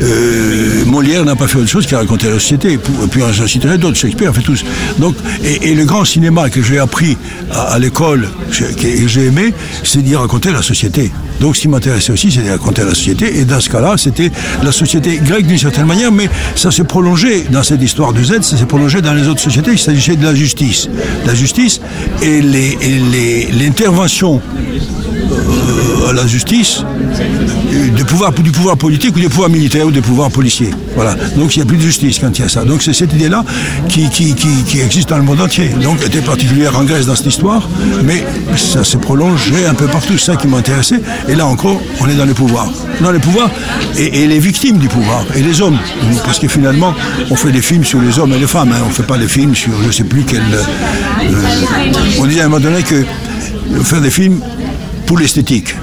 Euh, 0.00 0.84
Molière 0.86 1.24
n'a 1.24 1.34
pas 1.34 1.48
fait 1.48 1.58
autre 1.58 1.68
chose 1.68 1.86
que 1.86 1.96
raconter 1.96 2.28
la 2.28 2.34
société. 2.34 2.74
Et 2.74 2.78
puis 2.78 3.20
j'en 3.32 3.46
citerai 3.46 3.78
d'autres, 3.78 3.96
Shakespeare 3.96 4.30
a 4.30 4.32
fait 4.32 4.42
tous. 4.42 4.64
Donc, 4.98 5.16
et, 5.42 5.74
le 5.74 5.84
grand 5.84 6.04
cinéma 6.04 6.50
que 6.50 6.62
j'ai 6.62 6.78
appris 6.78 7.16
à, 7.52 7.78
l'école, 7.78 8.28
que 8.52 9.08
j'ai 9.08 9.24
aimé, 9.26 9.52
c'est 9.82 10.02
d'y 10.02 10.14
raconter 10.14 10.52
la 10.52 10.62
société. 10.62 11.10
Donc 11.40 11.56
ce 11.56 11.62
qui 11.62 11.68
m'intéressait 11.68 12.12
aussi, 12.12 12.30
c'était 12.30 12.46
de 12.46 12.52
raconter 12.52 12.82
la 12.84 12.90
société. 12.94 13.38
Et 13.38 13.44
dans 13.44 13.60
ce 13.60 13.70
cas-là, 13.70 13.94
c'était 13.96 14.30
la 14.62 14.72
société 14.72 15.18
grecque 15.22 15.46
d'une 15.46 15.58
certaine 15.58 15.86
manière, 15.86 16.12
mais 16.12 16.28
ça 16.54 16.70
s'est 16.70 16.84
prolongé 16.84 17.44
dans 17.50 17.62
cette 17.62 17.82
histoire 17.82 18.12
de 18.12 18.22
Z, 18.22 18.42
ça 18.42 18.56
s'est 18.56 18.66
prolongé 18.66 19.00
dans 19.00 19.14
les 19.14 19.26
autres 19.28 19.40
sociétés. 19.40 19.72
Il 19.72 19.78
s'agissait 19.78 20.16
de 20.16 20.24
la 20.24 20.34
justice. 20.34 20.88
La 21.26 21.34
justice 21.34 21.80
et 22.22 22.40
les- 22.40 22.76
les- 23.12 23.48
l'intervention 23.52 24.40
euh, 24.56 24.78
à 26.08 26.12
la 26.12 26.26
justice 26.26 26.82
euh, 26.82 27.88
du 27.90 28.04
pouvoir, 28.04 28.32
politique 28.76 29.16
ou 29.16 29.20
des 29.20 29.28
pouvoirs 29.28 29.48
militaires 29.48 29.86
ou 29.86 29.90
des 29.90 30.00
pouvoirs 30.00 30.30
policiers. 30.30 30.70
Voilà. 30.94 31.14
Donc 31.36 31.56
il 31.56 31.58
n'y 31.58 31.62
a 31.62 31.66
plus 31.66 31.76
de 31.76 31.82
justice 31.82 32.18
quand 32.18 32.36
il 32.38 32.42
y 32.42 32.44
a 32.44 32.48
ça. 32.48 32.64
Donc 32.64 32.82
c'est 32.82 32.92
cette 32.92 33.12
idée-là 33.12 33.44
qui, 33.88 34.08
qui, 34.08 34.34
qui, 34.34 34.80
existe 34.80 35.08
dans 35.08 35.16
le 35.18 35.22
monde 35.22 35.40
entier. 35.40 35.68
Donc 35.82 36.04
était 36.04 36.20
particulière 36.20 36.78
en 36.78 36.84
Grèce 36.84 37.06
dans 37.06 37.16
cette 37.16 37.26
histoire, 37.26 37.68
mais 38.04 38.24
ça 38.56 38.84
se 38.84 38.96
prolongeait 38.96 39.66
un 39.66 39.74
peu 39.74 39.86
partout. 39.86 40.18
C'est 40.18 40.32
ça 40.32 40.36
qui 40.36 40.46
m'intéressait. 40.46 41.00
Et 41.28 41.34
là 41.34 41.46
encore, 41.46 41.80
on 42.00 42.08
est 42.08 42.14
dans 42.14 42.24
le 42.26 42.34
pouvoir. 42.34 42.68
Dans 43.00 43.10
le 43.10 43.18
pouvoir 43.18 43.50
et, 43.96 44.26
les 44.26 44.38
victimes 44.38 44.78
du 44.78 44.88
pouvoir 44.88 45.24
et 45.34 45.42
les 45.42 45.60
hommes. 45.60 45.78
Parce 46.24 46.38
que 46.38 46.48
finalement, 46.48 46.94
on 47.30 47.36
fait 47.36 47.52
des 47.52 47.62
films 47.62 47.84
sur 47.84 48.00
les 48.00 48.18
hommes 48.18 48.32
et 48.32 48.38
les 48.38 48.46
femmes. 48.46 48.72
hein. 48.72 48.82
On 48.84 48.88
ne 48.88 48.92
fait 48.92 49.02
pas 49.02 49.18
des 49.18 49.28
films 49.28 49.54
sur 49.54 49.72
je 49.82 49.86
ne 49.86 49.92
sais 49.92 50.04
plus 50.04 50.24
quel. 50.24 50.40
euh, 50.40 51.32
on 52.20 52.26
disait 52.26 52.40
à 52.40 52.46
un 52.46 52.48
moment 52.48 52.60
donné 52.62 52.82
que 52.82 53.04
faire 53.84 54.00
des 54.00 54.10
films 54.10 54.40
pour 55.08 55.18
l'esthétique. 55.18 55.74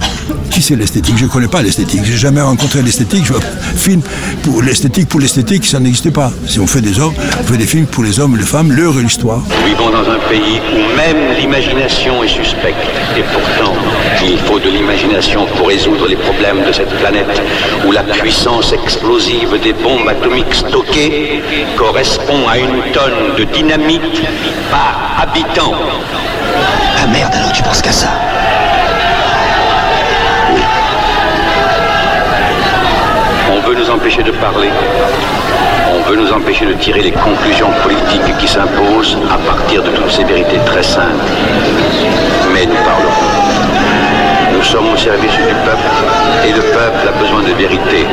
Qui 0.51 0.61
c'est 0.61 0.75
l'esthétique? 0.75 1.17
Je 1.17 1.25
ne 1.25 1.29
connais 1.29 1.47
pas 1.47 1.63
l'esthétique. 1.63 2.01
J'ai 2.05 2.15
jamais 2.15 2.41
rencontré 2.41 2.83
l'esthétique. 2.83 3.25
Je 3.25 3.33
vois 3.33 3.41
film 3.75 4.01
pour 4.43 4.61
l'esthétique, 4.61 5.09
pour 5.09 5.19
l'esthétique, 5.19 5.65
ça 5.65 5.79
n'existait 5.79 6.11
pas. 6.11 6.31
Si 6.47 6.59
on 6.59 6.67
fait 6.67 6.79
des 6.79 6.99
hommes, 6.99 7.15
on 7.41 7.43
fait 7.43 7.57
des 7.57 7.65
films 7.65 7.87
pour 7.87 8.03
les 8.03 8.19
hommes 8.19 8.35
et 8.35 8.37
les 8.37 8.45
femmes, 8.45 8.71
leur 8.71 8.99
et 8.99 9.01
l'histoire. 9.01 9.39
Nous 9.39 9.67
vivons 9.67 9.89
dans 9.89 10.07
un 10.07 10.19
pays 10.29 10.61
où 10.71 10.95
même 10.95 11.35
l'imagination 11.39 12.23
est 12.23 12.27
suspecte. 12.27 12.77
Et 13.17 13.23
pourtant, 13.33 13.73
il 14.23 14.37
faut 14.45 14.59
de 14.59 14.69
l'imagination 14.69 15.47
pour 15.57 15.69
résoudre 15.69 16.07
les 16.07 16.17
problèmes 16.17 16.63
de 16.65 16.71
cette 16.71 16.95
planète, 16.99 17.41
où 17.87 17.91
la 17.91 18.03
puissance 18.03 18.73
explosive 18.73 19.59
des 19.63 19.73
bombes 19.73 20.07
atomiques 20.07 20.53
stockées 20.53 21.41
correspond 21.75 22.47
à 22.47 22.59
une 22.59 22.93
tonne 22.93 23.35
de 23.39 23.43
dynamite 23.45 24.21
par 24.69 25.17
habitant. 25.19 25.73
Ah 27.01 27.07
merde, 27.07 27.33
alors 27.33 27.51
tu 27.53 27.63
penses 27.63 27.81
qu'à 27.81 27.91
ça? 27.91 28.09
On 33.51 33.59
veut 33.67 33.75
nous 33.75 33.89
empêcher 33.89 34.23
de 34.23 34.31
parler. 34.31 34.69
On 35.91 36.09
veut 36.09 36.15
nous 36.17 36.31
empêcher 36.31 36.65
de 36.65 36.73
tirer 36.73 37.01
les 37.01 37.11
conclusions 37.11 37.71
politiques 37.83 38.37
qui 38.39 38.47
s'imposent 38.47 39.17
à 39.31 39.37
partir 39.37 39.83
de 39.83 39.89
toutes 39.89 40.11
ces 40.11 40.23
vérités 40.23 40.59
très 40.65 40.83
simples. 40.83 41.25
Mais 42.53 42.65
nous 42.65 42.75
parlerons. 42.85 43.34
Nous 44.67 44.71
sommes 44.81 44.93
au 44.93 44.97
service 44.97 45.31
du 45.31 45.53
peuple 45.63 46.47
et 46.47 46.51
le 46.51 46.61
peuple 46.61 47.07
a 47.07 47.21
besoin 47.21 47.43
de 47.43 47.53
vérité. 47.55 48.03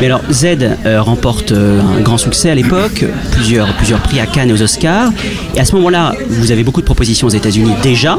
Mais 0.00 0.06
alors 0.06 0.20
Z 0.30 0.44
euh, 0.84 1.00
remporte 1.00 1.52
euh, 1.52 1.80
un 1.80 2.00
grand 2.02 2.18
succès 2.18 2.50
à 2.50 2.54
l'époque, 2.54 3.04
plusieurs, 3.32 3.72
plusieurs 3.74 4.00
prix 4.00 4.20
à 4.20 4.26
Cannes 4.26 4.50
et 4.50 4.52
aux 4.52 4.60
Oscars. 4.62 5.10
Et 5.56 5.60
à 5.60 5.64
ce 5.64 5.74
moment-là, 5.76 6.12
vous 6.28 6.52
avez 6.52 6.62
beaucoup 6.62 6.82
de 6.82 6.86
propositions 6.86 7.26
aux 7.26 7.30
États-Unis 7.30 7.72
déjà, 7.82 8.18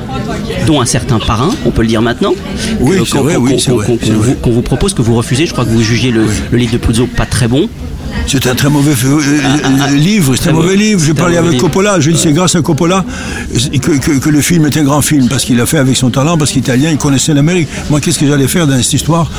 dont 0.65 0.81
un 0.81 0.85
certain 0.85 1.19
parrain, 1.19 1.51
on 1.65 1.69
peut 1.69 1.83
le 1.83 1.87
dire 1.87 2.01
maintenant. 2.01 2.33
Oui, 2.79 2.97
c'est 3.05 3.11
qu'on- 3.11 3.23
vrai, 3.23 3.35
qu'on- 3.35 3.41
oui, 3.43 3.63
vous- 4.09 4.33
qu'on 4.35 4.51
vous 4.51 4.61
propose, 4.63 4.93
que 4.95 5.03
vous 5.03 5.15
refusez. 5.15 5.45
Je 5.45 5.51
crois 5.53 5.63
que 5.63 5.69
vous 5.69 5.83
jugez 5.83 6.09
le, 6.11 6.25
le 6.51 6.57
livre 6.57 6.73
de 6.73 6.77
Puzo 6.77 7.05
pas 7.05 7.25
très 7.27 7.47
bon. 7.47 7.69
C'est 8.27 8.47
un 8.47 8.55
très 8.55 8.69
mauvais 8.69 8.93
euh, 9.05 9.19
euh, 9.19 9.95
livre, 9.95 10.35
c'est 10.35 10.49
un 10.49 10.53
mauvais 10.53 10.75
livre. 10.75 11.01
J'ai 11.03 11.11
un 11.11 11.15
parlé 11.15 11.37
avec. 11.37 11.57
Coppola, 11.59 11.99
je 11.99 12.11
dis 12.11 12.17
c'est 12.17 12.33
grâce 12.33 12.55
à 12.55 12.61
Coppola 12.61 13.05
que, 13.81 14.29
le 14.29 14.41
film 14.41 14.65
est 14.65 14.77
un 14.77 14.83
grand 14.83 15.01
film, 15.01 15.27
parce 15.27 15.45
qu'il 15.45 15.57
l'a 15.57 15.65
fait 15.65 15.77
avec 15.77 15.95
son 15.95 16.09
talent, 16.09 16.37
parce 16.37 16.51
qu'italien, 16.51 16.89
il 16.91 16.97
connaissait 16.97 17.33
l'Amérique. 17.33 17.67
Moi, 17.89 18.01
qu'est-ce 18.01 18.19
que 18.19 18.27
j'allais 18.27 18.47
faire 18.47 18.67
dans 18.67 18.81
cette 18.81 18.93
histoire 18.93 19.29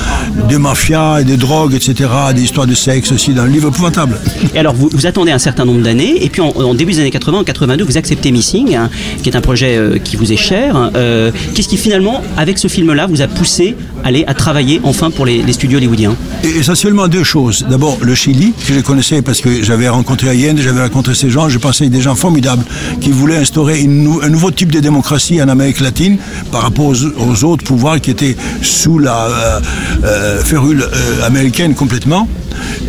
de 0.48 0.56
mafia 0.56 1.20
et 1.20 1.24
de 1.24 1.36
drogue, 1.36 1.74
etc., 1.74 2.08
des 2.34 2.42
histoires 2.42 2.66
de 2.66 2.74
sexe 2.74 3.12
aussi, 3.12 3.32
dans 3.32 3.44
le 3.44 3.50
livre 3.50 3.68
épouvantable. 3.68 4.18
Et 4.54 4.58
alors, 4.58 4.74
vous, 4.74 5.06
attendez 5.06 5.32
un 5.32 5.38
certain 5.38 5.64
nombre 5.64 5.82
d'années, 5.82 6.24
et 6.24 6.28
puis 6.28 6.40
en, 6.40 6.74
début 6.74 6.92
des 6.92 7.00
années 7.00 7.10
80, 7.10 7.38
en 7.38 7.44
82, 7.44 7.84
vous 7.84 7.96
acceptez 7.96 8.30
Missing, 8.30 8.74
hein, 8.74 8.90
qui 9.22 9.28
est 9.28 9.36
un 9.36 9.40
projet 9.40 9.76
euh, 9.76 9.98
qui 9.98 10.16
vous 10.16 10.32
est 10.32 10.36
cher. 10.36 10.90
Euh, 10.94 11.30
Qu'est-ce 11.54 11.68
qui 11.68 11.76
finalement, 11.76 12.22
avec 12.36 12.58
ce 12.58 12.68
film-là, 12.68 13.06
vous 13.06 13.22
a 13.22 13.28
poussé 13.28 13.76
à 14.04 14.08
aller 14.08 14.24
à 14.26 14.34
travailler 14.34 14.80
enfin 14.84 15.10
pour 15.10 15.26
les, 15.26 15.52
studios 15.52 15.78
hollywoodiens? 15.78 16.16
Et 16.44 16.58
essentiellement 16.58 17.08
deux 17.08 17.24
choses. 17.24 17.66
D'abord, 17.68 17.98
le 18.02 18.14
Chili, 18.14 18.52
que 18.66 18.74
je 18.74 18.80
connaissais 18.80 19.22
parce 19.22 19.40
que 19.40 19.62
j'avais 19.62 19.88
rencontré 19.88 20.28
Allende, 20.28 20.58
j'avais 20.58 20.82
rencontré 20.82 21.14
ces 21.14 21.30
gens, 21.30 21.48
je 21.48 21.58
pensais 21.58 21.88
des 21.88 22.00
gens 22.00 22.14
formidables 22.14 22.64
qui 23.00 23.10
voulaient 23.10 23.36
instaurer 23.36 23.80
un 23.80 24.28
nouveau 24.28 24.50
type 24.50 24.72
de 24.72 24.80
démocratie 24.80 25.40
en 25.40 25.48
Amérique 25.48 25.80
latine 25.80 26.18
par 26.50 26.62
rapport 26.62 26.86
aux, 26.86 27.04
aux 27.04 27.44
autres 27.44 27.64
pouvoirs 27.64 28.00
qui 28.00 28.10
étaient 28.10 28.36
sous 28.62 28.98
la 28.98 29.26
euh, 29.26 29.60
euh, 30.04 30.42
férule 30.42 30.82
euh, 30.82 31.26
américaine 31.26 31.74
complètement. 31.74 32.28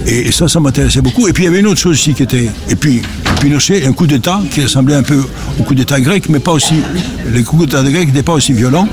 Et, 0.05 0.31
ça, 0.31 0.47
ça 0.47 0.59
m'intéressait 0.59 1.01
beaucoup. 1.01 1.27
Et 1.27 1.33
puis 1.33 1.43
il 1.43 1.45
y 1.47 1.49
avait 1.49 1.59
une 1.59 1.67
autre 1.67 1.79
chose 1.79 1.93
aussi 1.93 2.13
qui 2.13 2.23
était. 2.23 2.49
Et 2.69 2.75
puis 2.75 3.01
Pinochet, 3.41 3.85
un 3.85 3.93
coup 3.93 4.07
d'État 4.07 4.41
qui 4.51 4.61
ressemblait 4.61 4.95
un 4.95 5.03
peu 5.03 5.23
au 5.59 5.63
coup 5.63 5.75
d'État 5.75 5.99
grec, 5.99 6.29
mais 6.29 6.39
pas 6.39 6.51
aussi. 6.51 6.75
Les 7.33 7.43
coups 7.43 7.65
d'État 7.65 7.83
grecs 7.83 8.07
n'étaient 8.07 8.23
pas 8.23 8.33
aussi 8.33 8.53
violents. 8.53 8.87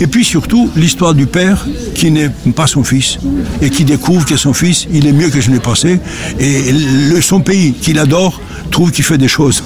Et 0.00 0.06
puis 0.06 0.24
surtout, 0.24 0.70
l'histoire 0.76 1.14
du 1.14 1.26
père 1.26 1.66
qui 1.94 2.10
n'est 2.10 2.30
pas 2.54 2.66
son 2.66 2.84
fils 2.84 3.18
et 3.62 3.70
qui 3.70 3.84
découvre 3.84 4.26
que 4.26 4.36
son 4.36 4.52
fils, 4.52 4.86
il 4.92 5.06
est 5.06 5.12
mieux 5.12 5.30
que 5.30 5.40
je 5.40 5.50
n'ai 5.50 5.60
pensé. 5.60 6.00
Et 6.38 6.72
le, 6.72 7.20
son 7.20 7.40
pays 7.40 7.72
qu'il 7.72 7.98
adore 7.98 8.40
trouve 8.70 8.90
qu'il 8.90 9.04
fait 9.04 9.18
des 9.18 9.28
choses 9.28 9.62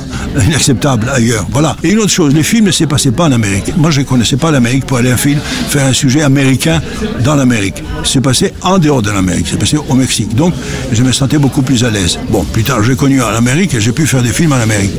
inacceptables 0.46 1.08
ailleurs. 1.08 1.46
Voilà. 1.50 1.76
Et 1.82 1.90
une 1.90 1.98
autre 1.98 2.10
chose, 2.10 2.34
les 2.34 2.42
films 2.42 2.66
ne 2.66 2.70
s'est 2.70 2.86
passé 2.86 3.10
pas 3.10 3.24
en 3.24 3.32
Amérique. 3.32 3.76
Moi, 3.76 3.90
je 3.90 4.00
ne 4.00 4.06
connaissais 4.06 4.36
pas 4.36 4.50
l'Amérique 4.50 4.86
pour 4.86 4.98
aller 4.98 5.10
un 5.10 5.16
film, 5.16 5.38
faire 5.68 5.86
un 5.86 5.92
sujet 5.92 6.22
américain 6.22 6.80
dans 7.24 7.34
l'Amérique. 7.34 7.82
C'est 8.04 8.20
passé 8.20 8.52
en 8.62 8.78
dehors 8.78 9.02
de 9.02 9.10
l'Amérique. 9.10 9.46
C'est 9.50 9.58
passé 9.58 9.76
au 9.76 9.94
Mexique. 9.94 10.34
Donc, 10.34 10.54
je 10.92 11.02
me 11.02 11.12
sentais 11.12 11.38
beaucoup 11.38 11.62
plus 11.62 11.84
à 11.84 11.90
l'aise. 11.90 12.18
Bon, 12.30 12.44
plus 12.44 12.62
tard, 12.64 12.82
j'ai 12.82 12.96
connu 12.96 13.22
en 13.22 13.28
Amérique 13.28 13.74
et 13.74 13.80
j'ai 13.80 13.92
pu 13.92 14.06
faire 14.06 14.22
des 14.22 14.32
films 14.32 14.52
en 14.52 14.60
Amérique. 14.60 14.92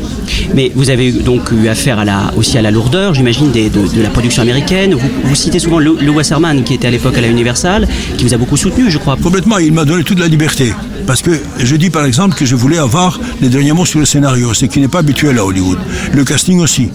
Mais 0.54 0.72
vous 0.76 0.90
avez 0.90 1.12
donc 1.12 1.52
eu 1.52 1.68
affaire 1.68 2.00
à 2.00 2.06
la, 2.06 2.34
aussi 2.38 2.58
à 2.58 2.62
la 2.62 2.72
lourdeur, 2.72 3.14
j'imagine, 3.14 3.52
de, 3.52 3.70
de 3.70 4.02
la 4.02 4.10
production 4.10 4.42
américaine. 4.42 4.94
Vous, 4.94 5.10
vous 5.24 5.36
citez 5.36 5.60
souvent 5.60 5.80
Lou 5.80 6.14
Wasserman, 6.14 6.64
qui 6.64 6.74
était 6.74 6.88
à 6.88 6.92
l'époque 6.92 7.18
à 7.18 7.22
la 7.22 7.28
Universal, 7.28 7.88
qui 8.18 8.24
vous 8.24 8.34
a 8.34 8.38
beaucoup 8.38 8.58
soutenu, 8.58 8.90
je 8.90 8.98
crois. 8.98 9.18
Complètement, 9.22 9.58
il 9.58 9.72
m'a 9.72 9.86
donné 9.86 10.04
toute 10.04 10.20
la 10.20 10.28
liberté. 10.28 10.74
Parce 11.06 11.22
que 11.22 11.32
je 11.60 11.76
dis 11.76 11.90
par 11.90 12.06
exemple 12.06 12.36
que 12.36 12.46
je 12.46 12.56
voulais 12.56 12.78
avoir 12.78 13.20
les 13.42 13.50
derniers 13.50 13.74
mots 13.74 13.86
sur 13.86 14.00
le 14.00 14.06
scénario, 14.06 14.54
ce 14.54 14.66
qui 14.66 14.80
n'est 14.80 14.88
pas 14.88 15.00
habituel 15.00 15.38
à 15.38 15.46
Hollywood. 15.46 15.80
Le 16.14 16.24
casting 16.24 16.60
aussi. 16.60 16.90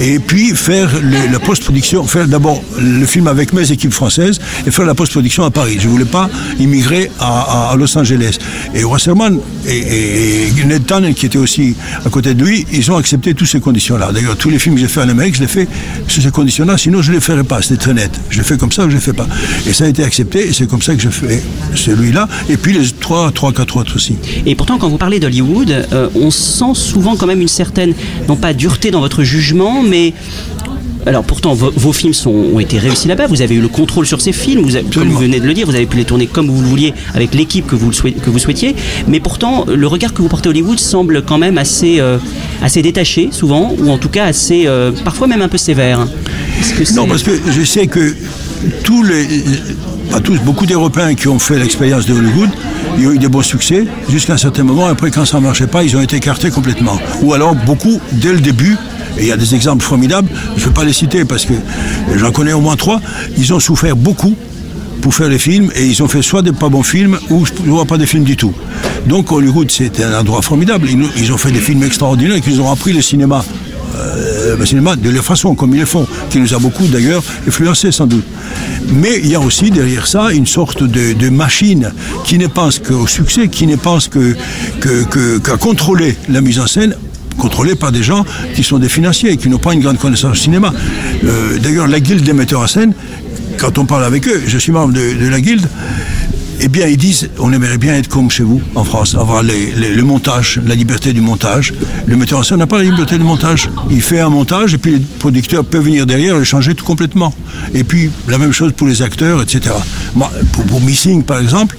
Et 0.00 0.18
puis 0.18 0.56
faire 0.56 0.90
la 1.30 1.38
post-production, 1.38 2.04
faire 2.04 2.26
d'abord 2.26 2.62
le 2.80 3.04
film 3.04 3.28
avec 3.28 3.52
mes 3.52 3.70
équipes 3.70 3.92
françaises 3.92 4.40
et 4.66 4.70
faire 4.70 4.86
la 4.86 4.94
post-production 4.94 5.44
à 5.44 5.50
Paris. 5.50 5.76
Je 5.78 5.88
voulais 5.88 6.06
pas 6.06 6.30
immigrer 6.58 7.10
à, 7.20 7.74
Los 7.76 7.96
Angeles. 7.96 8.38
Et 8.74 8.82
Wasserman 8.82 9.38
et, 9.66 10.48
et, 10.48 10.64
Ned 10.64 10.86
Tannen, 10.86 11.14
qui 11.14 11.26
était 11.26 11.38
aussi 11.38 11.76
à 12.04 12.08
côté 12.08 12.34
de 12.34 12.44
lui, 12.44 12.66
ils 12.72 12.90
ont 12.90 12.96
accepté 12.96 13.34
toutes 13.34 13.48
ces 13.48 13.60
conditions-là. 13.60 14.10
D'ailleurs, 14.12 14.36
tous 14.36 14.48
les 14.48 14.58
films 14.58 14.76
que 14.76 14.80
j'ai 14.80 14.88
fait 14.88 15.00
en 15.02 15.08
Amérique, 15.08 15.36
je 15.36 15.42
les 15.42 15.48
fais 15.48 15.68
sous 16.08 16.20
ces 16.20 16.30
conditions-là, 16.30 16.78
sinon 16.78 17.02
je 17.02 17.10
ne 17.10 17.16
les 17.16 17.20
ferais 17.20 17.44
pas, 17.44 17.60
c'était 17.60 17.76
très 17.76 17.94
net. 17.94 18.10
Je 18.30 18.38
les 18.38 18.44
fais 18.44 18.56
comme 18.56 18.72
ça 18.72 18.82
ou 18.82 18.86
je 18.86 18.94
ne 18.94 19.00
les 19.00 19.04
fais 19.04 19.12
pas. 19.12 19.26
Et 19.66 19.72
ça 19.72 19.84
a 19.84 19.88
été 19.88 20.02
accepté, 20.02 20.48
et 20.48 20.52
c'est 20.52 20.66
comme 20.66 20.82
ça 20.82 20.94
que 20.94 21.02
je 21.02 21.10
fais 21.10 21.42
celui-là, 21.74 22.28
et 22.48 22.56
puis 22.56 22.72
les 22.72 22.90
trois, 22.90 23.30
trois, 23.32 23.52
quatre 23.52 23.76
autres 23.76 23.96
aussi. 23.96 24.16
Et 24.46 24.54
pourtant, 24.54 24.78
quand 24.78 24.88
vous 24.88 24.98
parlez 24.98 25.20
d'Hollywood, 25.20 25.70
euh, 25.92 26.08
on 26.14 26.30
sent 26.30 26.74
souvent 26.74 27.16
quand 27.16 27.26
même 27.26 27.40
une 27.40 27.48
certaine, 27.48 27.94
non 28.28 28.36
pas 28.36 28.54
dureté 28.54 28.90
dans 28.90 29.00
votre 29.00 29.22
jugement, 29.24 29.82
mais 29.90 30.14
alors 31.06 31.24
pourtant 31.24 31.54
vos, 31.54 31.70
vos 31.70 31.92
films 31.92 32.12
sont, 32.12 32.30
ont 32.30 32.60
été 32.60 32.78
réussis 32.78 33.08
là-bas. 33.08 33.26
Vous 33.26 33.42
avez 33.42 33.54
eu 33.54 33.60
le 33.60 33.68
contrôle 33.68 34.06
sur 34.06 34.20
ces 34.20 34.32
films. 34.32 34.62
Vous 34.62 34.76
avez, 34.76 34.86
comme 34.86 35.08
vous 35.08 35.18
venez 35.18 35.40
de 35.40 35.46
le 35.46 35.54
dire, 35.54 35.66
vous 35.66 35.74
avez 35.74 35.86
pu 35.86 35.96
les 35.96 36.04
tourner 36.04 36.26
comme 36.26 36.48
vous 36.48 36.60
le 36.60 36.68
vouliez 36.68 36.94
avec 37.14 37.34
l'équipe 37.34 37.66
que 37.66 37.76
vous 37.76 37.90
que 37.90 38.30
vous 38.30 38.38
souhaitiez. 38.38 38.74
Mais 39.08 39.20
pourtant, 39.20 39.64
le 39.66 39.86
regard 39.86 40.12
que 40.12 40.22
vous 40.22 40.28
portez 40.28 40.48
à 40.48 40.50
Hollywood 40.50 40.78
semble 40.78 41.22
quand 41.22 41.38
même 41.38 41.58
assez, 41.58 42.00
euh, 42.00 42.18
assez 42.62 42.82
détaché 42.82 43.30
souvent, 43.32 43.74
ou 43.78 43.90
en 43.90 43.98
tout 43.98 44.08
cas 44.08 44.24
assez, 44.26 44.64
euh, 44.66 44.92
parfois 45.04 45.26
même 45.26 45.42
un 45.42 45.48
peu 45.48 45.58
sévère. 45.58 46.06
Que 46.76 46.94
Non, 46.94 47.06
parce 47.06 47.22
que 47.22 47.32
je 47.50 47.64
sais 47.64 47.86
que 47.86 48.14
tous 48.84 49.02
les, 49.02 49.26
pas 50.10 50.20
tous, 50.20 50.38
beaucoup 50.40 50.66
d'Européens 50.66 51.14
qui 51.14 51.28
ont 51.28 51.38
fait 51.38 51.58
l'expérience 51.58 52.04
de 52.06 52.12
Hollywood, 52.12 52.50
ils 52.98 53.06
ont 53.06 53.12
eu 53.12 53.18
des 53.18 53.28
bons 53.28 53.42
succès 53.42 53.86
jusqu'à 54.10 54.34
un 54.34 54.38
certain 54.38 54.64
moment. 54.64 54.86
Après, 54.86 55.10
quand 55.10 55.24
ça 55.24 55.38
ne 55.38 55.44
marchait 55.44 55.66
pas, 55.66 55.82
ils 55.82 55.96
ont 55.96 56.02
été 56.02 56.16
écartés 56.16 56.50
complètement. 56.50 56.98
Ou 57.22 57.32
alors, 57.32 57.54
beaucoup, 57.54 58.00
dès 58.12 58.32
le 58.32 58.40
début, 58.40 58.76
et 59.18 59.22
il 59.22 59.26
y 59.26 59.32
a 59.32 59.36
des 59.36 59.54
exemples 59.54 59.84
formidables, 59.84 60.28
je 60.56 60.62
ne 60.62 60.68
vais 60.68 60.74
pas 60.74 60.84
les 60.84 60.92
citer 60.92 61.24
parce 61.24 61.44
que 61.44 61.54
j'en 62.16 62.32
connais 62.32 62.52
au 62.52 62.60
moins 62.60 62.76
trois, 62.76 63.00
ils 63.38 63.52
ont 63.52 63.60
souffert 63.60 63.96
beaucoup 63.96 64.34
pour 65.00 65.14
faire 65.14 65.28
les 65.28 65.38
films 65.38 65.70
et 65.74 65.86
ils 65.86 66.02
ont 66.02 66.08
fait 66.08 66.22
soit 66.22 66.42
des 66.42 66.52
pas 66.52 66.68
bons 66.68 66.82
films 66.82 67.18
ou 67.30 67.44
soit 67.46 67.84
pas 67.86 67.98
des 67.98 68.06
films 68.06 68.24
du 68.24 68.36
tout. 68.36 68.52
Donc 69.06 69.32
Hollywood 69.32 69.70
c'était 69.70 70.04
un 70.04 70.20
endroit 70.20 70.42
formidable. 70.42 70.88
Ils, 71.16 71.32
ont 71.32 71.38
fait 71.38 71.50
des 71.50 71.60
films 71.60 71.82
extraordinaires 71.82 72.36
et 72.36 72.40
qu'ils 72.40 72.60
ont 72.60 72.70
appris 72.70 72.92
le 72.92 73.02
cinéma, 73.02 73.44
euh, 73.96 74.56
de 74.56 75.10
leur 75.10 75.24
façon 75.24 75.54
comme 75.54 75.74
ils 75.74 75.80
le 75.80 75.86
font, 75.86 76.06
qui 76.28 76.38
nous 76.38 76.54
a 76.54 76.58
beaucoup 76.58 76.86
d'ailleurs 76.86 77.22
influencé 77.46 77.92
sans 77.92 78.06
doute. 78.06 78.24
Mais 78.92 79.18
il 79.18 79.28
y 79.28 79.34
a 79.34 79.40
aussi 79.40 79.70
derrière 79.70 80.06
ça 80.06 80.32
une 80.32 80.46
sorte 80.46 80.82
de, 80.82 81.28
machine 81.30 81.92
qui 82.24 82.38
ne 82.38 82.46
pense 82.46 82.78
qu'au 82.78 83.06
succès, 83.06 83.48
qui 83.48 83.66
ne 83.66 83.76
pense 83.76 84.08
qu'à 84.08 85.56
contrôler 85.56 86.16
la 86.28 86.40
mise 86.40 86.60
en 86.60 86.66
scène 86.66 86.94
contrôlés 87.40 87.74
par 87.74 87.90
des 87.90 88.02
gens 88.04 88.24
qui 88.54 88.62
sont 88.62 88.78
des 88.78 88.88
financiers 88.88 89.30
et 89.32 89.36
qui 89.36 89.48
n'ont 89.48 89.58
pas 89.58 89.72
une 89.72 89.80
grande 89.80 89.98
connaissance 89.98 90.32
du 90.32 90.38
cinéma. 90.38 90.72
Euh, 91.24 91.58
D'ailleurs, 91.58 91.88
la 91.88 91.98
guilde 91.98 92.22
des 92.22 92.32
metteurs 92.34 92.60
en 92.60 92.66
scène, 92.68 92.92
quand 93.58 93.78
on 93.78 93.86
parle 93.86 94.04
avec 94.04 94.28
eux, 94.28 94.42
je 94.46 94.58
suis 94.58 94.72
membre 94.72 94.92
de, 94.94 95.14
de 95.24 95.28
la 95.28 95.40
guilde, 95.40 95.66
eh 96.62 96.68
bien, 96.68 96.86
ils 96.86 96.96
disent, 96.96 97.30
on 97.38 97.52
aimerait 97.52 97.78
bien 97.78 97.94
être 97.94 98.08
comme 98.08 98.30
chez 98.30 98.42
vous, 98.42 98.60
en 98.74 98.84
France, 98.84 99.14
avoir 99.14 99.42
le 99.42 100.02
montage, 100.02 100.60
la 100.66 100.74
liberté 100.74 101.12
du 101.12 101.20
montage. 101.20 101.72
Le 102.06 102.16
metteur 102.16 102.38
en 102.38 102.42
scène 102.42 102.58
n'a 102.58 102.66
pas 102.66 102.78
la 102.78 102.84
liberté 102.84 103.16
du 103.16 103.24
montage. 103.24 103.70
Il 103.90 104.02
fait 104.02 104.20
un 104.20 104.28
montage 104.28 104.74
et 104.74 104.78
puis 104.78 104.92
les 104.92 105.00
producteurs 105.18 105.64
peuvent 105.64 105.84
venir 105.84 106.06
derrière 106.06 106.36
et 106.36 106.38
le 106.38 106.44
changer 106.44 106.74
tout 106.74 106.84
complètement. 106.84 107.34
Et 107.74 107.84
puis, 107.84 108.10
la 108.28 108.38
même 108.38 108.52
chose 108.52 108.72
pour 108.72 108.86
les 108.86 109.00
acteurs, 109.02 109.42
etc. 109.42 109.74
Moi, 110.14 110.30
pour, 110.68 110.80
Missing, 110.80 111.22
par 111.22 111.38
exemple, 111.38 111.76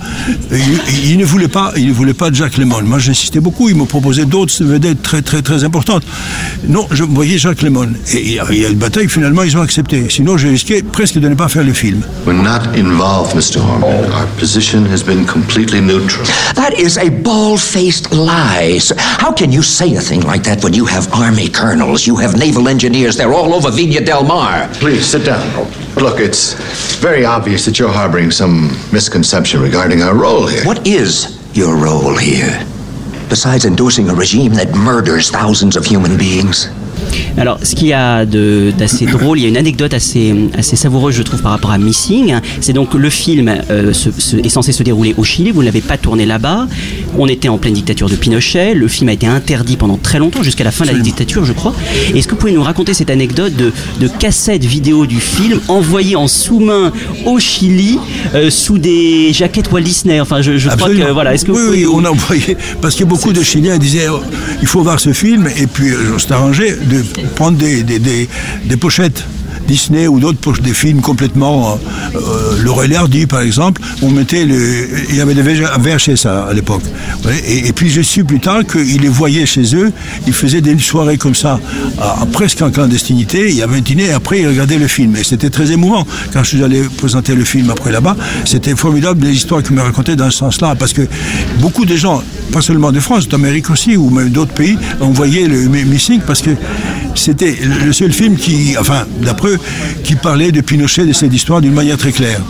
il, 1.04 1.18
ne 1.18 1.26
voulait 1.26 1.48
pas, 1.48 1.74
il 1.78 1.88
ne 1.88 1.94
voulait 1.94 2.14
pas 2.14 2.32
Jack 2.32 2.58
Lemmon. 2.58 2.82
Moi, 2.84 3.00
j'insistais 3.00 3.40
beaucoup. 3.40 3.70
Il 3.70 3.76
me 3.76 3.86
proposait 3.86 4.26
d'autres 4.26 4.64
vedettes 4.64 5.02
très, 5.02 5.22
très, 5.22 5.42
très 5.42 5.64
importantes. 5.64 6.04
Non, 6.68 6.88
je 6.92 7.04
voyais 7.04 7.38
Jacques 7.38 7.62
Lemmon. 7.62 7.90
Et 8.14 8.40
il 8.52 8.58
y 8.58 8.66
a 8.66 8.70
une 8.70 8.78
bataille, 8.78 9.10
finalement, 9.10 9.44
ils 9.44 9.58
ont 9.58 9.62
accepté. 9.62 10.08
Sinon, 10.10 10.38
j'ai 10.38 10.50
risqué 10.50 10.82
presque 10.82 11.20
de 11.20 11.28
ne 11.28 11.36
pas 11.36 11.50
faire 11.50 11.64
le 11.64 11.74
film. 11.74 12.02
Has 14.72 15.04
been 15.04 15.26
completely 15.26 15.82
neutral. 15.82 16.26
That 16.56 16.74
is 16.78 16.98
a 16.98 17.10
bald-faced 17.10 18.14
lie. 18.14 18.80
How 18.98 19.34
can 19.34 19.52
you 19.52 19.62
say 19.62 19.96
a 19.96 20.00
thing 20.00 20.22
like 20.22 20.44
that 20.44 20.64
when 20.64 20.74
you 20.74 20.86
have 20.86 21.12
army 21.14 21.50
colonels, 21.50 22.08
you 22.08 22.16
have 22.16 22.38
naval 22.40 22.70
engineers, 22.70 23.18
they're 23.18 23.34
all 23.34 23.54
over 23.54 23.70
Vina 23.70 24.00
Del 24.00 24.24
Mar? 24.24 24.70
Please 24.76 25.06
sit 25.06 25.26
down. 25.26 25.46
Look, 25.96 26.20
it's 26.22 26.54
very 26.96 27.26
obvious 27.26 27.66
that 27.66 27.78
you're 27.80 27.92
harboring 27.92 28.32
some 28.32 28.70
misconception 28.94 29.62
regarding 29.62 30.02
our 30.02 30.16
role 30.16 30.48
here. 30.48 30.64
What 30.66 30.88
is 30.88 31.38
your 31.54 31.76
role 31.76 32.16
here? 32.16 32.66
Besides 33.28 33.66
endorsing 33.66 34.10
a 34.10 34.16
regime 34.16 34.54
that 34.54 34.74
murders 34.74 35.30
thousands 35.30 35.76
of 35.76 35.86
human 35.86 36.18
beings? 36.18 36.70
Alors, 37.38 37.60
ce 37.64 37.76
qu'il 37.76 37.88
y 37.88 37.94
a 37.94 38.26
d'assez 38.26 39.06
drôle, 39.06 39.40
il 39.40 39.44
y 39.44 39.46
a 39.46 39.50
une 39.50 39.58
anecdote 39.58 39.94
assez, 39.94 40.36
assez 40.58 40.76
savoureuse, 40.76 41.16
je 41.16 41.24
trouve, 41.24 41.42
par 41.42 41.52
rapport 41.52 41.72
à 41.72 41.78
Missing. 41.78 42.36
C'est 42.60 42.74
donc 42.74 42.94
le 42.94 43.10
film 43.10 43.54
euh, 43.70 43.92
est 43.92 44.50
censé 44.50 44.72
se 44.72 44.84
dérouler 44.84 45.14
au 45.18 45.24
Chili. 45.24 45.52
Vous 45.52 45.62
ne 45.62 45.66
l'avez 45.66 45.82
pas 45.82 45.98
tourné 45.98 46.26
là-bas. 46.26 46.68
On 47.18 47.28
était 47.28 47.50
en 47.50 47.58
pleine 47.58 47.74
dictature 47.74 48.10
de 48.10 48.16
Pinochet. 48.16 48.74
Le 48.74 48.88
film 48.88 49.10
a 49.10 49.14
été 49.14 49.28
interdit 49.28 49.76
pendant 49.78 49.98
très 49.98 50.18
longtemps, 50.20 50.44
jusqu'à 50.44 50.64
la 50.64 50.72
fin 50.72 50.86
de 50.86 50.92
la 50.92 51.00
dictature, 51.00 51.46
je 51.46 51.54
crois. 51.54 51.74
Est-ce 52.16 52.26
que 52.28 52.32
vous 52.32 52.38
pouvez 52.38 52.52
nous 52.52 52.64
raconter 52.64 52.94
cette 52.94 53.10
anecdote 53.10 53.54
de, 53.56 53.72
de 54.00 54.08
cassette 54.08 54.64
vidéo 54.64 55.06
du 55.06 55.20
film 55.20 55.60
envoyée 55.68 56.16
en 56.16 56.28
sous-main 56.28 56.92
au 57.26 57.40
Chili 57.40 58.00
euh, 58.34 58.50
sous 58.50 58.78
des 58.78 59.34
jaquettes 59.34 59.72
Walt 59.72 59.82
Disney? 59.82 60.20
Enfin, 60.22 60.42
je, 60.42 60.58
je 60.58 60.70
crois 60.70 60.90
que 60.90 61.12
voilà. 61.12 61.34
Est-ce 61.34 61.46
que 61.46 61.52
oui, 61.52 61.86
on 61.92 62.04
a 62.06 62.10
envoyé 62.10 62.56
parce 62.82 62.96
que 62.96 63.04
beaucoup 63.04 63.34
de 63.34 63.44
Chiliens 63.44 63.78
disaient 63.78 64.08
oh, 64.10 64.22
il 64.62 64.68
faut 64.68 64.82
voir 64.82 65.00
ce 65.00 65.14
film 65.14 65.48
et 65.58 65.68
puis 65.68 65.90
euh, 65.90 66.14
on 66.16 66.20
s'est 66.20 66.32
arrangé 66.32 66.72
de 66.72 67.04
prendre 67.36 67.58
des, 67.58 67.84
des, 67.84 68.00
des, 68.00 68.30
des 68.66 68.78
pochettes. 68.78 69.26
Disney 69.72 70.06
ou 70.08 70.20
d'autres 70.20 70.40
poches 70.46 70.62
des 70.62 70.74
films 70.74 71.02
complètement 71.02 71.58
euh, 72.16 72.18
euh, 72.18 72.64
Laurel 72.64 72.94
Hardy 72.96 73.26
par 73.26 73.42
exemple 73.42 73.82
on 74.02 74.10
mettait 74.10 74.44
il 75.10 75.16
y 75.16 75.22
avait 75.22 75.34
des 75.34 75.42
VHS 75.44 76.26
à, 76.26 76.48
à 76.50 76.54
l'époque. 76.54 76.84
Et, 77.48 77.72
puis 77.74 77.90
j'ai 77.90 78.04
su 78.04 78.24
plus 78.26 78.40
tard 78.40 78.62
qu'ils 78.72 79.02
les 79.02 79.08
voyaient 79.22 79.46
chez 79.46 79.76
eux 79.76 79.92
ils 80.28 80.34
faisaient 80.34 80.62
des 80.62 80.78
soirées 80.80 81.18
comme 81.18 81.36
ça 81.36 81.60
presque 82.34 82.62
en 82.62 82.70
clandestinité 82.72 83.50
il 83.50 83.56
y 83.56 83.62
avait 83.62 83.78
un 83.78 83.82
dîner 83.82 84.06
et 84.08 84.12
après 84.14 84.42
ils 84.42 84.48
regardaient 84.48 84.78
le 84.80 84.88
film. 84.88 85.16
Et 85.16 85.24
c'était 85.24 85.50
très 85.50 85.72
émouvant. 85.72 86.06
Quand 86.34 86.44
je 86.44 86.50
suis 86.50 86.64
allé 86.64 86.82
présenter 86.98 87.34
le 87.36 87.46
film 87.46 87.70
après 87.70 87.92
là-bas 87.92 88.16
c'était 88.46 88.76
formidable 88.76 89.26
les 89.26 89.34
histoires 89.34 89.64
qu'ils 89.64 89.76
me 89.76 89.82
racontaient 89.82 90.16
dans 90.16 90.30
ce 90.32 90.38
sens-là 90.40 90.76
parce 90.76 90.94
que 90.94 91.04
beaucoup 91.60 91.86
de 91.86 91.96
gens 91.96 92.22
pas 92.52 92.62
seulement 92.62 92.92
de 92.92 93.00
France 93.00 93.30
d'Amérique 93.30 93.70
aussi 93.70 93.96
ou 93.96 94.10
même 94.10 94.30
d'autres 94.30 94.54
pays 94.54 94.78
ont 95.00 95.12
voyé 95.12 95.48
le 95.48 95.58
Mi- 95.70 95.86
Missing 95.86 96.20
parce 96.28 96.42
que 96.42 96.52
c'était 97.16 97.58
le 97.86 97.94
seul 97.94 98.12
film 98.12 98.36
qui 98.36 98.76
enfin 98.80 99.06
d'après 99.22 99.56
qui 100.04 100.16
parlait 100.16 100.52
de 100.52 100.62
Pinochet 100.62 101.06
de 101.06 101.14
cette 101.14 101.34
histoire 101.34 101.62
d'une 101.62 101.74
manière 101.74 101.98
très 101.98 102.12
claire. 102.12 102.42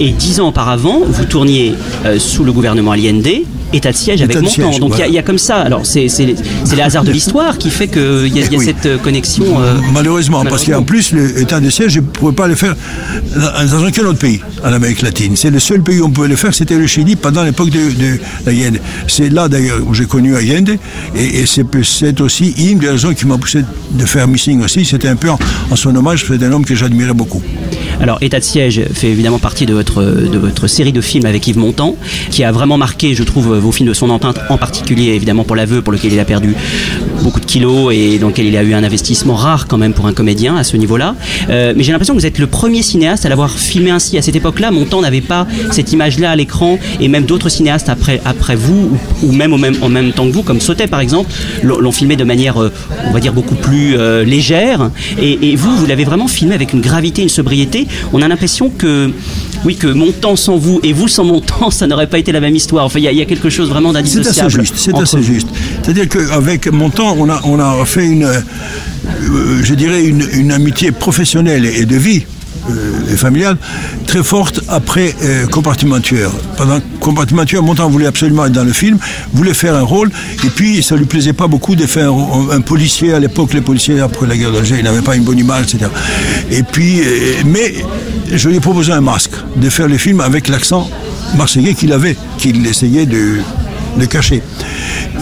Et 0.00 0.10
dix 0.12 0.40
ans 0.40 0.48
auparavant, 0.48 1.00
vous 1.04 1.24
tourniez 1.24 1.74
euh, 2.04 2.18
sous 2.18 2.44
le 2.44 2.52
gouvernement 2.52 2.92
Allende, 2.92 3.28
état 3.72 3.92
de 3.92 3.96
siège 3.96 4.22
avec 4.22 4.30
État 4.32 4.40
de 4.40 4.44
Montand. 4.46 4.54
siège, 4.72 4.80
Donc 4.80 4.90
il 4.94 4.98
y 4.98 5.02
a- 5.02 5.06
voilà. 5.06 5.06
il 5.08 5.14
y, 5.14 5.18
a 5.18 5.22
comme 5.22 5.38
ça. 5.38 5.56
Alors 5.56 5.84
c'est 5.86 6.06
les, 6.18 6.80
hasards 6.82 7.04
de 7.04 7.12
l'histoire 7.12 7.58
qui 7.58 7.70
fait 7.70 7.88
qu'il 7.88 8.28
y 8.28 8.38
a, 8.42 8.46
y 8.46 8.54
a 8.54 8.58
Oui. 8.58 8.64
cette 8.64 8.86
euh, 8.86 8.98
connexion. 8.98 9.44
euh, 9.60 9.74
Malheureusement, 9.92 10.44
parce 10.44 10.64
qu'en 10.64 10.82
plus, 10.82 11.12
l'état 11.12 11.60
de 11.60 11.70
siège, 11.70 11.92
je 11.92 12.00
ne 12.00 12.04
pouvais 12.06 12.32
pas 12.32 12.46
le 12.48 12.54
faire 12.54 12.74
dans 13.34 13.86
aucun 13.86 14.04
autre 14.06 14.18
pays 14.18 14.40
en 14.64 14.72
Amérique 14.72 15.02
latine. 15.02 15.36
C'est 15.36 15.50
le 15.50 15.58
seul 15.58 15.82
pays 15.82 16.00
où 16.00 16.06
on 16.06 16.10
pouvait 16.10 16.28
le 16.28 16.36
faire, 16.36 16.54
c'était 16.54 16.76
le 16.78 16.86
Chili 16.86 17.16
pendant 17.16 17.42
l'époque 17.44 17.70
de, 17.70 17.78
de. 17.90 18.18
C'est 19.06 19.28
là 19.30 19.48
d'ailleurs 19.48 19.78
où 19.86 19.94
j'ai 19.94 20.06
connu 20.06 20.36
Allende, 20.36 20.70
et, 21.14 21.40
et 21.40 21.46
c'est 21.46 22.20
aussi 22.20 22.54
une 22.58 22.78
des 22.78 22.88
raisons 22.90 23.12
qui 23.14 23.26
m'a 23.26 23.38
poussé 23.38 23.60
de 23.92 24.04
faire 24.04 24.26
Missing 24.28 24.62
aussi. 24.62 24.84
C'était 24.84 25.08
un 25.08 25.16
peu 25.16 25.30
en, 25.30 25.38
en 25.70 25.76
son 25.76 25.94
hommage, 25.94 26.24
c'est 26.26 26.42
un 26.42 26.52
homme 26.52 26.64
que 26.64 26.74
j'admirais 26.74 27.14
beaucoup. 27.14 27.42
Alors, 28.00 28.18
État 28.20 28.38
de 28.38 28.44
siège 28.44 28.80
fait 28.94 29.08
évidemment 29.08 29.38
partie 29.40 29.66
de 29.66 29.74
votre, 29.74 30.02
de 30.04 30.38
votre 30.38 30.68
série 30.68 30.92
de 30.92 31.00
films 31.00 31.26
avec 31.26 31.46
Yves 31.48 31.58
Montand, 31.58 31.96
qui 32.30 32.44
a 32.44 32.52
vraiment 32.52 32.78
marqué, 32.78 33.14
je 33.14 33.22
trouve, 33.24 33.57
vos 33.58 33.72
films 33.72 33.88
de 33.88 33.94
son 33.94 34.10
entente, 34.10 34.38
en 34.48 34.58
particulier 34.58 35.12
évidemment 35.12 35.44
pour 35.44 35.56
l'aveu, 35.56 35.82
pour 35.82 35.92
lequel 35.92 36.12
il 36.12 36.20
a 36.20 36.24
perdu 36.24 36.54
beaucoup 37.22 37.40
de 37.40 37.44
kilos 37.46 37.92
et 37.92 38.18
dans 38.18 38.28
lequel 38.28 38.46
il 38.46 38.56
a 38.56 38.62
eu 38.62 38.74
un 38.74 38.84
investissement 38.84 39.34
rare 39.34 39.66
quand 39.66 39.78
même 39.78 39.92
pour 39.92 40.06
un 40.06 40.12
comédien 40.12 40.56
à 40.56 40.64
ce 40.64 40.76
niveau-là. 40.76 41.14
Euh, 41.50 41.72
mais 41.76 41.82
j'ai 41.82 41.92
l'impression 41.92 42.14
que 42.14 42.20
vous 42.20 42.26
êtes 42.26 42.38
le 42.38 42.46
premier 42.46 42.82
cinéaste 42.82 43.26
à 43.26 43.28
l'avoir 43.28 43.50
filmé 43.50 43.90
ainsi. 43.90 44.16
À 44.18 44.22
cette 44.22 44.36
époque-là, 44.36 44.70
Montand 44.70 45.00
n'avait 45.00 45.20
pas 45.20 45.46
cette 45.70 45.92
image-là 45.92 46.30
à 46.30 46.36
l'écran 46.36 46.78
et 47.00 47.08
même 47.08 47.24
d'autres 47.24 47.48
cinéastes 47.48 47.88
après, 47.88 48.20
après 48.24 48.56
vous 48.56 48.98
ou, 49.22 49.32
même, 49.32 49.52
au 49.52 49.58
même 49.58 49.76
en 49.82 49.88
même 49.88 50.12
temps 50.12 50.26
que 50.26 50.32
vous, 50.32 50.42
comme 50.42 50.60
Sautet 50.60 50.86
par 50.86 51.00
exemple, 51.00 51.30
l'ont 51.62 51.92
filmé 51.92 52.16
de 52.16 52.24
manière, 52.24 52.62
euh, 52.62 52.72
on 53.08 53.12
va 53.12 53.20
dire, 53.20 53.32
beaucoup 53.32 53.54
plus 53.54 53.96
euh, 53.96 54.24
légère. 54.24 54.90
Et 55.20 55.56
vous, 55.56 55.76
vous 55.76 55.86
l'avez 55.86 56.04
vraiment 56.04 56.28
filmé 56.28 56.54
avec 56.54 56.72
une 56.72 56.80
gravité, 56.80 57.22
une 57.22 57.28
sobriété. 57.28 57.86
On 58.12 58.22
a 58.22 58.28
l'impression 58.28 58.70
que, 58.70 59.10
oui, 59.68 59.76
que 59.76 59.86
Montand 59.86 60.34
sans 60.34 60.56
vous 60.56 60.80
et 60.82 60.92
vous 60.94 61.08
sans 61.08 61.24
Montand, 61.24 61.70
ça 61.70 61.86
n'aurait 61.86 62.06
pas 62.08 62.18
été 62.18 62.32
la 62.32 62.40
même 62.40 62.56
histoire. 62.56 62.86
Enfin, 62.86 62.98
il 62.98 63.04
y, 63.04 63.08
a- 63.08 63.12
il 63.12 63.18
y 63.18 63.22
a 63.22 63.26
quelque 63.26 63.50
chose 63.50 63.68
vraiment 63.68 63.90
C'est 63.90 63.98
d'indissociable. 63.98 64.46
assez 64.48 64.58
juste, 64.60 64.74
c'est 64.76 64.94
assez 64.98 65.22
juste. 65.22 65.48
C'est-à-dire 65.82 66.08
qu'avec 66.08 66.66
mon 66.72 66.88
temps, 66.88 67.14
on 67.18 67.28
a, 67.28 67.38
on 67.44 67.60
a 67.60 67.84
fait 67.84 68.06
une, 68.06 68.24
euh, 68.24 69.60
je 69.62 69.74
dirais, 69.74 70.04
une, 70.04 70.24
une 70.32 70.52
amitié 70.52 70.90
professionnelle 70.92 71.66
et 71.66 71.84
de 71.84 71.96
vie 71.96 72.24
euh, 72.70 73.12
et 73.12 73.16
familiale 73.16 73.56
très 74.06 74.22
forte 74.22 74.60
après 74.68 75.14
euh, 75.22 75.46
Compartiment 75.46 76.00
tueur. 76.00 76.32
Pendant 76.56 76.80
Compartiment 77.00 77.44
tueur, 77.44 77.62
Montand 77.62 77.88
voulait 77.90 78.06
absolument 78.06 78.46
être 78.46 78.52
dans 78.52 78.64
le 78.64 78.72
film, 78.72 78.98
voulait 79.34 79.54
faire 79.54 79.74
un 79.74 79.82
rôle, 79.82 80.10
et 80.44 80.48
puis 80.48 80.82
ça 80.82 80.96
lui 80.96 81.04
plaisait 81.04 81.32
pas 81.34 81.46
beaucoup 81.46 81.76
de 81.76 81.86
faire 81.86 82.10
un, 82.12 82.48
un 82.50 82.60
policier. 82.60 83.12
À 83.12 83.20
l'époque, 83.20 83.52
les 83.54 83.60
policiers 83.60 84.00
après 84.00 84.26
la 84.26 84.36
guerre 84.36 84.52
d'Alger, 84.52 84.76
ils 84.78 84.84
n'avaient 84.84 85.02
pas 85.02 85.14
une 85.16 85.24
bonne 85.24 85.38
image, 85.38 85.64
etc. 85.74 85.90
Et 86.50 86.62
puis, 86.62 87.00
euh, 87.00 87.04
mais 87.46 87.74
je 88.32 88.48
lui 88.48 88.56
ai 88.56 88.60
proposé 88.60 88.92
un 88.92 89.00
masque, 89.00 89.32
de 89.56 89.70
faire 89.70 89.88
le 89.88 89.96
film 89.96 90.20
avec 90.20 90.48
l'accent 90.48 90.90
marseillais 91.36 91.74
qu'il 91.74 91.92
avait, 91.92 92.16
qu'il 92.38 92.66
essayait 92.66 93.06
de, 93.06 93.38
cacher. 94.10 94.42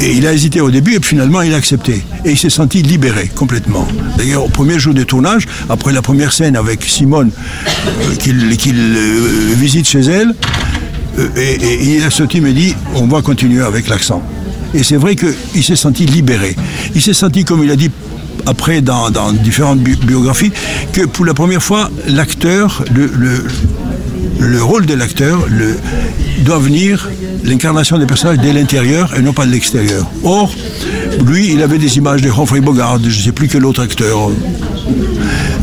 Et 0.03 0.13
il 0.13 0.27
a 0.27 0.35
hésité 0.35 0.61
au 0.61 0.71
début 0.71 0.95
et 0.95 1.01
puis 1.01 1.11
finalement 1.11 1.41
il 1.41 1.55
a 1.55 1.57
accepté. 1.57 2.05
Et 2.25 2.33
il 2.33 2.39
s'est 2.39 2.51
senti 2.51 2.83
libéré 2.83 3.31
complètement. 3.35 3.89
D'ailleurs, 4.19 4.45
au 4.45 4.49
premier 4.49 4.79
jour 4.79 4.93
de 4.93 5.03
tournage, 5.03 5.47
après 5.71 5.93
la 5.93 6.03
première 6.03 6.33
scène 6.33 6.57
avec 6.57 6.85
Simone, 6.85 7.31
euh, 7.77 8.15
qu'il 8.17 8.77
euh, 8.79 9.55
visite 9.57 9.89
chez 9.89 10.01
elle, 10.01 10.35
euh, 11.19 11.29
et, 11.37 11.55
et 11.55 11.97
il 11.97 12.05
a 12.05 12.11
sorti, 12.11 12.43
me 12.43 12.53
dit, 12.53 12.75
on 12.95 13.07
va 13.07 13.23
continuer 13.23 13.63
avec 13.63 13.89
l'accent. 13.89 14.23
Et 14.75 14.83
c'est 14.83 14.97
vrai 14.97 15.17
qu'il 15.17 15.65
s'est 15.65 15.77
senti 15.77 16.05
libéré. 16.05 16.55
Il 16.95 17.01
s'est 17.01 17.15
senti, 17.15 17.45
comme 17.45 17.65
il 17.65 17.71
a 17.71 17.77
dit 17.77 17.91
après 18.47 18.81
dans, 18.81 19.11
différentes 19.33 19.81
bi- 19.81 19.97
biographies, 19.97 20.53
que 20.93 21.03
pour 21.07 21.25
la 21.25 21.35
première 21.35 21.63
fois, 21.63 21.91
l'acteur, 22.09 22.85
le, 22.95 23.07
le- 23.07 23.45
le 24.39 24.63
rôle 24.63 24.85
de 24.87 24.93
l'acteur 24.95 25.47
doit 26.41 26.59
venir, 26.59 27.09
l'incarnation 27.43 27.97
des 27.99 28.05
personnages, 28.07 28.39
de 28.39 28.51
l'intérieur 28.51 29.15
et 29.17 29.23
non 29.23 29.33
pas 29.33 29.47
de 29.47 29.51
l'extérieur. 29.51 30.07
Or, 30.25 30.53
lui, 31.25 31.53
il 31.53 31.63
avait 31.63 31.79
des 31.79 31.97
images 31.97 32.21
de 32.21 32.29
Humphrey 32.31 32.61
Bogart, 32.61 32.99
je 33.03 33.07
ne 33.19 33.23
sais 33.25 33.33
plus 33.33 33.49
quel 33.49 33.65
autre 33.65 33.83
acteur, 33.83 34.31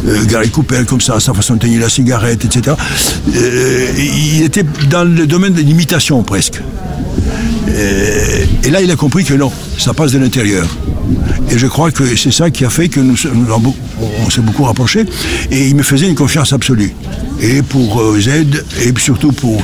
euh, 0.07 0.25
Gary 0.25 0.49
Cooper, 0.49 0.85
comme 0.87 1.01
ça, 1.01 1.19
sa 1.19 1.33
façon 1.35 1.53
de 1.55 1.59
tenir 1.59 1.81
la 1.81 1.89
cigarette, 1.89 2.45
etc. 2.45 2.75
Euh, 3.35 3.87
il 3.97 4.41
était 4.41 4.65
dans 4.89 5.03
le 5.03 5.27
domaine 5.27 5.53
de 5.53 5.61
l'imitation 5.61 6.23
presque. 6.23 6.59
Euh, 7.69 8.45
et 8.63 8.69
là, 8.71 8.81
il 8.81 8.89
a 8.91 8.95
compris 8.95 9.23
que 9.23 9.33
non, 9.35 9.51
ça 9.77 9.93
passe 9.93 10.11
de 10.13 10.17
l'intérieur. 10.19 10.65
Et 11.51 11.57
je 11.57 11.67
crois 11.67 11.91
que 11.91 12.15
c'est 12.15 12.31
ça 12.31 12.49
qui 12.49 12.65
a 12.65 12.69
fait 12.69 12.89
que 12.89 12.99
nous, 12.99 13.15
on 14.25 14.29
s'est 14.29 14.41
beaucoup 14.41 14.63
rapprochés. 14.63 15.05
Et 15.51 15.67
il 15.67 15.75
me 15.75 15.83
faisait 15.83 16.07
une 16.07 16.15
confiance 16.15 16.53
absolue. 16.53 16.93
Et 17.41 17.61
pour 17.61 18.01
euh, 18.01 18.19
Z, 18.21 18.29
et 18.81 18.93
surtout 18.97 19.31
pour 19.31 19.61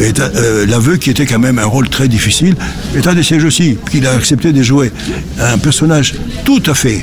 état- 0.00 0.30
euh, 0.34 0.66
l'aveu, 0.66 0.96
qui 0.96 1.10
était 1.10 1.26
quand 1.26 1.38
même 1.38 1.58
un 1.58 1.64
rôle 1.66 1.88
très 1.88 2.08
difficile. 2.08 2.56
État 2.96 3.14
des 3.14 3.22
sièges 3.22 3.44
aussi, 3.44 3.76
qu'il 3.90 4.06
a 4.06 4.12
accepté 4.12 4.52
de 4.52 4.62
jouer 4.62 4.90
un 5.38 5.58
personnage 5.58 6.14
tout 6.44 6.62
à 6.66 6.74
fait 6.74 7.02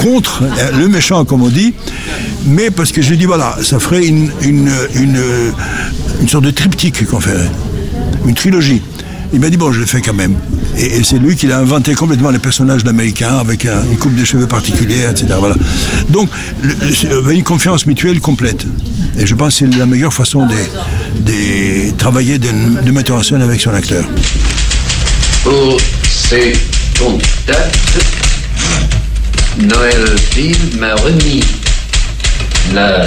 contre 0.00 0.42
euh, 0.42 0.78
le 0.78 0.86
méchant, 0.88 1.24
comme 1.24 1.42
on 1.42 1.48
dit. 1.48 1.74
Mais 2.46 2.70
parce 2.70 2.92
que 2.92 3.02
j'ai 3.02 3.16
dit, 3.16 3.24
voilà, 3.26 3.56
ça 3.62 3.78
ferait 3.80 4.06
une, 4.06 4.30
euh, 4.44 5.50
une 6.20 6.28
sorte 6.28 6.44
de 6.44 6.50
triptyque 6.50 7.06
qu'on 7.06 7.20
ferait 7.20 7.50
une 8.26 8.34
trilogie. 8.34 8.82
Il 9.32 9.38
m'a 9.40 9.48
dit, 9.48 9.56
bon, 9.56 9.70
je 9.72 9.80
le 9.80 9.86
fais 9.86 10.00
quand 10.00 10.14
même. 10.14 10.34
Et, 10.76 11.02
c'est 11.04 11.18
lui 11.18 11.36
qui 11.36 11.50
a 11.50 11.58
inventé 11.58 11.94
complètement 11.94 12.30
les 12.30 12.38
personnages 12.38 12.84
américains 12.86 13.38
avec 13.38 13.64
un- 13.66 13.82
une 13.90 13.96
coupe 13.96 14.14
de 14.14 14.24
cheveux 14.24 14.46
particulière, 14.46 15.10
etc. 15.10 15.26
Voilà. 15.38 15.54
Donc, 16.08 16.28
euh, 17.04 17.30
une 17.30 17.44
confiance 17.44 17.86
mutuelle 17.86 18.20
complète. 18.20 18.66
Et 19.18 19.26
je 19.26 19.34
pense 19.34 19.58
que 19.58 19.66
c'est 19.70 19.76
la 19.78 19.86
meilleure 19.86 20.12
façon 20.12 20.46
de, 20.46 21.90
travailler, 21.96 22.38
de, 22.38 22.90
mettre 22.90 23.12
en 23.12 23.22
scène 23.22 23.42
avec 23.42 23.60
son 23.60 23.72
acteur. 23.72 24.04
Pour 25.44 25.76
ces 26.08 26.52
contacts, 26.98 27.98
Noël 29.60 30.16
m'a 30.78 30.94
remis 30.96 31.42
la 32.74 33.04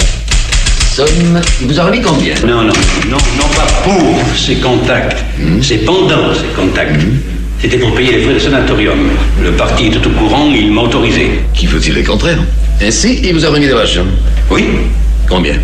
somme. 0.94 1.40
Il 1.60 1.66
vous 1.66 1.80
a 1.80 1.84
remis 1.84 2.00
combien 2.00 2.34
Non, 2.46 2.62
non, 2.62 2.72
non, 3.10 3.16
non 3.38 3.48
pas 3.56 3.66
pour 3.82 4.16
ces 4.36 4.56
contacts. 4.56 5.24
C'est 5.60 5.78
pendant 5.84 6.32
ces 6.34 6.46
contacts. 6.54 7.00
C'était 7.60 7.78
pour 7.78 7.94
payer 7.94 8.12
les 8.18 8.22
frais 8.22 8.34
de 8.34 8.38
sanatorium. 8.38 9.08
Le 9.42 9.50
parti 9.52 9.86
était 9.86 10.06
au 10.06 10.10
courant, 10.10 10.50
il 10.54 10.70
m'a 10.70 10.82
autorisé. 10.82 11.40
Qui 11.52 11.66
veut 11.66 11.80
dire 11.80 11.94
le 11.96 12.02
contraire 12.02 12.38
Ainsi, 12.82 13.20
il 13.24 13.32
vous 13.34 13.44
a 13.44 13.48
remis 13.50 13.66
de 13.66 13.74
l'argent. 13.74 14.04
Oui 14.50 14.64
Combien 15.28 15.54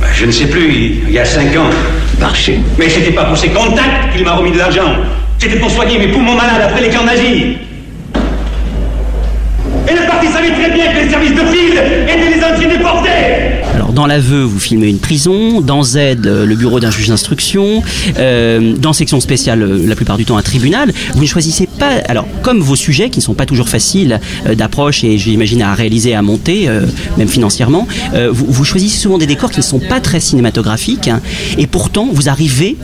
Ben, 0.00 0.06
Je 0.14 0.24
ne 0.26 0.30
sais 0.30 0.46
plus, 0.46 0.72
il- 1.08 1.10
y 1.12 1.18
a 1.18 1.24
cinq 1.24 1.54
ans. 1.56 1.70
Marché. 2.18 2.60
Mais 2.78 2.88
c'était 2.88 3.12
pas 3.12 3.24
pour 3.24 3.36
ces 3.36 3.48
contacts 3.48 4.12
qu'il 4.14 4.24
m'a 4.24 4.32
remis 4.34 4.52
de 4.52 4.58
l'argent. 4.58 4.94
C'était 5.38 5.56
pour 5.58 5.70
soigner 5.70 5.98
mes 5.98 6.08
poumons 6.08 6.34
malades 6.34 6.62
après 6.62 6.82
les 6.82 6.88
camps 6.90 7.04
nazis. 7.04 7.56
Et 9.88 9.92
le 9.92 10.06
parti 10.06 10.28
savait 10.28 10.50
très 10.52 10.70
bien 10.70 10.92
que 10.92 10.98
les 11.04 11.10
services 11.10 11.32
de 11.34 11.40
Field 11.40 11.82
étaient 12.04 12.36
les 12.36 12.44
entiers 12.44 12.68
déportés 12.76 13.08
Alors 13.80 13.94
dans 13.94 14.06
l'aveu, 14.06 14.42
vous 14.42 14.60
filmez 14.60 14.88
une 14.88 14.98
prison, 14.98 15.62
dans 15.62 15.82
Z, 15.82 15.96
euh, 15.96 16.44
le 16.44 16.54
bureau 16.54 16.80
d'un 16.80 16.90
juge 16.90 17.08
d'instruction, 17.08 17.82
euh, 18.18 18.76
dans 18.76 18.92
section 18.92 19.20
spéciale, 19.20 19.62
euh, 19.62 19.86
la 19.86 19.96
plupart 19.96 20.18
du 20.18 20.26
temps 20.26 20.36
un 20.36 20.42
tribunal. 20.42 20.92
Vous 21.14 21.22
ne 21.22 21.26
choisissez 21.26 21.66
pas, 21.66 21.92
alors 22.06 22.26
comme 22.42 22.60
vos 22.60 22.76
sujets 22.76 23.08
qui 23.08 23.20
ne 23.20 23.22
sont 23.22 23.32
pas 23.32 23.46
toujours 23.46 23.70
faciles 23.70 24.20
d'approche 24.54 25.02
et 25.02 25.16
j'imagine 25.16 25.62
à 25.62 25.72
réaliser, 25.72 26.14
à 26.14 26.20
monter, 26.20 26.68
même 27.16 27.28
financièrement, 27.28 27.88
vous, 28.30 28.64
choisissez 28.64 28.98
souvent 28.98 29.16
des 29.16 29.26
décors 29.26 29.50
qui 29.50 29.60
ne 29.60 29.64
sont 29.64 29.78
pas 29.78 30.00
très 30.00 30.20
cinématographiques 30.20 31.08
hein, 31.08 31.22
et 31.56 31.66
pourtant 31.66 32.08
vous 32.12 32.28
arrivez 32.28 32.76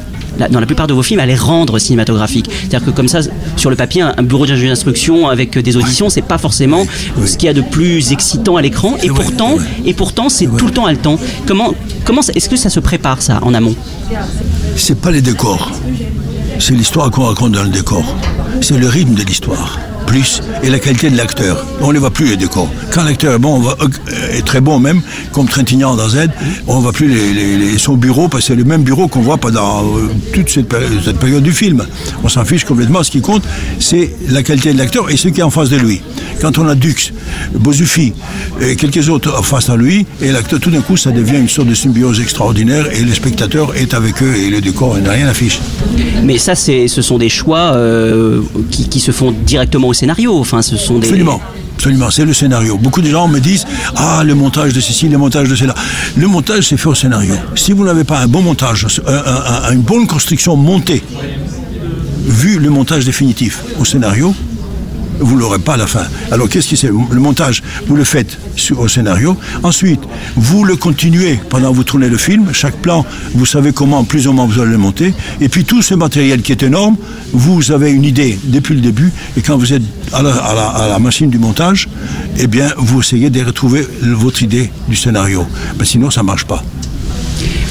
dans 0.51 0.61
la 0.61 0.67
plupart 0.67 0.87
de 0.87 0.95
vos 0.95 1.03
films 1.03 1.21
à 1.21 1.27
les 1.27 1.35
rendre 1.35 1.79
cinématographiques. 1.79 2.51
C'est-à-dire 2.51 2.85
que 2.85 2.91
comme 2.91 3.09
ça, 3.09 3.21
sur 3.57 3.71
le 3.71 3.77
papier, 3.77 4.03
un, 4.03 4.23
bureau 4.23 4.47
d'instruction 4.47 5.29
avec 5.29 5.57
euh, 5.57 5.63
des 5.63 5.77
auditions, 5.77 6.11
c'est 6.11 6.23
pas 6.23 6.39
forcément 6.39 6.87
ce 7.25 7.37
qu'il 7.37 7.47
y 7.47 7.51
a 7.51 7.55
de 7.55 7.61
plus 7.61 8.13
excitant 8.13 8.57
à 8.57 8.63
l'écran. 8.63 8.97
Et 9.03 9.09
pourtant, 9.09 9.57
et 9.85 9.95
pourtant, 9.95 10.29
c'est 10.29 10.47
tout 10.57 10.67
le 10.67 10.73
temps 10.73 10.87
haletant. 10.87 11.19
Comment, 11.47 11.75
comment, 12.05 12.23
est-ce 12.35 12.49
que 12.49 12.57
ça 12.57 12.71
se 12.71 12.81
prépare 12.81 13.23
ça 13.23 13.41
en 13.43 13.55
amont? 13.55 13.75
C'est 14.77 15.01
pas 15.01 15.11
les 15.11 15.23
décors. 15.23 15.71
C'est 16.59 16.75
l'histoire 16.75 17.11
qu'on 17.11 17.25
raconte 17.25 17.53
dans 17.53 17.65
le 17.65 17.71
décor. 17.71 18.05
C'est 18.61 18.79
le 18.79 18.89
rythme 18.89 19.15
de 19.15 19.23
l'histoire. 19.23 19.79
Plus, 20.07 20.41
et 20.63 20.71
la 20.71 20.79
qualité 20.79 21.11
de 21.11 21.17
l'acteur. 21.17 21.65
On 21.81 21.93
ne 21.93 21.99
voit 21.99 22.11
plus 22.11 22.27
les 22.27 22.37
décors. 22.37 22.71
Quand 22.93 23.03
l'acteur 23.05 23.35
est 23.35 23.39
bon, 23.39 23.63
euh, 23.69 23.89
est 24.33 24.47
très 24.47 24.61
bon 24.61 24.79
même, 24.79 25.01
comme 25.33 25.47
Trintignant 25.49 25.95
dans 25.97 26.09
Z, 26.09 26.29
on 26.69 26.77
ne 26.77 26.83
voit 26.83 26.93
plus 26.93 27.09
les, 27.09 27.57
les- 27.59 27.79
son 27.79 27.97
bureau, 27.97 28.29
parce 28.29 28.45
que 28.45 28.49
c'est 28.49 28.55
le 28.57 28.65
même 28.65 28.83
bureau 28.83 29.09
qu'on 29.09 29.21
voit 29.21 29.37
pendant 29.37 29.85
euh, 29.85 30.09
toute 30.33 30.49
cette, 30.49 30.69
péri- 30.69 30.87
cette 31.05 31.19
période 31.19 31.43
du 31.43 31.53
film. 31.53 31.85
On 32.23 32.29
s'en 32.29 32.45
fiche 32.45 32.65
complètement. 32.65 33.03
Ce 33.03 33.11
qui 33.11 33.21
compte, 33.21 33.43
c'est 33.81 34.15
la 34.29 34.43
qualité 34.43 34.73
de 34.73 34.79
l'acteur 34.79 35.11
et 35.11 35.17
ce 35.17 35.29
qui 35.29 35.41
est 35.41 35.43
en 35.45 35.51
face 35.51 35.69
de 35.71 35.77
lui. 35.77 36.01
Quand 36.41 36.59
on 36.59 36.69
a 36.69 36.75
Dux, 36.75 37.13
Bozufi 37.55 38.13
et 38.61 38.77
quelques 38.77 39.09
autres 39.09 39.35
en 39.39 39.43
face 39.43 39.69
à 39.71 39.77
lui, 39.77 40.07
et 40.23 40.31
l'acteur, 40.33 40.61
tout 40.61 40.71
d'un 40.71 40.83
coup, 40.83 40.97
ça 40.97 41.11
devient 41.11 41.39
une 41.39 41.49
sorte 41.49 41.69
de 41.69 41.75
symbiose 41.75 42.21
extraordinaire 42.21 42.87
et 42.93 43.03
le 43.03 43.13
spectateur 43.13 43.75
est 43.77 43.93
avec 43.95 44.23
eux 44.23 44.35
et 44.37 44.51
le 44.51 44.61
décor, 44.61 44.97
n'a 44.99 45.11
rien 45.13 45.27
à 45.29 45.35
fiche. 45.35 45.59
Mais 46.23 46.39
ça, 46.39 46.55
ce 46.55 46.87
sont 47.03 47.19
des 47.19 47.29
choix 47.29 47.73
euh, 47.75 48.41
qui, 48.71 48.89
qui 48.89 49.01
se 49.01 49.11
font 49.13 49.33
directement 49.47 49.89
au 49.89 49.95
scénario. 49.97 50.39
Enfin, 50.39 50.63
ce 50.63 50.77
sont 50.77 50.99
des. 50.99 51.07
Absolument. 51.09 51.41
Absolument, 51.77 52.11
c'est 52.11 52.25
le 52.25 52.33
scénario. 52.33 52.79
Beaucoup 52.79 53.03
de 53.03 53.09
gens 53.11 53.29
me 53.29 53.39
disent 53.39 53.67
Ah, 53.97 54.23
le 54.25 54.35
montage 54.35 54.73
de 54.73 54.81
ceci, 54.81 55.09
le 55.09 55.19
montage 55.19 55.49
de 55.49 55.55
cela. 55.57 55.75
Le 56.17 56.27
montage, 56.27 56.69
c'est 56.69 56.77
fait 56.79 56.89
au 56.89 56.95
scénario. 56.95 57.35
Si 57.55 57.73
vous 57.73 57.85
n'avez 57.85 58.05
pas 58.05 58.19
un 58.21 58.27
bon 58.29 58.41
montage, 58.43 58.87
un- 59.07 59.13
un- 59.13 59.69
un- 59.69 59.73
une 59.73 59.83
bonne 59.83 60.07
construction 60.07 60.57
montée, 60.57 61.03
vu 62.27 62.59
le 62.59 62.71
montage 62.71 63.05
définitif 63.05 63.63
au 63.79 63.85
scénario, 63.85 64.35
vous 65.21 65.37
l'aurez 65.37 65.59
pas 65.59 65.75
à 65.75 65.77
la 65.77 65.87
fin. 65.87 66.05
Alors 66.31 66.49
qu'est-ce 66.49 66.69
que 66.71 66.77
c'est 66.77 66.89
Le 66.89 67.21
montage, 67.21 67.63
vous 67.87 67.97
le 67.97 68.05
faites 68.05 68.39
au 68.77 68.89
scénario. 68.89 69.37
Ensuite, 69.63 70.01
vous 70.37 70.65
le 70.65 70.77
continuez 70.77 71.39
pendant 71.49 71.71
que 71.71 71.77
vous 71.77 71.85
tournez 71.85 72.09
le 72.09 72.17
film. 72.17 72.49
Chaque 72.53 72.77
plan, 72.77 73.05
vous 73.35 73.47
savez 73.47 73.73
comment 73.73 74.05
plus 74.05 74.27
ou 74.29 74.33
moins 74.33 74.47
vous 74.47 74.61
allez 74.61 74.71
le 74.73 74.79
monter. 74.79 75.15
Et 75.41 75.49
puis 75.49 75.65
tout 75.65 75.83
ce 75.83 75.95
matériel 75.95 76.43
qui 76.43 76.53
est 76.53 76.63
énorme, 76.63 76.97
vous 77.33 77.71
avez 77.73 77.91
une 77.91 78.05
idée 78.05 78.39
depuis 78.45 78.75
le 78.75 78.81
début. 78.81 79.13
Et 79.37 79.43
quand 79.43 79.57
vous 79.57 79.73
êtes 79.73 79.83
à 80.13 80.23
la, 80.23 80.35
à 80.35 80.89
la- 80.89 80.99
machine 80.99 81.31
du 81.31 81.39
montage, 81.39 81.89
eh 82.39 82.47
bien, 82.47 82.73
vous 82.79 83.01
essayez 83.01 83.31
de 83.31 83.45
retrouver 83.45 83.87
votre 84.03 84.43
idée 84.43 84.71
du 84.89 84.97
scénario. 84.97 85.47
Ben, 85.79 85.85
sinon, 85.85 86.11
ça 86.11 86.23
marche 86.23 86.45
pas. 86.45 86.63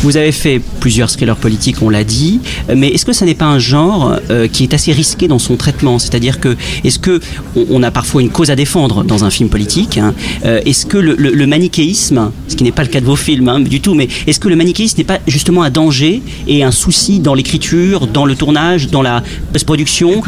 Vous 0.02 0.18
avez 0.18 0.32
fait 0.32 0.62
plusieurs 0.80 1.10
thrillers 1.10 1.36
politiques, 1.36 1.82
on 1.82 1.90
l'a 1.90 2.04
dit, 2.04 2.40
mais 2.76 2.90
est-ce 2.90 3.06
que 3.06 3.14
ça 3.14 3.26
n'est 3.26 3.34
pas 3.34 3.46
un 3.46 3.60
genre 3.60 4.20
euh, 4.30 4.48
qui 4.48 4.64
est 4.64 4.74
assez 4.74 4.92
risqué 4.92 5.28
dans 5.28 5.40
son 5.40 5.56
traitement? 5.56 5.98
C'est-à-dire 5.98 6.40
que 6.40 6.56
est-ce 6.84 7.00
que 7.00 7.20
on, 7.56 7.82
a 7.82 7.92
parfois 7.92 8.22
une 8.22 8.30
cause 8.30 8.52
à 8.52 8.56
défendre 8.56 9.04
dans 9.04 9.24
un 9.24 9.30
film 9.30 9.50
politique 9.50 9.98
hein, 9.98 10.14
euh, 10.46 10.62
Est-ce 10.66 10.86
que 10.86 10.98
le, 10.98 11.48
manichéisme, 11.48 12.32
ce 12.48 12.56
qui 12.56 12.64
n'est 12.64 12.72
pas 12.72 12.84
le 12.84 12.90
cas 12.90 13.02
de 13.02 13.06
vos 13.06 13.16
films 13.16 13.50
hein, 13.50 13.60
du 13.60 13.82
tout, 13.82 13.96
mais 13.96 14.08
est-ce 14.28 14.40
que 14.40 14.48
le 14.48 14.56
manichéisme 14.56 14.98
n'est 15.00 15.06
pas 15.06 15.20
justement 15.28 15.64
un 15.64 15.72
danger 15.72 16.22
et 16.48 16.64
un 16.64 16.72
souci 16.72 17.20
dans 17.20 17.34
l'écriture, 17.34 18.08
dans 18.08 18.26
le 18.26 18.36
tournage, 18.36 18.90
dans 18.90 19.02
la 19.02 19.24
post-production? 19.54 20.22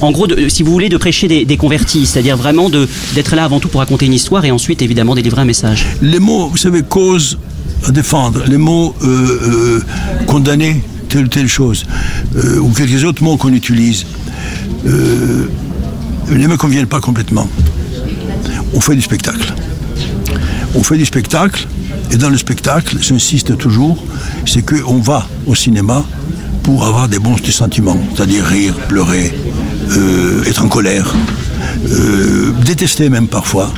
En 0.00 0.10
gros, 0.10 0.26
si 0.48 0.62
vous 0.62 0.72
voulez, 0.72 0.88
de 0.88 0.96
prêcher 0.96 1.28
des, 1.28 1.44
des 1.44 1.56
convertis, 1.56 2.06
c'est-à-dire 2.06 2.36
vraiment 2.36 2.68
d'être 2.68 3.36
là 3.36 3.44
avant 3.44 3.60
tout 3.60 3.68
pour 3.68 3.80
raconter 3.80 4.06
une 4.06 4.12
histoire 4.12 4.44
et 4.44 4.50
ensuite 4.50 4.82
évidemment 4.82 5.14
délivrer 5.14 5.42
un 5.42 5.46
message. 5.46 5.86
Les 6.02 6.18
mots, 6.18 6.48
vous 6.48 6.56
savez, 6.56 6.82
cause 6.82 7.38
à 7.86 7.90
défendre, 7.90 8.42
les 8.46 8.56
mots 8.56 8.94
euh, 9.02 9.06
euh, 9.08 9.80
condamner 10.26 10.82
telle 11.08 11.26
ou 11.26 11.28
telle 11.28 11.48
chose, 11.48 11.84
euh, 12.36 12.58
ou 12.58 12.70
quelques 12.70 13.04
autres 13.04 13.22
mots 13.22 13.36
qu'on 13.36 13.52
utilise, 13.52 14.06
ne 14.84 16.46
me 16.46 16.56
conviennent 16.56 16.86
pas 16.86 17.00
complètement. 17.00 17.48
On 18.72 18.80
fait 18.80 18.94
du 18.94 19.02
spectacle. 19.02 19.54
On 20.74 20.82
fait 20.82 20.96
du 20.96 21.04
spectacle 21.04 21.66
Et 22.10 22.16
dans 22.16 22.28
le 22.28 22.36
spectacle, 22.36 22.96
j'insiste 23.00 23.56
toujours, 23.56 24.02
c'est 24.46 24.62
qu'on 24.62 24.98
va 24.98 25.26
au 25.46 25.54
cinéma 25.54 26.04
pour 26.62 26.84
avoir 26.84 27.08
des 27.08 27.18
bons 27.18 27.36
sentiments, 27.50 27.98
c'est-à-dire 28.14 28.44
rire, 28.44 28.74
pleurer, 28.88 29.32
être 30.46 30.64
en 30.64 30.68
colère, 30.68 31.14
détester 32.64 33.08
même 33.08 33.28
parfois. 33.28 33.70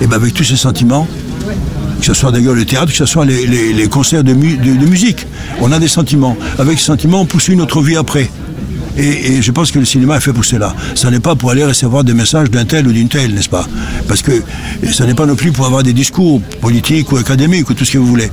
Et 0.00 0.06
bien 0.06 0.16
avec 0.16 0.34
tous 0.34 0.44
ces 0.44 0.56
sentiments, 0.56 1.06
que 2.00 2.06
ce 2.06 2.14
soit 2.14 2.32
d'ailleurs 2.32 2.54
le 2.54 2.64
théâtre, 2.64 2.90
que 2.90 2.96
ce 2.96 3.06
soit 3.06 3.24
les, 3.24 3.88
concerts 3.88 4.24
de, 4.24 4.32
mu- 4.32 4.56
de- 4.56 4.74
de 4.74 4.86
musique, 4.86 5.26
on 5.60 5.70
a 5.72 5.78
des 5.78 5.88
sentiments. 5.88 6.36
Avec 6.58 6.78
ces 6.78 6.86
sentiments, 6.86 7.20
on 7.22 7.26
poursuit 7.26 7.56
notre 7.56 7.80
vie 7.82 7.96
après. 7.96 8.30
Et, 8.96 9.40
je 9.40 9.50
pense 9.52 9.70
que 9.70 9.78
le 9.78 9.84
cinéma 9.84 10.16
est 10.16 10.20
fait 10.20 10.32
pour 10.32 10.44
cela. 10.44 10.74
Ça 10.94 11.10
n'est 11.10 11.20
pas 11.20 11.34
pour 11.36 11.50
aller 11.52 11.64
recevoir 11.64 12.02
des 12.04 12.12
messages 12.12 12.50
d'un 12.50 12.64
tel 12.64 12.86
ou 12.88 12.92
d'une 12.92 13.08
telle, 13.08 13.32
n'est-ce 13.34 13.48
pas? 13.48 13.66
Parce 14.08 14.20
que 14.20 14.42
ça 14.92 15.06
n'est 15.06 15.14
pas 15.14 15.26
non 15.26 15.36
plus 15.36 15.52
pour 15.52 15.64
avoir 15.64 15.82
des 15.82 15.92
discours 15.92 16.40
politiques 16.60 17.10
ou 17.12 17.16
académiques 17.16 17.70
ou 17.70 17.74
tout 17.74 17.84
ce 17.84 17.92
que 17.92 17.98
vous 17.98 18.06
voulez. 18.06 18.30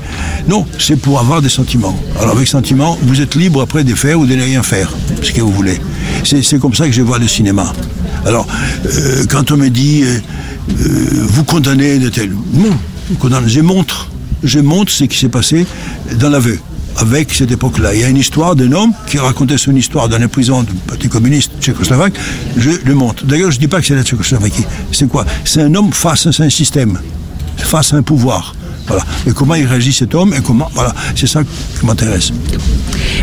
Non, 0.50 0.66
c'est 0.80 0.96
pour 1.00 1.20
avoir 1.20 1.42
des 1.42 1.50
sentiments. 1.50 1.98
Alors 2.20 2.36
avec 2.36 2.48
sentiments, 2.48 2.98
vous 3.04 3.22
êtes 3.22 3.36
libre 3.36 3.62
après 3.62 3.84
de 3.84 3.94
faire 3.94 4.20
ou 4.20 4.26
de 4.26 4.36
ne 4.36 4.44
rien 4.44 4.64
faire, 4.64 4.92
ce 5.22 5.32
que 5.32 5.42
vous 5.42 5.52
voulez. 5.52 5.80
C'est 6.24 6.42
c'est 6.42 6.60
comme 6.60 6.74
ça 6.74 6.88
que 6.88 6.92
je 6.94 7.04
vois 7.04 7.20
le 7.20 7.28
cinéma. 7.28 7.72
Alors, 8.26 8.48
euh, 8.88 9.26
quand 9.30 9.52
on 9.52 9.58
me 9.58 9.70
dit, 9.70 10.02
euh, 10.04 10.20
euh, 10.82 11.26
vous 11.30 11.44
condamnez 11.46 11.98
de 12.00 12.10
tel... 12.10 12.32
Non, 12.54 12.76
je 13.48 13.62
montre, 13.62 14.10
je 14.44 14.60
montre 14.60 14.92
ce 14.92 15.06
qui 15.06 15.18
s'est 15.18 15.30
passé 15.30 15.66
dans 16.20 16.30
l'aveu 16.30 16.60
avec 16.98 17.34
cette 17.34 17.52
époque-là. 17.52 17.94
Il 17.94 18.02
y 18.02 18.04
a 18.04 18.10
une 18.10 18.18
histoire 18.18 18.56
d'un 18.56 18.72
homme 18.72 18.92
qui 19.08 19.20
racontait 19.20 19.58
son 19.58 19.76
histoire 19.76 20.10
dans 20.10 20.18
les 20.18 20.28
prisons 20.28 20.64
du 20.64 20.74
Parti 20.74 21.10
communiste 21.10 21.52
tchécoslovaque. 21.60 22.14
Je 22.58 22.72
le 22.84 22.96
montre. 22.96 23.26
D'ailleurs, 23.26 23.52
je 23.52 23.58
ne 23.58 23.62
dis 23.62 23.68
pas 23.68 23.80
que 23.80 23.86
c'est 23.86 23.96
la 23.96 24.04
Tchécoslovaquie. 24.04 24.66
C'est 24.92 25.08
quoi? 25.08 25.26
C'est 25.46 25.62
un 25.62 25.74
homme 25.76 25.94
face 25.94 26.26
à 26.26 26.44
un 26.44 26.50
système, 26.50 27.00
face 27.58 27.94
à 27.94 27.98
un 27.98 28.02
pouvoir. 28.02 28.56
Voilà. 28.88 29.04
Et 29.28 29.32
comment 29.32 29.56
il 29.56 29.66
réagit 29.66 29.94
cet 29.94 30.16
homme 30.16 30.34
et 30.34 30.42
comment. 30.42 30.70
Voilà. 30.74 30.94
C'est 31.16 31.28
ça 31.28 31.42
qui 31.44 31.86
m'intéresse. 31.86 32.32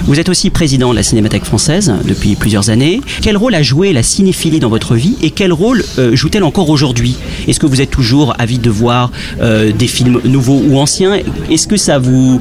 Vous 0.05 0.21
êtes 0.21 0.29
aussi 0.29 0.51
président 0.51 0.91
de 0.91 0.97
la 0.97 1.03
Cinémathèque 1.03 1.45
française 1.45 1.93
depuis 2.05 2.37
plusieurs 2.37 2.71
années. 2.71 3.01
Quel 3.23 3.37
rôle 3.37 3.55
a 3.55 3.63
joué 3.63 3.93
la 3.93 4.03
cinéphilie 4.03 4.61
dans 4.61 4.69
votre 4.69 4.95
vie 4.95 5.17
et 5.23 5.31
quel 5.31 5.53
rôle 5.53 5.85
euh, 5.99 6.15
joue-t-elle 6.15 6.45
encore 6.45 6.69
aujourd'hui? 6.69 7.17
Est-ce 7.49 7.59
que 7.59 7.67
vous 7.67 7.81
êtes 7.81 7.91
toujours 7.91 8.35
avide 8.39 8.61
de 8.61 8.71
voir 8.71 9.11
euh, 9.41 9.73
des 9.73 9.87
films 9.87 10.21
nouveaux 10.25 10.63
ou 10.67 10.79
anciens? 10.79 11.19
Est-ce 11.51 11.67
que 11.67 11.77
ça 11.77 11.99
vous 11.99 12.41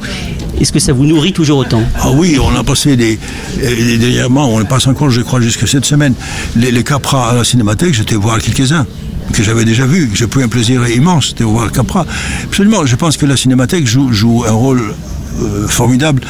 est-ce 0.60 0.72
que 0.72 0.78
ça 0.78 0.92
vous 0.92 1.04
nourrit 1.04 1.32
toujours 1.32 1.58
autant? 1.58 1.82
Ah 2.00 2.10
oui, 2.12 2.38
on 2.40 2.54
a 2.56 2.62
passé 2.62 2.96
des. 2.96 3.18
Dernièrement, 3.58 4.48
on 4.54 4.60
les 4.60 4.64
passe 4.64 4.86
encore, 4.86 5.10
je 5.10 5.20
crois, 5.20 5.40
jusqu'à 5.40 5.66
cette 5.66 5.84
semaine. 5.84 6.14
Les, 6.54 6.70
les 6.70 6.84
Capra 6.84 7.30
à 7.30 7.34
la 7.34 7.44
cinémathèque, 7.44 7.94
j'étais 7.94 8.14
voir 8.14 8.38
quelques-uns 8.40 8.86
que 9.32 9.42
j'avais 9.42 9.64
déjà 9.64 9.86
vus. 9.86 10.10
J'ai 10.14 10.26
pris 10.26 10.42
un 10.42 10.48
plaisir 10.48 10.86
immense 10.88 11.34
de 11.34 11.44
voir 11.44 11.70
Capra. 11.72 12.06
Absolument, 12.44 12.86
je 12.86 12.96
pense 12.96 13.16
que 13.16 13.26
la 13.26 13.36
cinémathèque 13.36 13.86
joue, 13.86 14.44
un 14.46 14.52
rôle 14.52 14.94
euh, 15.40 15.66
formidable 15.68 16.22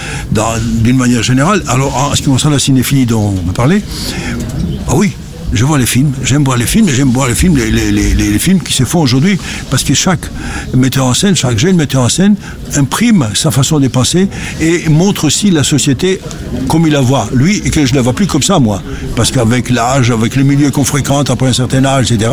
d'une 0.82 0.97
manière 0.97 1.22
générale. 1.22 1.62
Alors, 1.68 1.97
en 1.97 2.14
ce 2.14 2.22
qui 2.22 2.28
concerne 2.28 2.53
la 2.53 2.59
cinéphilie 2.59 3.07
dont 3.07 3.34
on 3.38 3.47
me 3.47 3.53
parlait, 3.53 3.82
ah 4.88 4.95
oui, 4.97 5.12
je 5.53 5.64
vois 5.64 5.78
les 5.78 5.86
films, 5.86 6.12
j'aime 6.22 6.45
voir 6.45 6.57
les 6.57 6.66
films, 6.66 6.88
j'aime 6.88 7.11
voir 7.11 7.28
les 7.28 7.34
films, 7.34 7.57
les 7.57 8.38
films 8.38 8.61
qui 8.61 8.72
se 8.72 8.84
font 8.84 9.01
aujourd'hui, 9.01 9.38
parce 9.70 9.84
que 9.84 9.95
chaque 9.95 10.26
metteur 10.74 11.07
en 11.07 11.14
scène, 11.14 11.36
chaque 11.36 11.59
jeune 11.59 11.76
metteur 11.76 12.03
en 12.03 12.09
scène 12.09 12.36
imprime 12.79 13.29
sa 13.35 13.51
façon 13.51 13.81
de 13.81 13.89
penser 13.89 14.29
et 14.61 14.89
montre 14.89 15.25
aussi 15.25 15.51
la 15.51 15.62
société 15.62 16.20
comme 16.68 16.87
il 16.87 16.93
la 16.93 17.01
voit, 17.01 17.29
lui, 17.33 17.59
et 17.64 17.70
que 17.70 17.85
je 17.85 17.93
ne 17.93 17.97
la 17.97 18.03
vois 18.03 18.12
plus 18.12 18.27
comme 18.27 18.43
ça, 18.43 18.59
moi. 18.59 18.83
Parce 19.16 19.31
qu'avec 19.31 19.70
l'âge, 19.70 20.11
avec 20.11 20.37
le 20.37 20.43
milieu 20.43 20.70
qu'on 20.70 20.85
fréquente, 20.85 21.31
après 21.31 21.49
un 21.49 21.53
certain 21.53 21.85
âge, 21.85 22.11
etc., 22.11 22.33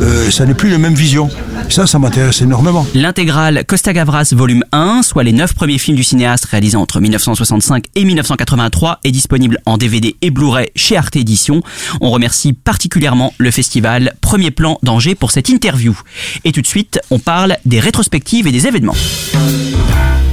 euh, 0.00 0.30
ça 0.30 0.46
n'est 0.46 0.54
plus 0.54 0.70
la 0.70 0.78
même 0.78 0.94
vision. 0.94 1.28
Ça, 1.68 1.86
ça 1.86 1.98
m'intéresse 1.98 2.40
énormément. 2.42 2.86
L'intégrale 2.94 3.64
Costa 3.66 3.92
Gavras 3.92 4.32
volume 4.32 4.64
1, 4.72 5.02
soit 5.02 5.24
les 5.24 5.32
9 5.32 5.54
premiers 5.54 5.78
films 5.78 5.96
du 5.96 6.04
cinéaste 6.04 6.46
réalisés 6.46 6.76
entre 6.76 7.00
1965 7.00 7.84
et 7.94 8.04
1983, 8.04 9.00
est 9.04 9.10
disponible 9.10 9.58
en 9.66 9.76
DVD 9.76 10.16
et 10.22 10.30
Blu-ray 10.30 10.68
chez 10.76 10.96
Arte 10.96 11.16
Édition. 11.16 11.62
On 12.00 12.10
remercie 12.10 12.52
particulièrement 12.52 13.34
le 13.38 13.50
festival 13.50 14.14
Premier 14.20 14.50
Plan 14.50 14.78
d'Angers 14.82 15.14
pour 15.14 15.30
cette 15.30 15.48
interview. 15.48 15.98
Et 16.44 16.52
tout 16.52 16.62
de 16.62 16.66
suite, 16.66 17.00
on 17.10 17.18
parle 17.18 17.56
des 17.64 17.80
rétrospectives 17.80 18.46
et 18.46 18.52
des 18.52 18.66
événements. 18.66 18.94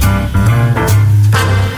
Mm-hmm. 0.04 0.53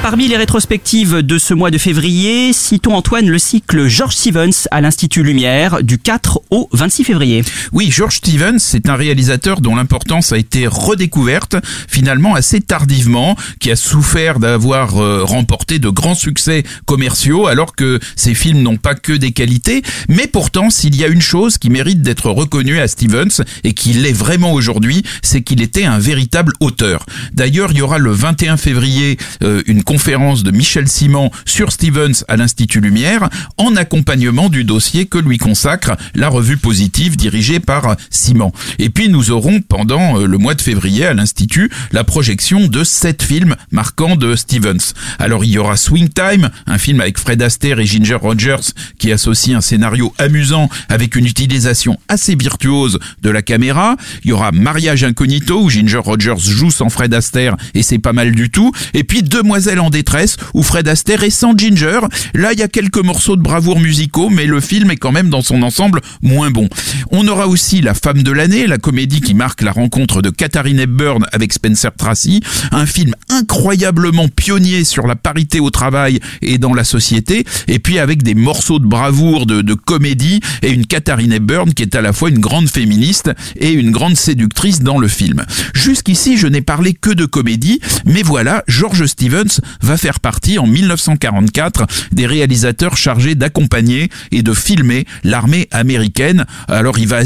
Parmi 0.08 0.28
les 0.28 0.36
rétrospectives 0.36 1.16
de 1.16 1.36
ce 1.36 1.52
mois 1.52 1.72
de 1.72 1.78
février, 1.78 2.52
citons 2.52 2.94
Antoine 2.94 3.28
le 3.28 3.40
cycle 3.40 3.88
George 3.88 4.14
Stevens 4.14 4.68
à 4.70 4.80
l'Institut 4.80 5.24
Lumière 5.24 5.82
du 5.82 5.98
4 5.98 6.42
au 6.50 6.68
26 6.72 7.02
février. 7.02 7.42
Oui, 7.72 7.88
George 7.90 8.18
Stevens, 8.18 8.60
c'est 8.60 8.88
un 8.88 8.94
réalisateur 8.94 9.60
dont 9.60 9.74
l'importance 9.74 10.30
a 10.30 10.38
été 10.38 10.68
redécouverte 10.68 11.56
finalement 11.88 12.36
assez 12.36 12.60
tardivement, 12.60 13.34
qui 13.58 13.72
a 13.72 13.74
souffert 13.74 14.38
d'avoir 14.38 14.96
euh, 15.02 15.24
remporté 15.24 15.80
de 15.80 15.88
grands 15.88 16.14
succès 16.14 16.62
commerciaux 16.84 17.48
alors 17.48 17.74
que 17.74 17.98
ses 18.14 18.34
films 18.34 18.62
n'ont 18.62 18.76
pas 18.76 18.94
que 18.94 19.12
des 19.12 19.32
qualités, 19.32 19.82
mais 20.08 20.28
pourtant 20.28 20.70
s'il 20.70 20.94
y 20.94 21.02
a 21.02 21.08
une 21.08 21.20
chose 21.20 21.58
qui 21.58 21.68
mérite 21.68 22.02
d'être 22.02 22.30
reconnue 22.30 22.78
à 22.78 22.86
Stevens 22.86 23.42
et 23.64 23.72
qu'il 23.72 24.02
l'est 24.02 24.12
vraiment 24.12 24.52
aujourd'hui, 24.52 25.02
c'est 25.22 25.42
qu'il 25.42 25.60
était 25.60 25.84
un 25.84 25.98
véritable 25.98 26.52
auteur. 26.60 27.04
D'ailleurs, 27.32 27.72
il 27.72 27.78
y 27.78 27.82
aura 27.82 27.98
le 27.98 28.12
21 28.12 28.56
février 28.56 29.18
euh, 29.42 29.64
une 29.66 29.82
conférence 29.96 30.42
de 30.42 30.50
Michel 30.50 30.88
Simon 30.88 31.30
sur 31.46 31.72
Stevens 31.72 32.22
à 32.28 32.36
l'Institut 32.36 32.80
Lumière 32.80 33.30
en 33.56 33.76
accompagnement 33.76 34.50
du 34.50 34.62
dossier 34.62 35.06
que 35.06 35.16
lui 35.16 35.38
consacre 35.38 35.96
la 36.14 36.28
revue 36.28 36.58
positive 36.58 37.16
dirigée 37.16 37.60
par 37.60 37.96
Simon. 38.10 38.52
Et 38.78 38.90
puis 38.90 39.08
nous 39.08 39.30
aurons 39.30 39.62
pendant 39.62 40.20
euh, 40.20 40.26
le 40.26 40.36
mois 40.36 40.52
de 40.52 40.60
février 40.60 41.06
à 41.06 41.14
l'Institut 41.14 41.70
la 41.92 42.04
projection 42.04 42.68
de 42.68 42.84
sept 42.84 43.22
films 43.22 43.56
marquants 43.70 44.16
de 44.16 44.36
Stevens. 44.36 44.92
Alors 45.18 45.46
il 45.46 45.52
y 45.52 45.56
aura 45.56 45.78
Swing 45.78 46.10
Time, 46.10 46.50
un 46.66 46.76
film 46.76 47.00
avec 47.00 47.16
Fred 47.16 47.40
Astaire 47.40 47.80
et 47.80 47.86
Ginger 47.86 48.16
Rogers 48.16 48.74
qui 48.98 49.12
associe 49.12 49.56
un 49.56 49.62
scénario 49.62 50.12
amusant 50.18 50.68
avec 50.90 51.16
une 51.16 51.24
utilisation 51.24 51.98
assez 52.08 52.34
virtuose 52.34 52.98
de 53.22 53.30
la 53.30 53.40
caméra. 53.40 53.96
Il 54.24 54.28
y 54.28 54.32
aura 54.34 54.52
Mariage 54.52 55.04
Incognito 55.04 55.58
où 55.58 55.70
Ginger 55.70 56.02
Rogers 56.04 56.36
joue 56.38 56.70
sans 56.70 56.90
Fred 56.90 57.14
Astaire 57.14 57.56
et 57.72 57.82
c'est 57.82 57.98
pas 57.98 58.12
mal 58.12 58.32
du 58.32 58.50
tout. 58.50 58.72
Et 58.92 59.02
puis 59.02 59.22
Demoiselle 59.22 59.80
en 59.80 59.85
détresse 59.90 60.36
où 60.54 60.62
Fred 60.62 60.88
Astaire 60.88 61.22
est 61.22 61.30
sans 61.30 61.56
Ginger. 61.56 62.00
Là 62.34 62.52
il 62.52 62.58
y 62.58 62.62
a 62.62 62.68
quelques 62.68 62.98
morceaux 62.98 63.36
de 63.36 63.42
bravoure 63.42 63.80
musicaux 63.80 64.30
mais 64.30 64.46
le 64.46 64.60
film 64.60 64.90
est 64.90 64.96
quand 64.96 65.12
même 65.12 65.30
dans 65.30 65.42
son 65.42 65.62
ensemble 65.62 66.00
moins 66.22 66.50
bon. 66.50 66.68
On 67.10 67.26
aura 67.28 67.48
aussi 67.48 67.80
La 67.80 67.94
femme 67.94 68.22
de 68.22 68.32
l'année, 68.32 68.66
la 68.66 68.78
comédie 68.78 69.20
qui 69.20 69.34
marque 69.34 69.62
la 69.62 69.72
rencontre 69.72 70.22
de 70.22 70.30
Katharine 70.30 70.80
Hepburn 70.80 71.26
avec 71.32 71.52
Spencer 71.52 71.90
Tracy, 71.96 72.40
un 72.72 72.86
film 72.86 73.14
incroyablement 73.28 74.28
pionnier 74.28 74.84
sur 74.84 75.06
la 75.06 75.16
parité 75.16 75.60
au 75.60 75.70
travail 75.70 76.20
et 76.42 76.58
dans 76.58 76.74
la 76.74 76.84
société, 76.84 77.44
et 77.68 77.78
puis 77.78 77.98
avec 77.98 78.22
des 78.22 78.34
morceaux 78.34 78.78
de 78.78 78.86
bravoure, 78.86 79.46
de, 79.46 79.62
de 79.62 79.74
comédie, 79.74 80.40
et 80.62 80.70
une 80.70 80.86
Katharine 80.86 81.32
Hepburn 81.32 81.72
qui 81.74 81.82
est 81.82 81.94
à 81.94 82.02
la 82.02 82.12
fois 82.12 82.28
une 82.28 82.38
grande 82.38 82.68
féministe 82.68 83.30
et 83.56 83.72
une 83.72 83.90
grande 83.90 84.16
séductrice 84.16 84.80
dans 84.80 84.98
le 84.98 85.08
film. 85.08 85.44
Jusqu'ici, 85.74 86.36
je 86.36 86.46
n'ai 86.46 86.62
parlé 86.62 86.94
que 86.94 87.10
de 87.10 87.24
comédie, 87.24 87.80
mais 88.04 88.22
voilà, 88.22 88.64
George 88.68 89.06
Stevens 89.06 89.60
va 89.80 89.96
faire 89.96 90.20
partie 90.20 90.58
en 90.58 90.66
1944 90.66 91.86
des 92.12 92.26
réalisateurs 92.26 92.96
chargés 92.96 93.34
d'accompagner 93.34 94.08
et 94.32 94.42
de 94.42 94.52
filmer 94.52 95.06
l'armée 95.24 95.68
américaine. 95.70 96.44
Alors 96.68 96.98
il 96.98 97.08
va, 97.08 97.18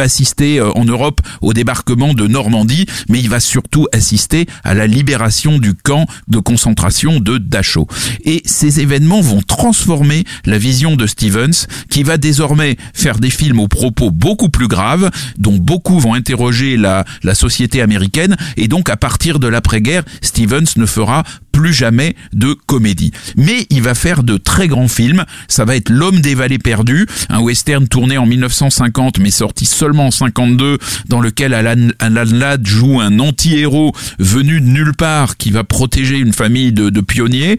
assister 0.00 0.58
euh, 0.58 0.70
en 0.74 0.84
Europe 0.84 1.20
au 1.40 1.52
débarquement 1.52 2.14
de 2.14 2.26
Normandie, 2.26 2.86
mais 3.08 3.18
il 3.18 3.28
va 3.28 3.40
surtout 3.40 3.86
assister 3.92 4.46
à 4.64 4.74
la 4.74 4.86
libération 4.86 5.58
du 5.58 5.74
camp 5.74 6.06
de 6.28 6.38
concentration 6.38 7.20
de 7.20 7.38
Dachau. 7.38 7.86
Et 8.24 8.42
ces 8.44 8.80
événements 8.80 9.20
vont 9.20 9.42
transformer 9.42 10.24
la 10.44 10.58
vision 10.58 10.96
de 10.96 11.06
Stevens, 11.06 11.66
qui 11.90 12.02
va 12.02 12.16
désormais 12.16 12.76
faire 12.94 13.18
des 13.18 13.30
films 13.30 13.60
aux 13.60 13.68
propos 13.68 14.10
beaucoup 14.10 14.48
plus 14.48 14.68
graves, 14.68 15.10
dont 15.36 15.56
beaucoup 15.56 15.98
vont 15.98 16.14
interroger 16.14 16.76
la 16.76 17.04
société 17.34 17.82
américaine, 17.82 18.36
et 18.56 18.68
donc 18.68 18.88
à 18.88 18.96
partir 18.96 19.38
de 19.38 19.48
l'après-guerre, 19.48 20.04
Stevens 20.22 20.76
ne 20.76 20.86
fera 20.86 21.24
plus 21.58 21.74
jamais 21.74 22.14
de 22.32 22.54
comédie. 22.66 23.10
Mais 23.36 23.66
il 23.68 23.82
va 23.82 23.96
faire 23.96 24.22
de 24.22 24.36
très 24.36 24.68
grands 24.68 24.86
films. 24.86 25.24
Ça 25.48 25.64
va 25.64 25.74
être 25.74 25.90
L'homme 25.90 26.20
des 26.20 26.36
vallées 26.36 26.58
perdues, 26.58 27.06
un 27.28 27.40
western 27.40 27.88
tourné 27.88 28.16
en 28.16 28.26
1950 28.26 29.18
mais 29.18 29.32
sorti 29.32 29.66
seulement 29.66 30.06
en 30.06 30.10
52, 30.12 30.78
dans 31.08 31.20
lequel 31.20 31.54
Alan, 31.54 31.88
Alan 31.98 32.30
Ladd 32.30 32.64
joue 32.64 33.00
un 33.00 33.18
anti-héros 33.18 33.92
venu 34.20 34.60
de 34.60 34.66
nulle 34.66 34.94
part 34.94 35.36
qui 35.36 35.50
va 35.50 35.64
protéger 35.64 36.18
une 36.18 36.32
famille 36.32 36.72
de, 36.72 36.90
de 36.90 37.00
pionniers 37.00 37.58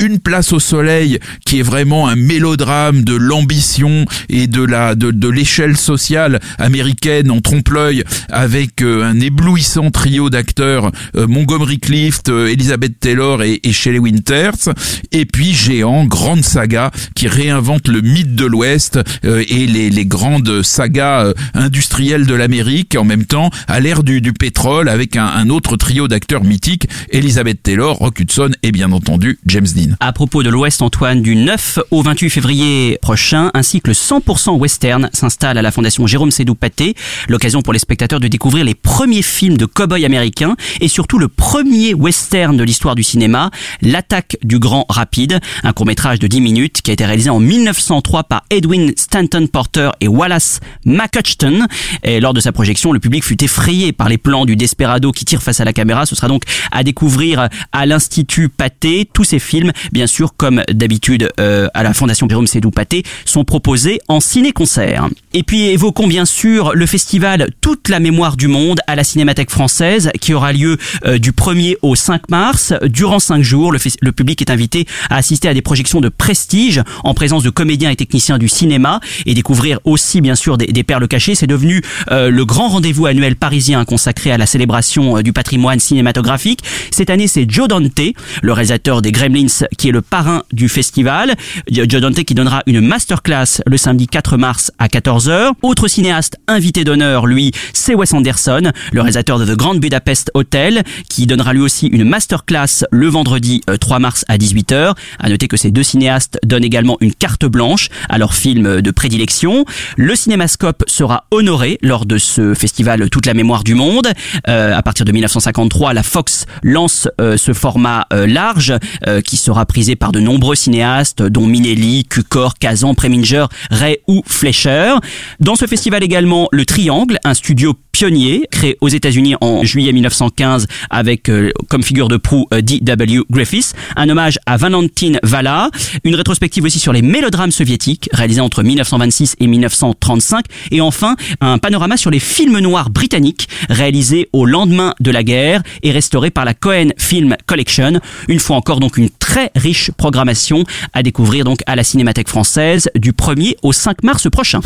Une 0.00 0.18
place 0.18 0.54
au 0.54 0.60
soleil 0.60 1.18
qui 1.44 1.58
est 1.58 1.62
vraiment 1.62 2.08
un 2.08 2.16
mélodrame 2.16 3.04
de 3.04 3.14
l'ambition 3.14 4.06
et 4.30 4.46
de 4.46 4.62
la 4.62 4.94
de, 4.94 5.10
de 5.10 5.28
l'échelle 5.28 5.76
sociale 5.76 6.40
américaine 6.58 7.30
en 7.30 7.40
trompe-l'œil 7.40 8.04
avec 8.30 8.80
euh, 8.80 9.04
un 9.04 9.20
éblouissant 9.20 9.90
trio 9.90 10.30
d'acteurs 10.30 10.90
euh, 11.16 11.26
Montgomery 11.26 11.78
Clift, 11.80 12.30
euh, 12.30 12.46
Elizabeth 12.46 12.98
Taylor 12.98 13.42
et, 13.42 13.60
et 13.62 13.72
Shelley 13.72 13.98
Winters 13.98 14.70
et 15.12 15.26
puis 15.26 15.52
Géant, 15.52 16.06
grande 16.06 16.44
saga 16.44 16.90
qui 17.14 17.28
réinvente 17.28 17.86
le 17.88 18.00
mythe 18.00 18.34
de 18.34 18.46
l'Ouest 18.46 18.98
et 19.22 19.66
les, 19.66 19.90
les 19.90 20.06
grandes 20.06 20.62
sagas 20.62 21.32
industrielles 21.52 22.26
de 22.26 22.34
l'Amérique 22.34 22.96
en 22.96 23.04
même 23.04 23.26
temps 23.26 23.50
à 23.68 23.80
l'ère 23.80 24.02
du, 24.02 24.20
du 24.20 24.32
pétrole 24.32 24.88
avec 24.88 25.16
un, 25.16 25.26
un 25.26 25.50
autre 25.50 25.76
trio 25.76 26.08
d'acteurs 26.08 26.44
mythiques 26.44 26.88
Elizabeth 27.10 27.62
Taylor, 27.62 27.96
Rock 27.96 28.20
Hudson 28.20 28.50
et 28.62 28.72
bien 28.72 28.92
entendu 28.92 29.38
James 29.46 29.66
Dean. 29.74 29.89
À 29.98 30.12
propos 30.12 30.42
de 30.42 30.50
l'Ouest, 30.50 30.82
Antoine, 30.82 31.20
du 31.20 31.34
9 31.34 31.80
au 31.90 32.02
28 32.02 32.30
février 32.30 32.98
prochain, 33.02 33.50
un 33.54 33.62
cycle 33.62 33.90
100% 33.90 34.56
western 34.56 35.10
s'installe 35.12 35.58
à 35.58 35.62
la 35.62 35.72
Fondation 35.72 36.06
Jérôme 36.06 36.30
Sédou 36.30 36.54
Paté. 36.54 36.94
L'occasion 37.28 37.62
pour 37.62 37.72
les 37.72 37.78
spectateurs 37.78 38.20
de 38.20 38.28
découvrir 38.28 38.64
les 38.64 38.74
premiers 38.74 39.22
films 39.22 39.56
de 39.56 39.66
cow-boy 39.66 40.04
américains 40.04 40.54
et 40.80 40.88
surtout 40.88 41.18
le 41.18 41.28
premier 41.28 41.94
western 41.94 42.56
de 42.56 42.62
l'histoire 42.62 42.94
du 42.94 43.02
cinéma, 43.02 43.50
L'attaque 43.82 44.36
du 44.44 44.58
Grand 44.58 44.86
Rapide, 44.88 45.40
un 45.64 45.72
court-métrage 45.72 46.18
de 46.18 46.26
10 46.26 46.40
minutes 46.40 46.82
qui 46.82 46.90
a 46.90 46.94
été 46.94 47.04
réalisé 47.04 47.30
en 47.30 47.40
1903 47.40 48.24
par 48.24 48.44
Edwin 48.50 48.92
Stanton 48.96 49.48
Porter 49.50 49.90
et 50.00 50.08
Wallace 50.08 50.60
McCutcheon. 50.84 51.66
Et 52.04 52.20
lors 52.20 52.34
de 52.34 52.40
sa 52.40 52.52
projection, 52.52 52.92
le 52.92 53.00
public 53.00 53.24
fut 53.24 53.42
effrayé 53.42 53.92
par 53.92 54.08
les 54.08 54.18
plans 54.18 54.44
du 54.44 54.56
desperado 54.56 55.10
qui 55.12 55.24
tire 55.24 55.42
face 55.42 55.60
à 55.60 55.64
la 55.64 55.72
caméra. 55.72 56.06
Ce 56.06 56.14
sera 56.14 56.28
donc 56.28 56.42
à 56.70 56.84
découvrir 56.84 57.48
à 57.72 57.86
l'Institut 57.86 58.48
Pathé. 58.48 59.08
Tous 59.12 59.24
ces 59.24 59.38
films, 59.38 59.72
bien 59.92 60.06
sûr, 60.06 60.34
comme 60.36 60.62
d'habitude 60.70 61.30
euh, 61.40 61.68
à 61.74 61.82
la 61.82 61.94
Fondation 61.94 62.28
Jérôme 62.28 62.46
Sédou 62.46 62.70
Pathé, 62.70 63.02
sont 63.24 63.44
proposés 63.44 64.00
en 64.08 64.20
ciné-concert. 64.20 65.08
Et 65.32 65.42
puis 65.42 65.66
évoquons 65.66 66.06
bien 66.06 66.24
sûr 66.24 66.72
le 66.74 66.86
festival 66.86 67.48
Toute 67.60 67.88
la 67.88 68.00
mémoire 68.00 68.36
du 68.36 68.48
monde 68.48 68.80
à 68.86 68.96
la 68.96 69.04
Cinémathèque 69.04 69.50
française 69.50 70.10
qui 70.20 70.34
aura 70.34 70.52
lieu 70.52 70.76
euh, 71.04 71.18
du 71.18 71.32
1er 71.32 71.76
au 71.82 71.94
5 71.94 72.30
mars. 72.30 72.74
Durant 72.84 73.18
5 73.18 73.42
jours, 73.42 73.72
le, 73.72 73.78
le 74.00 74.12
public 74.12 74.40
est 74.40 74.50
invité 74.50 74.86
à 75.08 75.16
assister 75.16 75.48
à 75.48 75.54
des 75.54 75.62
projections 75.62 76.00
de 76.00 76.08
prestige 76.08 76.82
en 77.04 77.14
présence 77.14 77.42
de 77.42 77.50
comédiens 77.50 77.90
et 77.90 77.96
techniciens 77.96 78.38
du 78.38 78.48
cinéma 78.48 79.00
et 79.26 79.34
découvrir 79.34 79.78
aussi 79.84 80.20
bien 80.20 80.34
sûr 80.34 80.58
des, 80.58 80.66
des 80.66 80.82
perles 80.82 81.08
cachées. 81.08 81.34
C'est 81.34 81.46
devenu 81.46 81.82
euh, 82.10 82.30
le 82.30 82.44
grand 82.44 82.68
rendez-vous 82.68 83.06
annuel 83.06 83.36
parisien 83.36 83.84
consacré 83.84 84.30
à 84.32 84.38
la 84.38 84.46
célébration 84.46 85.18
euh, 85.18 85.22
du 85.22 85.32
patrimoine 85.32 85.80
cinématographique. 85.80 86.60
Cette 86.90 87.10
année, 87.10 87.26
c'est 87.26 87.48
Joe 87.48 87.68
Dante, 87.68 88.00
le 88.42 88.52
réalisateur 88.52 89.02
des 89.02 89.12
Gremlins, 89.12 89.46
qui 89.78 89.88
est 89.88 89.92
le 89.92 90.02
parrain 90.02 90.42
du 90.52 90.68
festival. 90.68 91.34
Joe 91.70 92.00
Dante 92.00 92.24
qui 92.24 92.34
donnera 92.34 92.62
une 92.66 92.80
masterclass 92.80 93.62
le 93.66 93.76
samedi 93.76 94.06
4 94.06 94.36
mars 94.36 94.72
à 94.78 94.88
14h. 94.88 95.52
Autre 95.62 95.88
cinéaste 95.88 96.36
invité 96.48 96.84
d'honneur, 96.84 97.26
lui, 97.26 97.52
c'est 97.72 97.94
Wes 97.94 98.12
Anderson, 98.12 98.72
le 98.92 99.00
réalisateur 99.00 99.38
de 99.38 99.44
The 99.44 99.56
Grand 99.56 99.74
Budapest 99.74 100.30
Hotel, 100.34 100.82
qui 101.08 101.26
donnera 101.26 101.52
lui 101.52 101.60
aussi 101.60 101.86
une 101.86 102.04
masterclass 102.04 102.84
le 102.90 103.08
vendredi 103.08 103.62
euh, 103.68 103.76
3 103.76 103.98
mars 103.98 104.24
à 104.28 104.36
18h. 104.36 104.94
À 105.18 105.28
noter 105.28 105.48
que 105.48 105.56
ces 105.56 105.70
deux 105.70 105.82
cinéastes 105.82 106.38
donnent 106.44 106.64
également 106.64 106.96
une 107.00 107.14
carte 107.14 107.44
blanche 107.44 107.88
à 108.08 108.18
leur 108.18 108.34
film 108.34 108.80
de 108.80 108.90
prédilection. 108.90 109.64
Le 109.96 110.14
cinémascope 110.14 110.84
sera 110.86 111.24
honoré 111.30 111.78
lors 111.82 112.06
de 112.06 112.18
ce 112.18 112.54
festival 112.54 113.10
Toute 113.10 113.26
la 113.26 113.34
mémoire 113.34 113.64
du 113.64 113.74
monde. 113.74 114.08
Euh, 114.48 114.76
à 114.76 114.82
partir 114.82 115.04
de 115.04 115.12
1953, 115.12 115.92
la 115.94 116.02
Fox 116.02 116.46
lance 116.62 117.08
euh, 117.20 117.36
ce 117.36 117.52
format 117.52 118.06
euh, 118.12 118.26
large 118.26 118.74
euh, 119.06 119.20
qui 119.20 119.36
sera 119.36 119.49
prisé 119.66 119.96
par 119.96 120.12
de 120.12 120.20
nombreux 120.20 120.54
cinéastes 120.54 121.22
dont 121.22 121.46
Minelli, 121.46 122.04
Cukor, 122.04 122.54
Kazan, 122.54 122.94
Preminger, 122.94 123.46
Ray 123.70 123.98
ou 124.06 124.22
Fleischer. 124.26 124.94
Dans 125.40 125.56
ce 125.56 125.66
festival 125.66 126.02
également, 126.02 126.48
le 126.52 126.64
Triangle, 126.64 127.18
un 127.24 127.34
studio 127.34 127.74
pionnier 127.92 128.46
créé 128.50 128.76
aux 128.80 128.88
États-Unis 128.88 129.34
en 129.40 129.64
juillet 129.64 129.92
1915 129.92 130.66
avec 130.90 131.28
euh, 131.28 131.50
comme 131.68 131.82
figure 131.82 132.08
de 132.08 132.16
proue 132.16 132.46
euh, 132.52 132.60
D.W. 132.60 133.22
Griffiths, 133.30 133.74
un 133.96 134.08
hommage 134.08 134.38
à 134.46 134.56
Valentin 134.56 135.12
Vala, 135.22 135.70
une 136.04 136.14
rétrospective 136.14 136.64
aussi 136.64 136.78
sur 136.78 136.92
les 136.92 137.02
mélodrames 137.02 137.50
soviétiques 137.50 138.08
réalisés 138.12 138.40
entre 138.40 138.62
1926 138.62 139.36
et 139.40 139.46
1935 139.46 140.44
et 140.70 140.80
enfin 140.80 141.16
un 141.40 141.58
panorama 141.58 141.96
sur 141.96 142.10
les 142.10 142.20
films 142.20 142.58
noirs 142.58 142.90
britanniques 142.90 143.48
réalisés 143.68 144.28
au 144.32 144.46
lendemain 144.46 144.94
de 145.00 145.10
la 145.10 145.22
guerre 145.22 145.62
et 145.82 145.90
restaurés 145.90 146.30
par 146.30 146.44
la 146.44 146.54
Cohen 146.54 146.88
Film 146.96 147.36
Collection. 147.46 148.00
Une 148.28 148.40
fois 148.40 148.56
encore 148.56 148.80
donc 148.80 148.96
une 148.96 149.10
très 149.10 149.50
riche 149.54 149.90
programmation 149.92 150.64
à 150.92 151.02
découvrir 151.02 151.44
donc 151.44 151.60
à 151.66 151.76
la 151.76 151.84
Cinémathèque 151.84 152.28
française 152.28 152.90
du 152.94 153.12
1er 153.12 153.54
au 153.62 153.72
5 153.72 154.02
mars 154.02 154.28
prochain. 154.30 154.60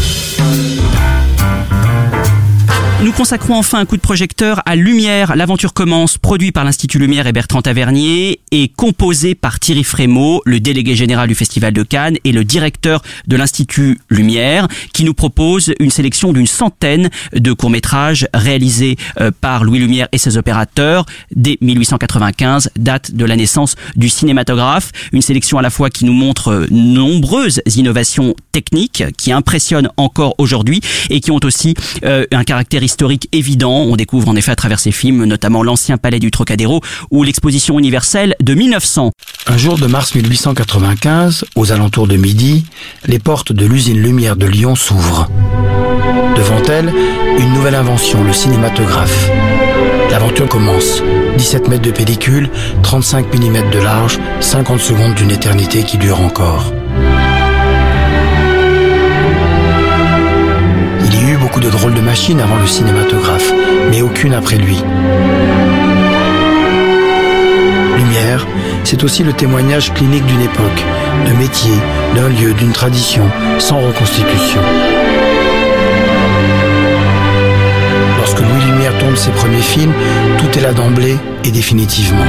Nous 3.05 3.13
consacrons 3.13 3.55
enfin 3.55 3.81
un 3.81 3.85
coup 3.85 3.99
de 3.99 4.01
projecteur 4.01 4.63
à 4.65 4.77
Lumière. 4.77 5.37
L'aventure 5.37 5.75
commence, 5.75 6.17
produit 6.17 6.53
par 6.53 6.65
l'Institut 6.65 6.99
Lumière 6.99 7.27
et 7.27 7.33
Bertrand 7.33 7.61
Tavernier, 7.61 8.41
et 8.51 8.69
composé 8.69 9.35
par 9.35 9.61
Thierry 9.61 9.85
Frémaux, 9.85 10.41
le 10.47 10.59
délégué 10.59 10.97
général 10.97 11.29
du 11.29 11.35
Festival 11.35 11.75
de 11.75 11.83
Cannes 11.83 12.17
et 12.25 12.33
le 12.33 12.45
directeur 12.45 13.03
de 13.27 13.37
l'Institut 13.37 14.01
Lumière, 14.09 14.69
qui 14.95 15.05
nous 15.05 15.13
propose 15.13 15.75
une 15.81 15.91
sélection 15.91 16.33
d'une 16.33 16.47
centaine 16.47 17.11
de 17.35 17.53
courts-métrages 17.53 18.27
réalisés 18.33 18.97
euh, 19.21 19.31
par 19.39 19.65
Louis 19.65 19.81
Lumière 19.81 20.09
et 20.13 20.17
ses 20.17 20.39
opérateurs 20.39 21.05
dès 21.37 21.59
1895, 21.61 22.71
date 22.79 23.15
de 23.15 23.27
la 23.27 23.37
naissance 23.37 23.75
du 23.97 24.09
cinématographe. 24.09 24.93
Une 25.13 25.21
sélection 25.21 25.59
à 25.59 25.63
la 25.63 25.69
fois 25.69 25.91
qui 25.91 26.07
nous 26.07 26.15
montre 26.15 26.49
euh, 26.49 26.67
nombreuses 26.71 27.61
innovations 27.77 28.35
techniques 28.51 29.05
qui 29.19 29.31
impressionnent 29.31 29.91
encore 29.99 30.35
aujourd'hui 30.39 30.81
et 31.11 31.21
qui 31.21 31.33
ont 31.33 31.41
aussi 31.45 31.75
euh, 32.05 32.25
un 32.33 32.45
caractère 32.45 32.83
historique 32.95 33.29
évident. 33.33 33.81
On 33.81 33.97
découvre 33.97 34.29
en 34.29 34.37
effet 34.37 34.53
à 34.53 34.57
travers 34.57 34.79
ces 34.79 34.93
films 34.93 35.25
notamment 35.25 35.65
l'ancien 35.65 35.97
palais 35.97 36.21
du 36.21 36.31
Trocadéro 36.31 36.81
ou 37.11 37.25
l'exposition 37.25 37.77
universelle 37.77 38.37
de 38.41 38.55
1900. 38.55 39.11
Un 39.49 39.59
jour 39.59 39.77
de 39.79 39.89
mars 39.89 40.15
1895, 40.15 41.45
aux 41.57 41.73
alentours 41.73 42.07
de 42.07 42.17
midi, 42.17 42.65
les 43.05 43.19
portes 43.19 43.53
de 43.53 43.67
l'usine 43.67 44.01
Lumière 44.01 44.37
de 44.37 44.47
Lyon 44.47 44.77
s'ouvrent. 44.77 45.29
Devant 46.37 46.63
elle, 46.69 46.93
une 47.41 47.53
nouvelle 47.53 47.75
invention, 47.75 48.23
le 48.23 48.33
cinématographe. 48.33 49.29
L'aventure 50.13 50.49
commence. 50.49 51.03
17 51.37 51.67
mètres 51.67 51.83
de 51.83 51.91
pellicule, 51.91 52.49
35 52.85 53.35
mm 53.35 53.71
de 53.73 53.79
large, 53.81 54.21
50 54.39 54.79
secondes 54.79 55.15
d'une 55.15 55.33
éternité 55.33 55.83
qui 55.83 55.99
dure 55.99 56.21
encore. 56.21 56.73
De 61.61 61.71
drôles 61.71 61.95
de 61.95 62.01
machines 62.01 62.41
avant 62.41 62.57
le 62.57 62.67
cinématographe, 62.67 63.53
mais 63.91 64.03
aucune 64.03 64.35
après 64.35 64.57
lui. 64.57 64.83
Lumière, 67.97 68.47
c'est 68.83 69.05
aussi 69.05 69.23
le 69.23 69.33
témoignage 69.33 69.93
clinique 69.95 70.27
d'une 70.27 70.41
époque, 70.41 70.85
de 71.27 71.33
métier, 71.33 71.75
d'un 72.15 72.29
lieu, 72.29 72.55
d'une 72.55 72.73
tradition, 72.73 73.25
sans 73.59 73.81
reconstitution. 73.81 74.61
Lorsque 78.19 78.41
Louis 78.41 78.73
Lumière 78.73 78.97
tourne 78.99 79.17
ses 79.17 79.31
premiers 79.31 79.63
films, 79.63 79.93
tout 80.39 80.59
est 80.59 80.63
là 80.63 80.73
d'emblée 80.73 81.17
et 81.45 81.51
définitivement. 81.51 82.25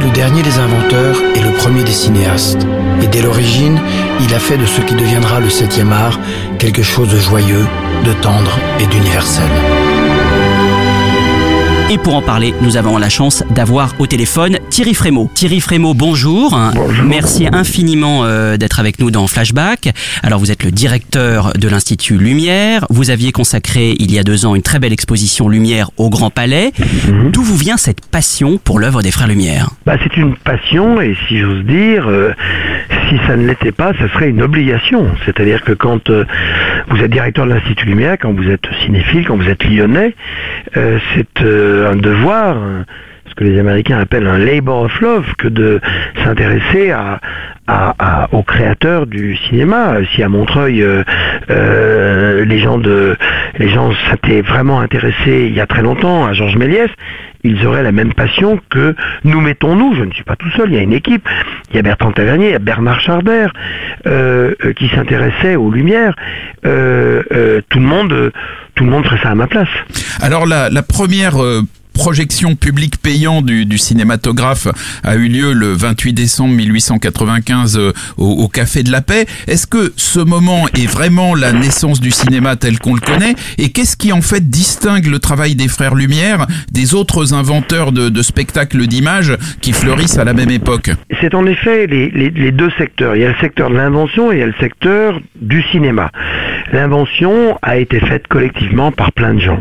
Le 0.00 0.10
dernier 0.10 0.42
des 0.42 0.58
inventeurs 0.58 1.16
et 1.34 1.40
le 1.40 1.50
premier 1.50 1.84
des 1.84 1.92
cinéastes. 1.92 2.66
Et 3.02 3.06
dès 3.06 3.22
l'origine, 3.22 3.80
il 4.20 4.34
a 4.34 4.38
fait 4.38 4.56
de 4.56 4.66
ce 4.66 4.80
qui 4.80 4.94
deviendra 4.94 5.40
le 5.40 5.50
septième 5.50 5.92
art 5.92 6.18
quelque 6.58 6.82
chose 6.82 7.08
de 7.08 7.18
joyeux, 7.18 7.66
de 8.04 8.12
tendre 8.14 8.58
et 8.80 8.86
d'universel. 8.86 9.50
Et 11.90 11.98
pour 11.98 12.14
en 12.14 12.22
parler, 12.22 12.54
nous 12.62 12.78
avons 12.78 12.96
la 12.96 13.10
chance 13.10 13.44
d'avoir 13.50 13.94
au 13.98 14.06
téléphone 14.06 14.58
Thierry 14.70 14.94
Frémaux. 14.94 15.30
Thierry 15.34 15.60
Frémaux, 15.60 15.92
bonjour. 15.92 16.58
Merci 17.04 17.46
infiniment 17.52 18.24
euh, 18.24 18.56
d'être 18.56 18.80
avec 18.80 18.98
nous 19.00 19.10
dans 19.10 19.26
Flashback. 19.26 19.90
Alors 20.22 20.38
vous 20.38 20.50
êtes 20.50 20.64
le 20.64 20.70
directeur 20.70 21.52
de 21.52 21.68
l'Institut 21.68 22.16
Lumière. 22.16 22.86
Vous 22.88 23.10
aviez 23.10 23.32
consacré 23.32 23.94
il 23.98 24.10
y 24.12 24.18
a 24.18 24.22
deux 24.22 24.46
ans 24.46 24.54
une 24.54 24.62
très 24.62 24.78
belle 24.78 24.94
exposition 24.94 25.46
Lumière 25.50 25.90
au 25.98 26.08
Grand 26.08 26.30
Palais. 26.30 26.72
D'où 27.30 27.42
vous 27.42 27.56
vient 27.56 27.76
cette 27.76 28.06
passion 28.06 28.56
pour 28.56 28.78
l'œuvre 28.78 29.02
des 29.02 29.10
Frères 29.10 29.28
Lumière? 29.28 29.68
Bah, 29.84 29.98
c'est 30.02 30.16
une 30.16 30.36
passion 30.36 31.02
et 31.02 31.14
si 31.28 31.38
j'ose 31.38 31.64
dire, 31.66 32.08
euh, 32.08 32.32
si 33.08 33.18
ça 33.26 33.36
ne 33.36 33.46
l'était 33.46 33.72
pas, 33.72 33.92
ce 33.98 34.08
serait 34.08 34.28
une 34.30 34.42
obligation. 34.42 35.06
C'est-à-dire 35.24 35.62
que 35.62 35.72
quand 35.72 36.10
euh, 36.10 36.24
vous 36.88 37.02
êtes 37.02 37.10
directeur 37.10 37.46
de 37.46 37.52
l'Institut 37.52 37.86
Lumière, 37.86 38.16
quand 38.20 38.32
vous 38.32 38.48
êtes 38.48 38.66
cinéphile, 38.84 39.26
quand 39.26 39.36
vous 39.36 39.48
êtes 39.48 39.64
lyonnais, 39.64 40.14
euh, 40.76 40.98
c'est 41.14 41.42
euh, 41.42 41.92
un 41.92 41.96
devoir, 41.96 42.56
ce 43.28 43.34
que 43.34 43.44
les 43.44 43.58
Américains 43.58 43.98
appellent 43.98 44.26
un 44.26 44.38
labor 44.38 44.82
of 44.82 45.00
love 45.00 45.26
que 45.38 45.48
de 45.48 45.80
s'intéresser 46.22 46.90
à, 46.90 47.20
à- 47.66 47.94
à- 47.98 48.28
aux 48.32 48.42
créateurs 48.42 49.06
du 49.06 49.36
cinéma. 49.48 49.94
Si 50.14 50.22
à 50.22 50.28
Montreuil, 50.28 50.82
euh, 50.82 51.02
euh, 51.50 52.44
les 52.44 52.58
gens 52.58 52.78
de, 52.78 53.16
les 53.58 53.68
gens 53.68 53.90
s'étaient 54.10 54.42
vraiment 54.42 54.80
intéressés 54.80 55.46
il 55.48 55.54
y 55.54 55.60
a 55.60 55.66
très 55.66 55.82
longtemps 55.82 56.26
à 56.26 56.32
Georges 56.32 56.56
Méliès, 56.56 56.90
ils 57.46 57.66
auraient 57.66 57.82
la 57.82 57.92
même 57.92 58.14
passion 58.14 58.58
que 58.70 58.94
nous 59.24 59.40
mettons 59.40 59.76
nous. 59.76 59.94
Je 59.94 60.02
ne 60.04 60.12
suis 60.12 60.24
pas 60.24 60.36
tout 60.36 60.50
seul, 60.56 60.70
il 60.70 60.76
y 60.76 60.78
a 60.78 60.82
une 60.82 60.94
équipe. 60.94 61.28
Il 61.70 61.76
y 61.76 61.78
a 61.78 61.82
Bertrand 61.82 62.10
Tavernier, 62.12 62.48
il 62.48 62.52
y 62.52 62.56
a 62.56 62.58
Bernard 62.58 63.00
Charbert 63.00 63.52
euh, 64.06 64.54
qui 64.76 64.88
s'intéressait 64.88 65.56
aux 65.56 65.70
Lumières. 65.70 66.14
Euh, 66.64 67.22
euh, 67.32 67.60
tout 67.68 67.80
le 67.80 67.84
monde, 67.86 68.32
tout 68.74 68.84
le 68.84 68.90
monde 68.90 69.04
ferait 69.04 69.20
ça 69.22 69.30
à 69.30 69.34
ma 69.34 69.46
place. 69.46 69.68
Alors 70.22 70.46
la, 70.46 70.70
la 70.70 70.82
première 70.82 71.34
projection 71.94 72.56
publique 72.56 72.98
payant 72.98 73.40
du, 73.40 73.78
cinématographe 73.78 74.68
a 75.02 75.16
eu 75.16 75.28
lieu 75.28 75.52
le 75.52 75.72
28 75.72 76.12
décembre 76.12 76.54
1895 76.54 77.78
euh, 77.78 77.92
au, 78.16 78.48
Café 78.48 78.82
de 78.82 78.92
la 78.92 79.00
Paix. 79.00 79.26
Est-ce 79.46 79.66
que 79.66 79.92
ce 79.96 80.20
moment 80.20 80.66
est 80.76 80.86
vraiment 80.86 81.34
la 81.34 81.52
naissance 81.52 82.00
du 82.00 82.10
cinéma 82.10 82.56
tel 82.56 82.78
qu'on 82.78 82.94
le 82.94 83.00
connaît? 83.00 83.34
Et 83.58 83.70
qu'est-ce 83.70 83.96
qui 83.96 84.12
en 84.12 84.20
fait 84.20 84.50
distingue 84.50 85.06
le 85.06 85.18
travail 85.18 85.54
des 85.54 85.68
frères 85.68 85.94
Lumière 85.94 86.46
des 86.70 86.94
autres 86.94 87.32
inventeurs 87.32 87.92
de, 87.92 88.22
spectacles 88.22 88.86
d'images 88.86 89.36
qui 89.60 89.72
fleurissent 89.72 90.18
à 90.18 90.24
la 90.24 90.34
même 90.34 90.50
époque? 90.50 90.90
C'est 91.20 91.34
en 91.34 91.46
effet 91.46 91.86
les- 91.86 92.10
les 92.10 92.52
deux 92.52 92.70
secteurs. 92.76 93.16
Il 93.16 93.22
y 93.22 93.24
a 93.24 93.28
le 93.28 93.38
secteur 93.40 93.70
de 93.70 93.76
l'invention 93.76 94.32
et 94.32 94.36
il 94.36 94.38
y 94.40 94.42
a 94.42 94.46
le 94.46 94.54
secteur 94.60 95.20
du 95.40 95.62
cinéma. 95.70 96.10
L'invention 96.72 97.58
a 97.62 97.76
été 97.76 98.00
faite 98.00 98.26
collectivement 98.28 98.90
par 98.90 99.12
plein 99.12 99.34
de 99.34 99.40
gens, 99.40 99.60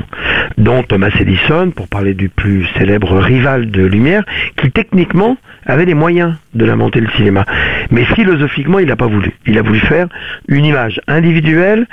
dont 0.57 0.83
Thomas 0.83 1.11
Edison, 1.19 1.71
pour 1.75 1.87
parler 1.87 2.13
du 2.13 2.22
plus 2.29 2.65
célèbre 2.77 3.17
rival 3.17 3.71
de 3.71 3.85
Lumière, 3.85 4.23
qui 4.57 4.71
techniquement 4.71 5.37
avait 5.65 5.85
les 5.85 5.93
moyens 5.93 6.35
de 6.53 6.65
l'inventer 6.65 6.99
le 6.99 7.09
cinéma. 7.11 7.45
Mais 7.91 8.05
philosophiquement, 8.05 8.79
il 8.79 8.87
n'a 8.87 8.95
pas 8.95 9.07
voulu. 9.07 9.31
Il 9.45 9.57
a 9.57 9.61
voulu 9.61 9.79
faire 9.79 10.07
une 10.47 10.65
image 10.65 10.99
individuelle 11.07 11.87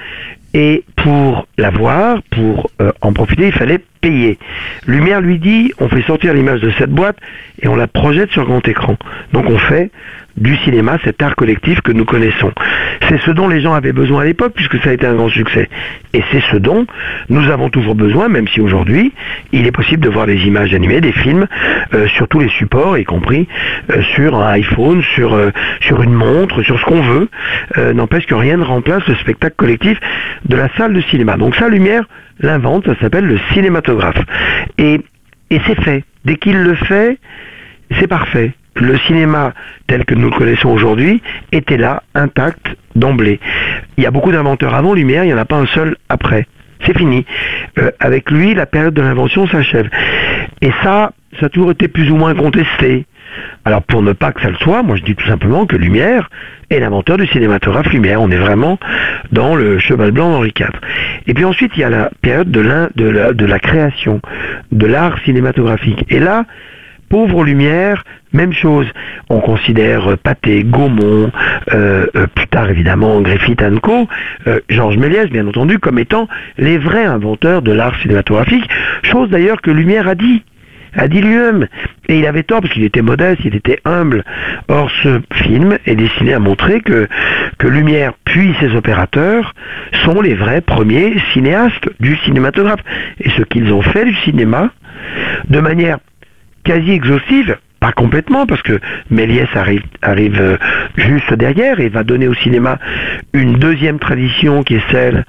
et 0.52 0.84
pour 0.96 1.46
la 1.58 1.70
voir, 1.70 2.22
pour 2.30 2.70
euh, 2.80 2.90
en 3.00 3.12
profiter, 3.12 3.46
il 3.46 3.52
fallait 3.52 3.80
payer. 4.00 4.38
Lumière 4.86 5.20
lui 5.20 5.38
dit, 5.38 5.72
on 5.78 5.88
fait 5.88 6.02
sortir 6.02 6.34
l'image 6.34 6.60
de 6.60 6.70
cette 6.78 6.90
boîte 6.90 7.16
et 7.62 7.68
on 7.68 7.76
la 7.76 7.86
projette 7.86 8.30
sur 8.32 8.44
grand 8.44 8.66
écran. 8.66 8.96
Donc 9.32 9.48
on 9.48 9.58
fait 9.58 9.90
du 10.41 10.57
cinéma, 10.59 10.99
cet 11.05 11.22
art 11.22 11.36
collectif 11.36 11.80
que 11.82 11.93
nous 11.93 12.05
connaissons. 12.05 12.53
C'est 13.09 13.20
ce 13.20 13.30
dont 13.30 13.49
les 13.49 13.61
gens 13.61 13.74
avaient 13.74 13.93
besoin 13.93 14.22
à 14.22 14.24
l'époque, 14.24 14.53
puisque 14.55 14.80
ça 14.82 14.91
a 14.91 14.93
été 14.93 15.07
un 15.07 15.14
grand 15.14 15.28
succès. 15.28 15.68
Et 16.14 16.22
c'est 16.32 16.43
ce 16.51 16.57
dont 16.57 16.86
nous 17.28 17.51
avons 17.51 17.68
toujours 17.68 17.95
besoin, 17.95 18.28
même 18.28 18.49
si 18.49 18.61
aujourd'hui, 18.61 19.12
il 19.53 19.66
est 19.66 19.72
possible 19.72 20.03
de 20.03 20.09
voir 20.09 20.26
des 20.26 20.47
images 20.47 20.74
animées, 20.74 21.01
des 21.01 21.12
films, 21.12 21.47
euh, 21.95 22.09
sur 22.09 22.26
tous 22.28 22.41
les 22.41 22.49
supports, 22.49 22.99
y 22.99 23.05
compris 23.05 23.47
euh, 23.91 24.03
sur 24.14 24.34
un 24.34 24.53
iPhone, 24.53 25.03
sur, 25.14 25.34
euh, 25.34 25.51
sur 25.80 26.03
une 26.03 26.14
montre, 26.14 26.62
sur 26.62 26.78
ce 26.80 26.84
qu'on 26.84 27.03
veut. 27.03 27.28
N'empêche 27.95 28.26
que 28.26 28.34
rien 28.34 28.57
ne 28.57 28.64
remplace 28.64 29.07
le 29.07 29.14
spectacle 29.16 29.55
collectif 29.57 29.99
de 30.47 30.57
la 30.57 30.68
salle 30.76 30.93
de 30.93 31.01
cinéma. 31.03 31.36
Donc 31.36 31.55
ça, 31.57 31.68
Lumière 31.68 32.05
l'invente, 32.41 32.86
ça 32.86 32.95
s'appelle 33.01 33.26
le 33.26 33.38
cinématographe. 33.53 34.20
Et, 34.78 35.01
et 35.51 35.61
c'est 35.66 35.80
fait. 35.82 36.05
Dès 36.24 36.36
qu'il 36.36 36.62
le 36.62 36.74
fait, 36.74 37.18
c'est 37.99 38.07
parfait. 38.07 38.53
Le 38.76 38.98
cinéma 38.98 39.52
tel 39.86 40.04
que 40.04 40.14
nous 40.14 40.30
le 40.30 40.36
connaissons 40.36 40.70
aujourd'hui 40.70 41.22
était 41.52 41.76
là, 41.76 42.02
intact, 42.14 42.76
d'emblée. 42.94 43.40
Il 43.96 44.04
y 44.04 44.06
a 44.06 44.10
beaucoup 44.10 44.32
d'inventeurs 44.32 44.74
avant 44.74 44.94
Lumière, 44.94 45.24
il 45.24 45.28
n'y 45.28 45.34
en 45.34 45.38
a 45.38 45.44
pas 45.44 45.56
un 45.56 45.66
seul 45.66 45.96
après. 46.08 46.46
C'est 46.86 46.96
fini. 46.96 47.26
Euh, 47.78 47.90
avec 48.00 48.30
lui, 48.30 48.54
la 48.54 48.66
période 48.66 48.94
de 48.94 49.02
l'invention 49.02 49.46
s'achève. 49.46 49.88
Et 50.62 50.70
ça, 50.82 51.12
ça 51.38 51.46
a 51.46 51.48
toujours 51.48 51.72
été 51.72 51.88
plus 51.88 52.10
ou 52.10 52.16
moins 52.16 52.34
contesté. 52.34 53.06
Alors 53.64 53.82
pour 53.82 54.02
ne 54.02 54.12
pas 54.12 54.32
que 54.32 54.40
ça 54.40 54.50
le 54.50 54.56
soit, 54.56 54.82
moi 54.82 54.96
je 54.96 55.02
dis 55.02 55.14
tout 55.14 55.26
simplement 55.26 55.66
que 55.66 55.76
Lumière 55.76 56.30
est 56.70 56.80
l'inventeur 56.80 57.16
du 57.16 57.26
cinématographe 57.26 57.92
Lumière. 57.92 58.20
On 58.20 58.30
est 58.30 58.36
vraiment 58.36 58.78
dans 59.30 59.54
le 59.54 59.78
cheval 59.78 60.10
blanc 60.10 60.30
d'Henri 60.30 60.52
IV. 60.58 60.70
Et 61.26 61.34
puis 61.34 61.44
ensuite 61.44 61.72
il 61.76 61.80
y 61.80 61.84
a 61.84 61.90
la 61.90 62.10
période 62.22 62.50
de, 62.50 62.60
la 62.60 63.58
création, 63.58 64.20
de 64.72 64.86
l'art 64.86 65.18
cinématographique. 65.24 66.04
Et 66.08 66.18
là, 66.18 66.44
pauvre 67.11 67.44
Lumière, 67.44 68.04
même 68.32 68.52
chose. 68.54 68.86
On 69.28 69.40
considère 69.40 70.12
euh, 70.12 70.16
Pathé, 70.16 70.62
Gaumont, 70.62 71.30
euh, 71.74 72.06
euh, 72.14 72.26
plus 72.34 72.46
tard 72.46 72.70
évidemment 72.70 73.20
Griffith 73.20 73.62
Co, 73.82 74.08
Georges 74.70 74.96
Méliès 74.96 75.28
bien 75.28 75.46
entendu, 75.46 75.78
comme 75.78 75.98
étant 75.98 76.28
les 76.56 76.78
vrais 76.78 77.04
inventeurs 77.04 77.61
de 77.61 77.72
l'art 77.72 77.98
cinématographique. 78.00 78.66
Chose 79.02 79.28
d'ailleurs 79.28 79.61
que 79.61 79.70
Lumière 79.70 80.08
a 80.08 80.14
dit 80.14 80.42
a 80.96 81.06
dit 81.06 81.20
lui-même. 81.20 81.68
Et 82.08 82.18
il 82.18 82.26
avait 82.26 82.42
tort 82.42 82.61
parce 82.61 82.72
qu'il 82.72 82.82
était 82.82 83.02
modeste, 83.02 83.42
il 83.44 83.54
était 83.54 83.78
humble. 83.84 84.24
Or, 84.66 84.90
ce 85.02 85.20
film 85.32 85.78
est 85.86 85.94
destiné 85.94 86.34
à 86.34 86.40
montrer 86.40 86.80
que, 86.80 87.06
que 87.58 87.68
Lumière 87.68 88.12
puis 88.24 88.54
ses 88.58 88.74
opérateurs 88.74 89.54
sont 90.04 90.20
les 90.20 90.34
vrais 90.34 90.61
premiers 90.61 91.14
cinéastes 91.32 91.88
du 92.00 92.16
cinématographe. 92.24 92.80
Et 93.20 93.30
ce 93.30 93.42
qu'ils 93.42 93.72
ont 93.72 93.82
fait 93.82 94.04
du 94.04 94.14
cinéma, 94.16 94.70
de 95.48 95.61
manière 95.61 95.98
quasi 96.64 96.92
exhaustive, 96.92 97.56
pas 97.80 97.92
complètement, 97.92 98.46
parce 98.46 98.61
que 98.62 98.78
Méliès 99.11 99.48
arrive, 99.56 100.40
euh, 100.40 100.56
juste 100.96 101.32
derrière 101.32 101.80
et 101.80 101.88
va 101.88 102.04
donner 102.04 102.28
au 102.28 102.34
cinéma 102.34 102.78
une 103.32 103.54
deuxième 103.54 103.98
tradition 103.98 104.62
qui 104.62 104.74
est 104.74 104.90
celle 104.90 105.24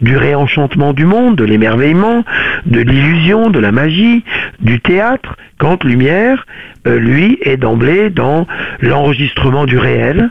du 0.00 0.16
réenchantement 0.16 0.92
du 0.94 1.04
monde, 1.04 1.36
de 1.36 1.44
l'émerveillement, 1.44 2.24
de 2.66 2.80
l'illusion, 2.80 3.50
de 3.50 3.60
la 3.60 3.70
magie, 3.70 4.24
du 4.58 4.80
théâtre, 4.80 5.36
quand 5.58 5.84
Lumière, 5.84 6.44
euh, 6.88 6.98
lui, 6.98 7.38
est 7.42 7.56
d'emblée 7.56 8.10
dans 8.10 8.48
l'enregistrement 8.80 9.64
du 9.64 9.78
réel. 9.78 10.30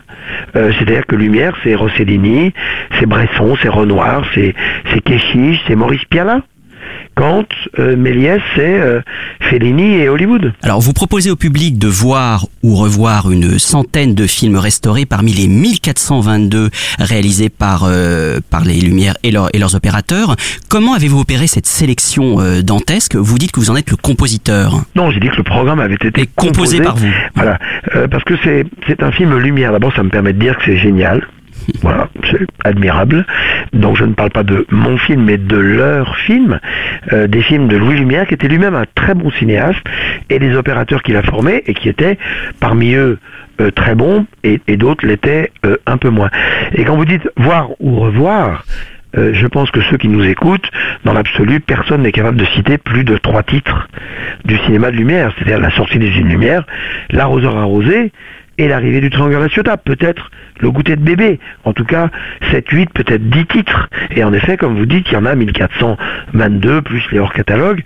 Euh, 0.54 0.72
C'est-à-dire 0.78 1.06
que 1.06 1.16
Lumière, 1.16 1.56
c'est 1.64 1.74
Rossellini, 1.74 2.52
c'est 2.98 3.06
Bresson, 3.06 3.56
c'est 3.62 3.70
Renoir, 3.70 4.26
c'est 4.34 4.54
c'est 4.92 5.00
Kéchiche, 5.00 5.62
c'est 5.66 5.74
Maurice 5.74 6.04
Pialat 6.04 6.42
quand 7.14 7.44
euh, 7.78 7.96
Méliès, 7.96 8.40
c'est 8.56 8.80
euh, 8.80 9.00
Fellini 9.40 9.96
et 9.96 10.08
Hollywood. 10.08 10.52
Alors, 10.62 10.80
vous 10.80 10.92
proposez 10.92 11.30
au 11.30 11.36
public 11.36 11.78
de 11.78 11.88
voir 11.88 12.46
ou 12.62 12.74
revoir 12.76 13.30
une 13.30 13.58
centaine 13.58 14.14
de 14.14 14.26
films 14.26 14.56
restaurés 14.56 15.04
parmi 15.06 15.32
les 15.32 15.48
1422 15.48 16.70
réalisés 16.98 17.48
par, 17.50 17.84
euh, 17.84 18.40
par 18.50 18.64
les 18.64 18.80
Lumières 18.80 19.16
et, 19.22 19.30
leurs- 19.30 19.50
et 19.54 19.58
leurs 19.58 19.74
opérateurs. 19.74 20.36
Comment 20.68 20.94
avez-vous 20.94 21.20
opéré 21.20 21.46
cette 21.46 21.66
sélection 21.66 22.40
euh, 22.40 22.62
dantesque? 22.62 23.16
Vous 23.16 23.38
dites 23.38 23.52
que 23.52 23.60
vous 23.60 23.70
en 23.70 23.76
êtes 23.76 23.90
le 23.90 23.96
compositeur. 23.96 24.82
Non, 24.96 25.10
j'ai 25.10 25.20
dit 25.20 25.28
que 25.28 25.36
le 25.36 25.42
programme 25.42 25.80
avait 25.80 25.94
été 25.94 26.28
composé 26.36 26.80
par 26.80 26.96
vous. 26.96 27.12
Voilà, 27.34 27.58
Euh, 27.94 28.08
parce 28.08 28.24
que 28.24 28.34
c'est 28.44 28.64
c'est 28.86 29.02
un 29.02 29.12
film 29.12 29.36
lumière. 29.38 29.72
D'abord, 29.72 29.92
ça 29.94 30.02
me 30.02 30.08
permet 30.08 30.32
de 30.32 30.38
dire 30.38 30.56
que 30.56 30.62
c'est 30.66 30.78
génial. 30.78 31.22
Voilà, 31.82 32.08
c'est 32.30 32.46
admirable. 32.64 33.26
Donc 33.72 33.96
je 33.96 34.04
ne 34.04 34.14
parle 34.14 34.30
pas 34.30 34.42
de 34.42 34.66
mon 34.70 34.96
film, 34.98 35.24
mais 35.24 35.38
de 35.38 35.56
leur 35.56 36.16
film, 36.18 36.60
euh, 37.12 37.26
des 37.26 37.42
films 37.42 37.68
de 37.68 37.76
Louis 37.76 37.96
Lumière, 37.96 38.26
qui 38.26 38.34
était 38.34 38.48
lui-même 38.48 38.74
un 38.74 38.84
très 38.94 39.14
bon 39.14 39.30
cinéaste, 39.30 39.82
et 40.30 40.38
des 40.38 40.54
opérateurs 40.54 41.02
qu'il 41.02 41.16
a 41.16 41.22
formés, 41.22 41.62
et 41.66 41.74
qui 41.74 41.88
étaient 41.88 42.18
parmi 42.60 42.94
eux 42.94 43.18
euh, 43.60 43.70
très 43.70 43.94
bons, 43.94 44.26
et, 44.44 44.60
d'autres 44.76 45.06
l'étaient 45.06 45.52
euh, 45.66 45.76
un 45.86 45.96
peu 45.96 46.10
moins. 46.10 46.30
Et 46.74 46.84
quand 46.84 46.96
vous 46.96 47.04
dites 47.04 47.28
voir 47.36 47.70
ou 47.80 48.00
revoir, 48.00 48.64
je 49.14 49.46
pense 49.46 49.70
que 49.70 49.82
ceux 49.82 49.98
qui 49.98 50.08
nous 50.08 50.24
écoutent, 50.24 50.70
dans 51.04 51.12
l'absolu, 51.12 51.60
personne 51.60 52.00
n'est 52.00 52.12
capable 52.12 52.38
de 52.38 52.46
citer 52.46 52.78
plus 52.78 53.04
de 53.04 53.18
trois 53.18 53.42
titres 53.42 53.86
du 54.46 54.56
cinéma 54.60 54.90
de 54.90 54.96
lumière, 54.96 55.34
c'est-à-dire 55.36 55.60
la 55.60 55.70
sortie 55.70 55.98
des 55.98 56.08
une 56.16 56.28
lumière, 56.28 56.64
l'arroseur 57.10 57.58
arrosé 57.58 58.10
et 58.58 58.68
l'arrivée 58.68 59.00
du 59.00 59.10
triangle 59.10 59.38
La 59.38 59.48
Ciotat, 59.48 59.76
peut-être 59.76 60.30
le 60.60 60.70
goûter 60.70 60.96
de 60.96 61.02
bébé, 61.02 61.40
en 61.64 61.72
tout 61.72 61.84
cas 61.84 62.08
7, 62.50 62.68
8, 62.68 62.90
peut-être 62.92 63.28
10 63.28 63.46
titres. 63.46 63.88
Et 64.14 64.22
en 64.22 64.32
effet, 64.32 64.56
comme 64.56 64.76
vous 64.76 64.86
dites, 64.86 65.06
il 65.10 65.14
y 65.14 65.16
en 65.16 65.26
a 65.26 65.34
1422, 65.34 66.82
plus 66.82 67.02
les 67.10 67.18
hors 67.18 67.32
catalogues. 67.32 67.82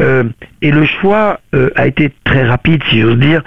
Euh, 0.00 0.24
et 0.62 0.70
le 0.70 0.84
choix 0.84 1.40
euh, 1.54 1.70
a 1.76 1.86
été 1.86 2.12
très 2.24 2.44
rapide, 2.44 2.82
si 2.90 3.00
j'ose 3.00 3.18
dire, 3.18 3.42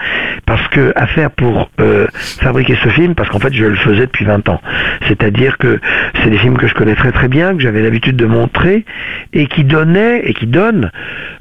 parce 0.45 0.65
que 0.69 0.93
à 0.95 1.07
faire 1.07 1.31
pour 1.31 1.69
euh, 1.81 2.07
fabriquer 2.13 2.77
ce 2.81 2.89
film, 2.89 3.15
parce 3.15 3.29
qu'en 3.29 3.39
fait 3.39 3.53
je 3.53 3.65
le 3.65 3.75
faisais 3.75 4.05
depuis 4.05 4.25
20 4.25 4.47
ans. 4.49 4.61
C'est-à-dire 5.07 5.57
que 5.57 5.79
c'est 6.21 6.29
des 6.29 6.37
films 6.37 6.57
que 6.57 6.67
je 6.67 6.73
connais 6.73 6.95
très 6.95 7.11
très 7.11 7.27
bien, 7.27 7.55
que 7.55 7.61
j'avais 7.61 7.81
l'habitude 7.81 8.15
de 8.15 8.25
montrer, 8.25 8.85
et 9.33 9.47
qui 9.47 9.63
donnaient 9.63 10.21
et 10.23 10.33
qui 10.33 10.47
donnent 10.47 10.91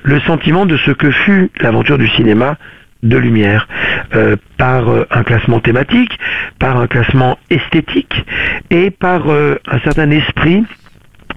le 0.02 0.20
sentiment 0.20 0.66
de 0.66 0.76
ce 0.78 0.90
que 0.90 1.10
fut 1.10 1.50
l'aventure 1.60 1.98
du 1.98 2.08
cinéma 2.08 2.56
de 3.02 3.16
lumière, 3.16 3.68
euh, 4.14 4.36
par 4.56 4.88
euh, 4.88 5.06
un 5.10 5.22
classement 5.22 5.60
thématique, 5.60 6.18
par 6.58 6.76
un 6.76 6.86
classement 6.86 7.38
esthétique 7.50 8.24
et 8.70 8.90
par 8.90 9.28
euh, 9.28 9.56
un 9.70 9.78
certain 9.80 10.10
esprit 10.10 10.64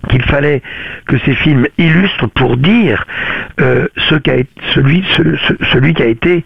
qu'il 0.10 0.22
fallait 0.24 0.62
que 1.08 1.18
ces 1.26 1.36
films 1.36 1.68
illustrent 1.78 2.28
pour 2.28 2.58
dire 2.58 3.06
euh, 3.60 3.88
ce 4.10 4.16
celui, 4.74 5.04
ce- 5.16 5.36
ce- 5.48 5.66
celui 5.74 5.94
qui 5.94 6.02
a 6.02 6.06
été 6.08 6.44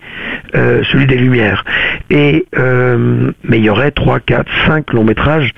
euh, 0.55 0.83
celui 0.91 1.05
des 1.07 1.17
Lumières. 1.17 1.63
Et 2.09 2.45
euh, 2.57 3.31
mais 3.43 3.59
il 3.59 3.63
y 3.65 3.69
aurait 3.69 3.91
3, 3.91 4.19
4, 4.19 4.45
5 4.67 4.93
longs 4.93 5.03
métrages 5.03 5.51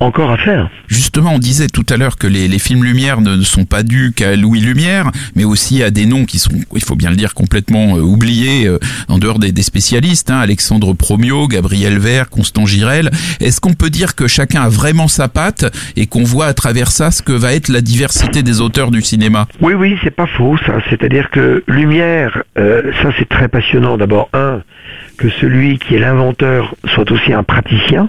encore 0.00 0.30
à 0.30 0.36
faire. 0.36 0.70
Justement, 0.88 1.34
on 1.34 1.38
disait 1.38 1.66
tout 1.68 1.86
à 1.88 1.96
l'heure 1.96 2.16
que 2.16 2.26
les, 2.26 2.48
les 2.48 2.58
films 2.58 2.84
Lumière 2.84 3.20
ne, 3.20 3.40
sont 3.42 3.64
pas 3.64 3.82
dus 3.82 4.12
qu'à 4.14 4.36
Louis 4.36 4.60
Lumière, 4.60 5.10
mais 5.36 5.44
aussi 5.44 5.82
à 5.82 5.90
des 5.90 6.06
noms 6.06 6.24
qui 6.24 6.38
sont, 6.38 6.50
il 6.74 6.82
faut 6.84 6.96
bien 6.96 7.10
le 7.10 7.16
dire, 7.16 7.34
complètement 7.34 7.92
oubliés 7.94 8.70
en 9.08 9.18
dehors 9.18 9.38
des, 9.38 9.52
des 9.52 9.62
spécialistes. 9.62 10.30
hein, 10.30 10.38
Alexandre 10.40 10.92
Promio, 10.94 11.48
Gabriel 11.48 11.98
Vert, 11.98 12.28
Constant 12.30 12.66
Girel. 12.66 13.10
Est-ce 13.40 13.60
qu'on 13.60 13.74
peut 13.74 13.90
dire 13.90 14.14
que 14.14 14.26
chacun 14.26 14.62
a 14.62 14.68
vraiment 14.68 15.08
sa 15.08 15.28
patte 15.28 15.64
et 15.96 16.06
qu'on 16.06 16.24
voit 16.24 16.46
à 16.46 16.54
travers 16.54 16.90
ça 16.90 17.10
ce 17.10 17.22
que 17.22 17.32
va 17.42 17.54
être 17.54 17.68
la 17.68 17.80
diversité 17.80 18.44
des 18.44 18.60
auteurs 18.60 18.92
du 18.92 19.02
cinéma 19.02 19.48
Oui, 19.60 19.74
oui, 19.74 19.98
c'est 20.04 20.14
pas 20.14 20.28
faux, 20.28 20.56
ça. 20.64 20.74
C'est-à-dire 20.88 21.28
que 21.30 21.64
Lumière, 21.66 22.44
euh, 22.56 22.92
ça 23.02 23.10
c'est 23.18 23.28
très 23.28 23.48
passionnant. 23.48 23.96
D'abord, 23.96 24.28
un, 24.32 24.62
que 25.18 25.28
celui 25.28 25.78
qui 25.78 25.96
est 25.96 25.98
l'inventeur 25.98 26.76
soit 26.94 27.10
aussi 27.10 27.32
un 27.32 27.42
praticien. 27.42 28.08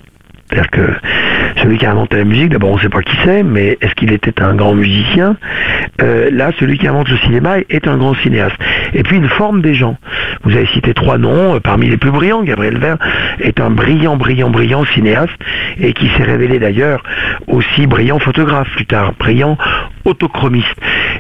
C'est-à-dire 0.53 0.69
que 0.69 1.61
celui 1.61 1.77
qui 1.77 1.85
a 1.85 1.91
inventé 1.91 2.17
la 2.17 2.25
musique, 2.25 2.49
d'abord 2.49 2.71
on 2.71 2.75
ne 2.75 2.81
sait 2.81 2.89
pas 2.89 3.01
qui 3.01 3.15
c'est, 3.23 3.41
mais 3.41 3.77
est-ce 3.81 3.95
qu'il 3.95 4.11
était 4.11 4.39
un 4.41 4.53
grand 4.53 4.75
musicien? 4.75 5.35
Euh, 6.01 6.29
Là, 6.31 6.51
celui 6.59 6.77
qui 6.77 6.87
invente 6.87 7.09
le 7.09 7.17
cinéma 7.17 7.57
est 7.69 7.87
un 7.87 7.97
grand 7.97 8.13
cinéaste. 8.15 8.55
Et 8.93 9.01
puis 9.03 9.17
il 9.17 9.27
forme 9.29 9.61
des 9.61 9.73
gens. 9.73 9.97
Vous 10.43 10.55
avez 10.55 10.67
cité 10.67 10.93
trois 10.93 11.17
noms, 11.17 11.55
euh, 11.55 11.59
parmi 11.59 11.89
les 11.89 11.97
plus 11.97 12.11
brillants. 12.11 12.43
Gabriel 12.43 12.77
Vert 12.77 12.97
est 13.39 13.59
un 13.59 13.71
brillant, 13.71 14.15
brillant, 14.15 14.49
brillant 14.49 14.85
cinéaste 14.85 15.33
et 15.79 15.93
qui 15.93 16.07
s'est 16.09 16.23
révélé 16.23 16.59
d'ailleurs 16.59 17.01
aussi 17.47 17.87
brillant 17.87 18.19
photographe 18.19 18.69
plus 18.75 18.85
tard, 18.85 19.13
brillant 19.17 19.57
autochromiste. 20.05 20.75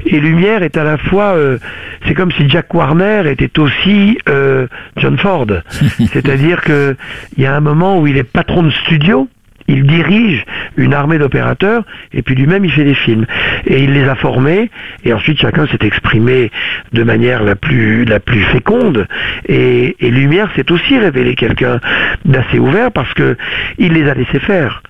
Et 0.05 0.19
Lumière 0.19 0.63
est 0.63 0.77
à 0.77 0.83
la 0.83 0.97
fois, 0.97 1.35
euh, 1.35 1.57
c'est 2.05 2.13
comme 2.13 2.31
si 2.31 2.49
Jack 2.49 2.73
Warner 2.73 3.23
était 3.29 3.59
aussi 3.59 4.17
euh, 4.29 4.67
John 4.97 5.17
Ford. 5.17 5.47
C'est-à-dire 6.11 6.61
que 6.61 6.95
il 7.37 7.43
y 7.43 7.45
a 7.45 7.55
un 7.55 7.61
moment 7.61 7.99
où 7.99 8.07
il 8.07 8.17
est 8.17 8.23
patron 8.23 8.63
de 8.63 8.71
studio. 8.71 9.27
Il 9.69 9.87
dirige 9.87 10.43
une 10.75 10.93
armée 10.93 11.17
d'opérateurs 11.17 11.83
et 12.11 12.21
puis 12.21 12.35
lui-même 12.35 12.65
il 12.65 12.71
fait 12.71 12.83
des 12.83 12.95
films 12.95 13.25
et 13.65 13.81
il 13.81 13.93
les 13.93 14.03
a 14.03 14.15
formés 14.15 14.69
et 15.05 15.13
ensuite 15.13 15.39
chacun 15.39 15.65
s'est 15.67 15.85
exprimé 15.85 16.51
de 16.91 17.03
manière 17.03 17.43
la 17.43 17.55
plus 17.55 18.03
la 18.03 18.19
plus 18.19 18.41
féconde 18.41 19.07
et, 19.47 19.95
et 20.01 20.11
Lumière 20.11 20.49
s'est 20.57 20.69
aussi 20.69 20.99
révélé 20.99 21.35
quelqu'un 21.35 21.79
d'assez 22.25 22.59
ouvert 22.59 22.91
parce 22.91 23.13
que 23.13 23.37
il 23.77 23.93
les 23.93 24.09
a 24.09 24.13
laissés 24.13 24.39
faire. 24.39 24.83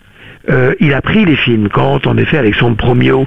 Euh, 0.49 0.73
il 0.79 0.93
a 0.93 1.01
pris 1.01 1.25
les 1.25 1.35
films 1.35 1.69
quand, 1.69 2.05
en 2.05 2.17
effet, 2.17 2.37
Alexandre 2.37 2.75
Promio 2.75 3.25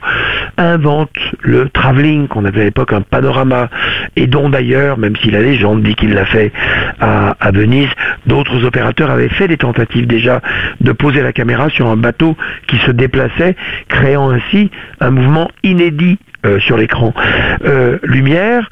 invente 0.59 1.17
le 1.41 1.69
travelling, 1.69 2.29
qu'on 2.29 2.45
avait 2.45 2.63
à 2.63 2.65
l'époque 2.65 2.93
un 2.93 3.01
panorama, 3.01 3.71
et 4.17 4.27
dont 4.27 4.49
d'ailleurs, 4.49 4.99
même 4.99 5.17
si 5.17 5.31
la 5.31 5.41
légende 5.41 5.83
dit 5.83 5.95
qu'il 5.95 6.13
l'a 6.13 6.27
fait 6.27 6.53
à, 7.01 7.35
Venise, 7.53 7.89
d'autres 8.27 8.65
opérateurs 8.65 9.11
avaient 9.11 9.29
fait 9.29 9.49
des 9.49 9.57
tentatives 9.57 10.07
déjà 10.07 10.43
de 10.81 10.93
poser 10.93 11.23
la 11.23 11.33
caméra 11.33 11.71
sur 11.71 11.89
un 11.89 11.97
bateau 11.97 12.37
qui 12.67 12.77
se 12.79 12.91
déplaçait, 12.91 13.57
créant 13.89 14.31
ainsi 14.31 14.71
un 15.01 15.11
mouvement 15.11 15.51
inédit 15.63 16.19
euh, 16.45 16.59
sur 16.61 16.77
l'écran. 16.77 17.15
Euh, 17.65 17.99
lumière, 18.03 18.69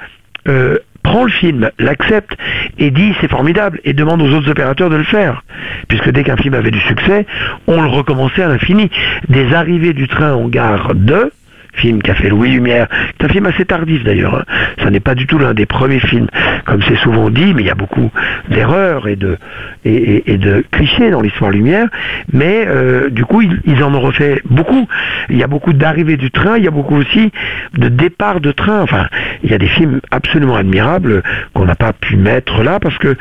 prend 1.05 1.23
le 1.23 1.31
film, 1.31 1.71
l'accepte 1.79 2.37
et 2.79 2.91
dit 2.91 3.15
c'est 3.21 3.31
formidable 3.31 3.81
et 3.85 3.93
demande 3.93 4.21
aux 4.21 4.33
autres 4.33 4.51
opérateurs 4.51 4.91
de 4.91 4.97
le 4.97 5.05
faire. 5.05 5.45
Puisque 5.87 6.11
dès 6.11 6.25
qu'un 6.25 6.37
film 6.37 6.55
avait 6.55 6.73
du 6.73 6.81
succès, 6.81 7.27
on 7.69 7.81
le 7.81 7.89
recommençait 7.89 8.43
à 8.43 8.49
l'infini. 8.49 8.91
Des 9.29 9.55
arrivées 9.55 9.93
du 9.93 10.09
train 10.09 10.33
en 10.33 10.49
gare 10.49 10.95
de 10.97 11.31
film 11.75 12.03
qu'a 12.03 12.15
fait 12.15 12.29
Louis 12.29 12.51
Lumière, 12.51 12.89
c'est 13.19 13.27
un 13.27 13.29
film 13.29 13.47
assez 13.47 13.65
tardif 13.65 14.05
d'ailleurs, 14.05 14.37
hein. 14.37 14.45
ça 14.83 14.91
n'est 14.91 15.01
pas 15.01 15.15
du 15.15 15.27
tout 15.27 15.39
l'un 15.39 15.55
des 15.55 15.67
premiers 15.67 16.01
films, 16.01 16.29
comme 16.65 16.83
c'est 16.83 16.97
souvent 16.97 17.31
dit, 17.31 17.55
mais 17.55 17.63
il 17.63 17.67
y 17.67 17.71
a 17.71 17.75
beaucoup 17.75 18.11
d'erreurs 18.49 19.09
et 19.09 19.17
de, 19.17 19.39
et, 19.85 20.39
de 20.39 20.65
clichés 20.71 21.11
dans 21.11 21.21
l'histoire 21.21 21.51
Lumière, 21.51 21.89
mais 22.33 22.65
euh, 22.67 23.11
du 23.11 23.25
coup 23.25 23.43
ils, 23.43 23.61
ils 23.65 23.83
en 23.83 23.95
ont 23.95 24.01
refait 24.01 24.41
beaucoup. 24.45 24.89
Il 25.29 25.37
y 25.37 25.43
a 25.43 25.47
beaucoup 25.47 25.73
d'arrivées 25.73 26.17
du 26.17 26.31
train, 26.31 26.57
il 26.57 26.65
y 26.65 26.69
a 26.69 26.71
beaucoup 26.71 26.97
aussi 26.97 27.31
de 27.77 27.89
départs 27.89 28.41
de 28.41 28.53
train, 28.53 28.81
enfin 28.83 29.09
il 29.43 29.51
y 29.51 29.55
a 29.55 29.59
des 29.59 29.69
films 29.69 30.01
absolument 30.11 30.57
admirables 30.57 31.23
qu'on 31.55 31.65
n'a 31.65 31.77
pas 31.77 31.93
pu 31.93 32.17
mettre 32.17 32.63
là 32.63 32.79
parce 32.81 32.99
que 32.99 33.17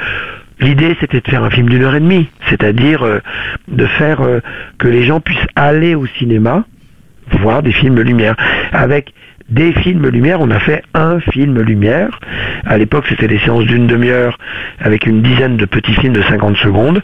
L'idée, 0.60 0.96
c'était 1.02 1.20
de 1.20 1.28
faire 1.28 1.44
un 1.44 1.50
film 1.50 1.68
d'une 1.68 1.84
heure 1.84 1.96
et 1.96 2.00
demie, 2.00 2.30
c'est-à-dire 2.50 3.04
euh, 3.04 3.20
de 3.68 3.86
faire 3.86 4.22
euh, 4.22 4.40
que 4.78 4.88
les 4.88 5.04
gens 5.04 5.20
puissent 5.20 5.48
aller 5.56 5.96
au 5.96 6.06
cinéma, 6.06 6.64
voir 7.40 7.64
des 7.64 7.72
films 7.72 8.00
lumière. 8.02 8.36
Avec 8.72 9.14
des 9.50 9.74
films 9.74 10.08
lumière, 10.08 10.42
on 10.42 10.50
a 10.52 10.60
fait 10.60 10.84
un 10.94 11.20
film 11.20 11.60
lumière. 11.62 12.20
À 12.66 12.78
l'époque, 12.78 13.06
c'était 13.10 13.28
des 13.28 13.40
séances 13.40 13.66
d'une 13.66 13.88
demi-heure 13.88 14.38
avec 14.80 15.06
une 15.06 15.22
dizaine 15.22 15.58
de 15.58 15.66
petits 15.66 15.94
films 15.94 16.14
de 16.14 16.22
50 16.24 16.58
secondes. 16.58 17.02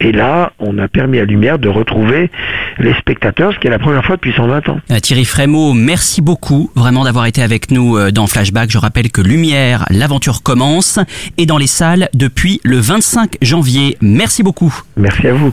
Et 0.00 0.12
là, 0.12 0.52
on 0.58 0.78
a 0.78 0.88
permis 0.88 1.18
à 1.18 1.24
Lumière 1.24 1.58
de 1.58 1.68
retrouver 1.68 2.30
les 2.78 2.94
spectateurs, 2.94 3.52
ce 3.52 3.58
qui 3.58 3.66
est 3.66 3.70
la 3.70 3.78
première 3.78 4.04
fois 4.04 4.16
depuis 4.16 4.32
120 4.32 4.68
ans. 4.68 4.80
Euh, 4.90 4.98
Thierry 4.98 5.24
Frémaux, 5.24 5.74
merci 5.74 6.22
beaucoup 6.22 6.70
vraiment 6.74 7.04
d'avoir 7.04 7.26
été 7.26 7.42
avec 7.42 7.70
nous 7.70 7.96
euh, 7.96 8.10
dans 8.10 8.26
Flashback. 8.26 8.70
Je 8.70 8.78
rappelle 8.78 9.10
que 9.10 9.20
Lumière, 9.20 9.84
l'aventure 9.90 10.42
commence 10.42 10.98
et 11.38 11.46
dans 11.46 11.58
les 11.58 11.66
salles 11.66 12.08
depuis 12.14 12.60
le 12.64 12.78
25 12.78 13.36
janvier. 13.42 13.96
Merci 14.00 14.42
beaucoup. 14.42 14.74
Merci 14.96 15.28
à 15.28 15.34
vous. 15.34 15.52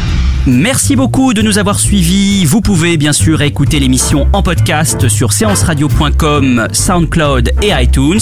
Merci 0.47 0.95
beaucoup 0.95 1.35
de 1.35 1.43
nous 1.43 1.59
avoir 1.59 1.79
suivis. 1.79 2.45
Vous 2.45 2.61
pouvez 2.61 2.97
bien 2.97 3.13
sûr 3.13 3.43
écouter 3.43 3.79
l'émission 3.79 4.27
en 4.33 4.41
podcast 4.41 5.07
sur 5.07 5.33
séanceradio.com, 5.33 6.67
SoundCloud 6.71 7.51
et 7.61 7.69
iTunes. 7.69 8.19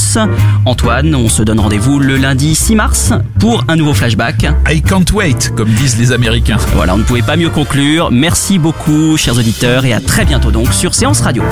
Antoine, 0.65 1.15
on 1.15 1.29
se 1.29 1.43
donne 1.43 1.61
rendez-vous 1.61 1.97
le 1.97 2.17
lundi 2.17 2.55
6 2.55 2.75
mars 2.75 3.13
pour 3.39 3.63
un 3.69 3.77
nouveau 3.77 3.93
flashback. 3.93 4.45
I 4.67 4.81
can't 4.81 5.13
wait, 5.13 5.55
comme 5.55 5.69
disent 5.69 5.97
les 5.97 6.11
Américains. 6.11 6.57
Voilà, 6.73 6.95
on 6.95 6.97
ne 6.97 7.03
pouvait 7.03 7.21
pas 7.21 7.37
mieux 7.37 7.49
conclure. 7.49 8.11
Merci 8.11 8.59
beaucoup, 8.59 9.15
chers 9.15 9.37
auditeurs, 9.37 9.85
et 9.85 9.93
à 9.93 10.01
très 10.01 10.25
bientôt 10.25 10.51
donc 10.51 10.73
sur 10.73 10.93
Séance 10.95 11.21
Radio. 11.21 11.43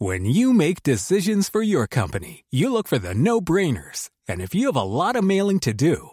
When 0.00 0.24
you 0.24 0.54
make 0.54 0.82
decisions 0.82 1.50
for 1.52 1.62
your 1.62 1.86
company, 1.86 2.44
you 2.50 2.72
look 2.72 2.88
for 2.88 2.98
the 2.98 3.14
no-brainers. 3.14 4.08
And 4.28 4.40
if 4.40 4.54
you 4.54 4.66
have 4.72 4.76
a 4.76 4.82
lot 4.82 5.14
of 5.14 5.22
mailing 5.22 5.60
to 5.60 5.72
do, 5.72 6.12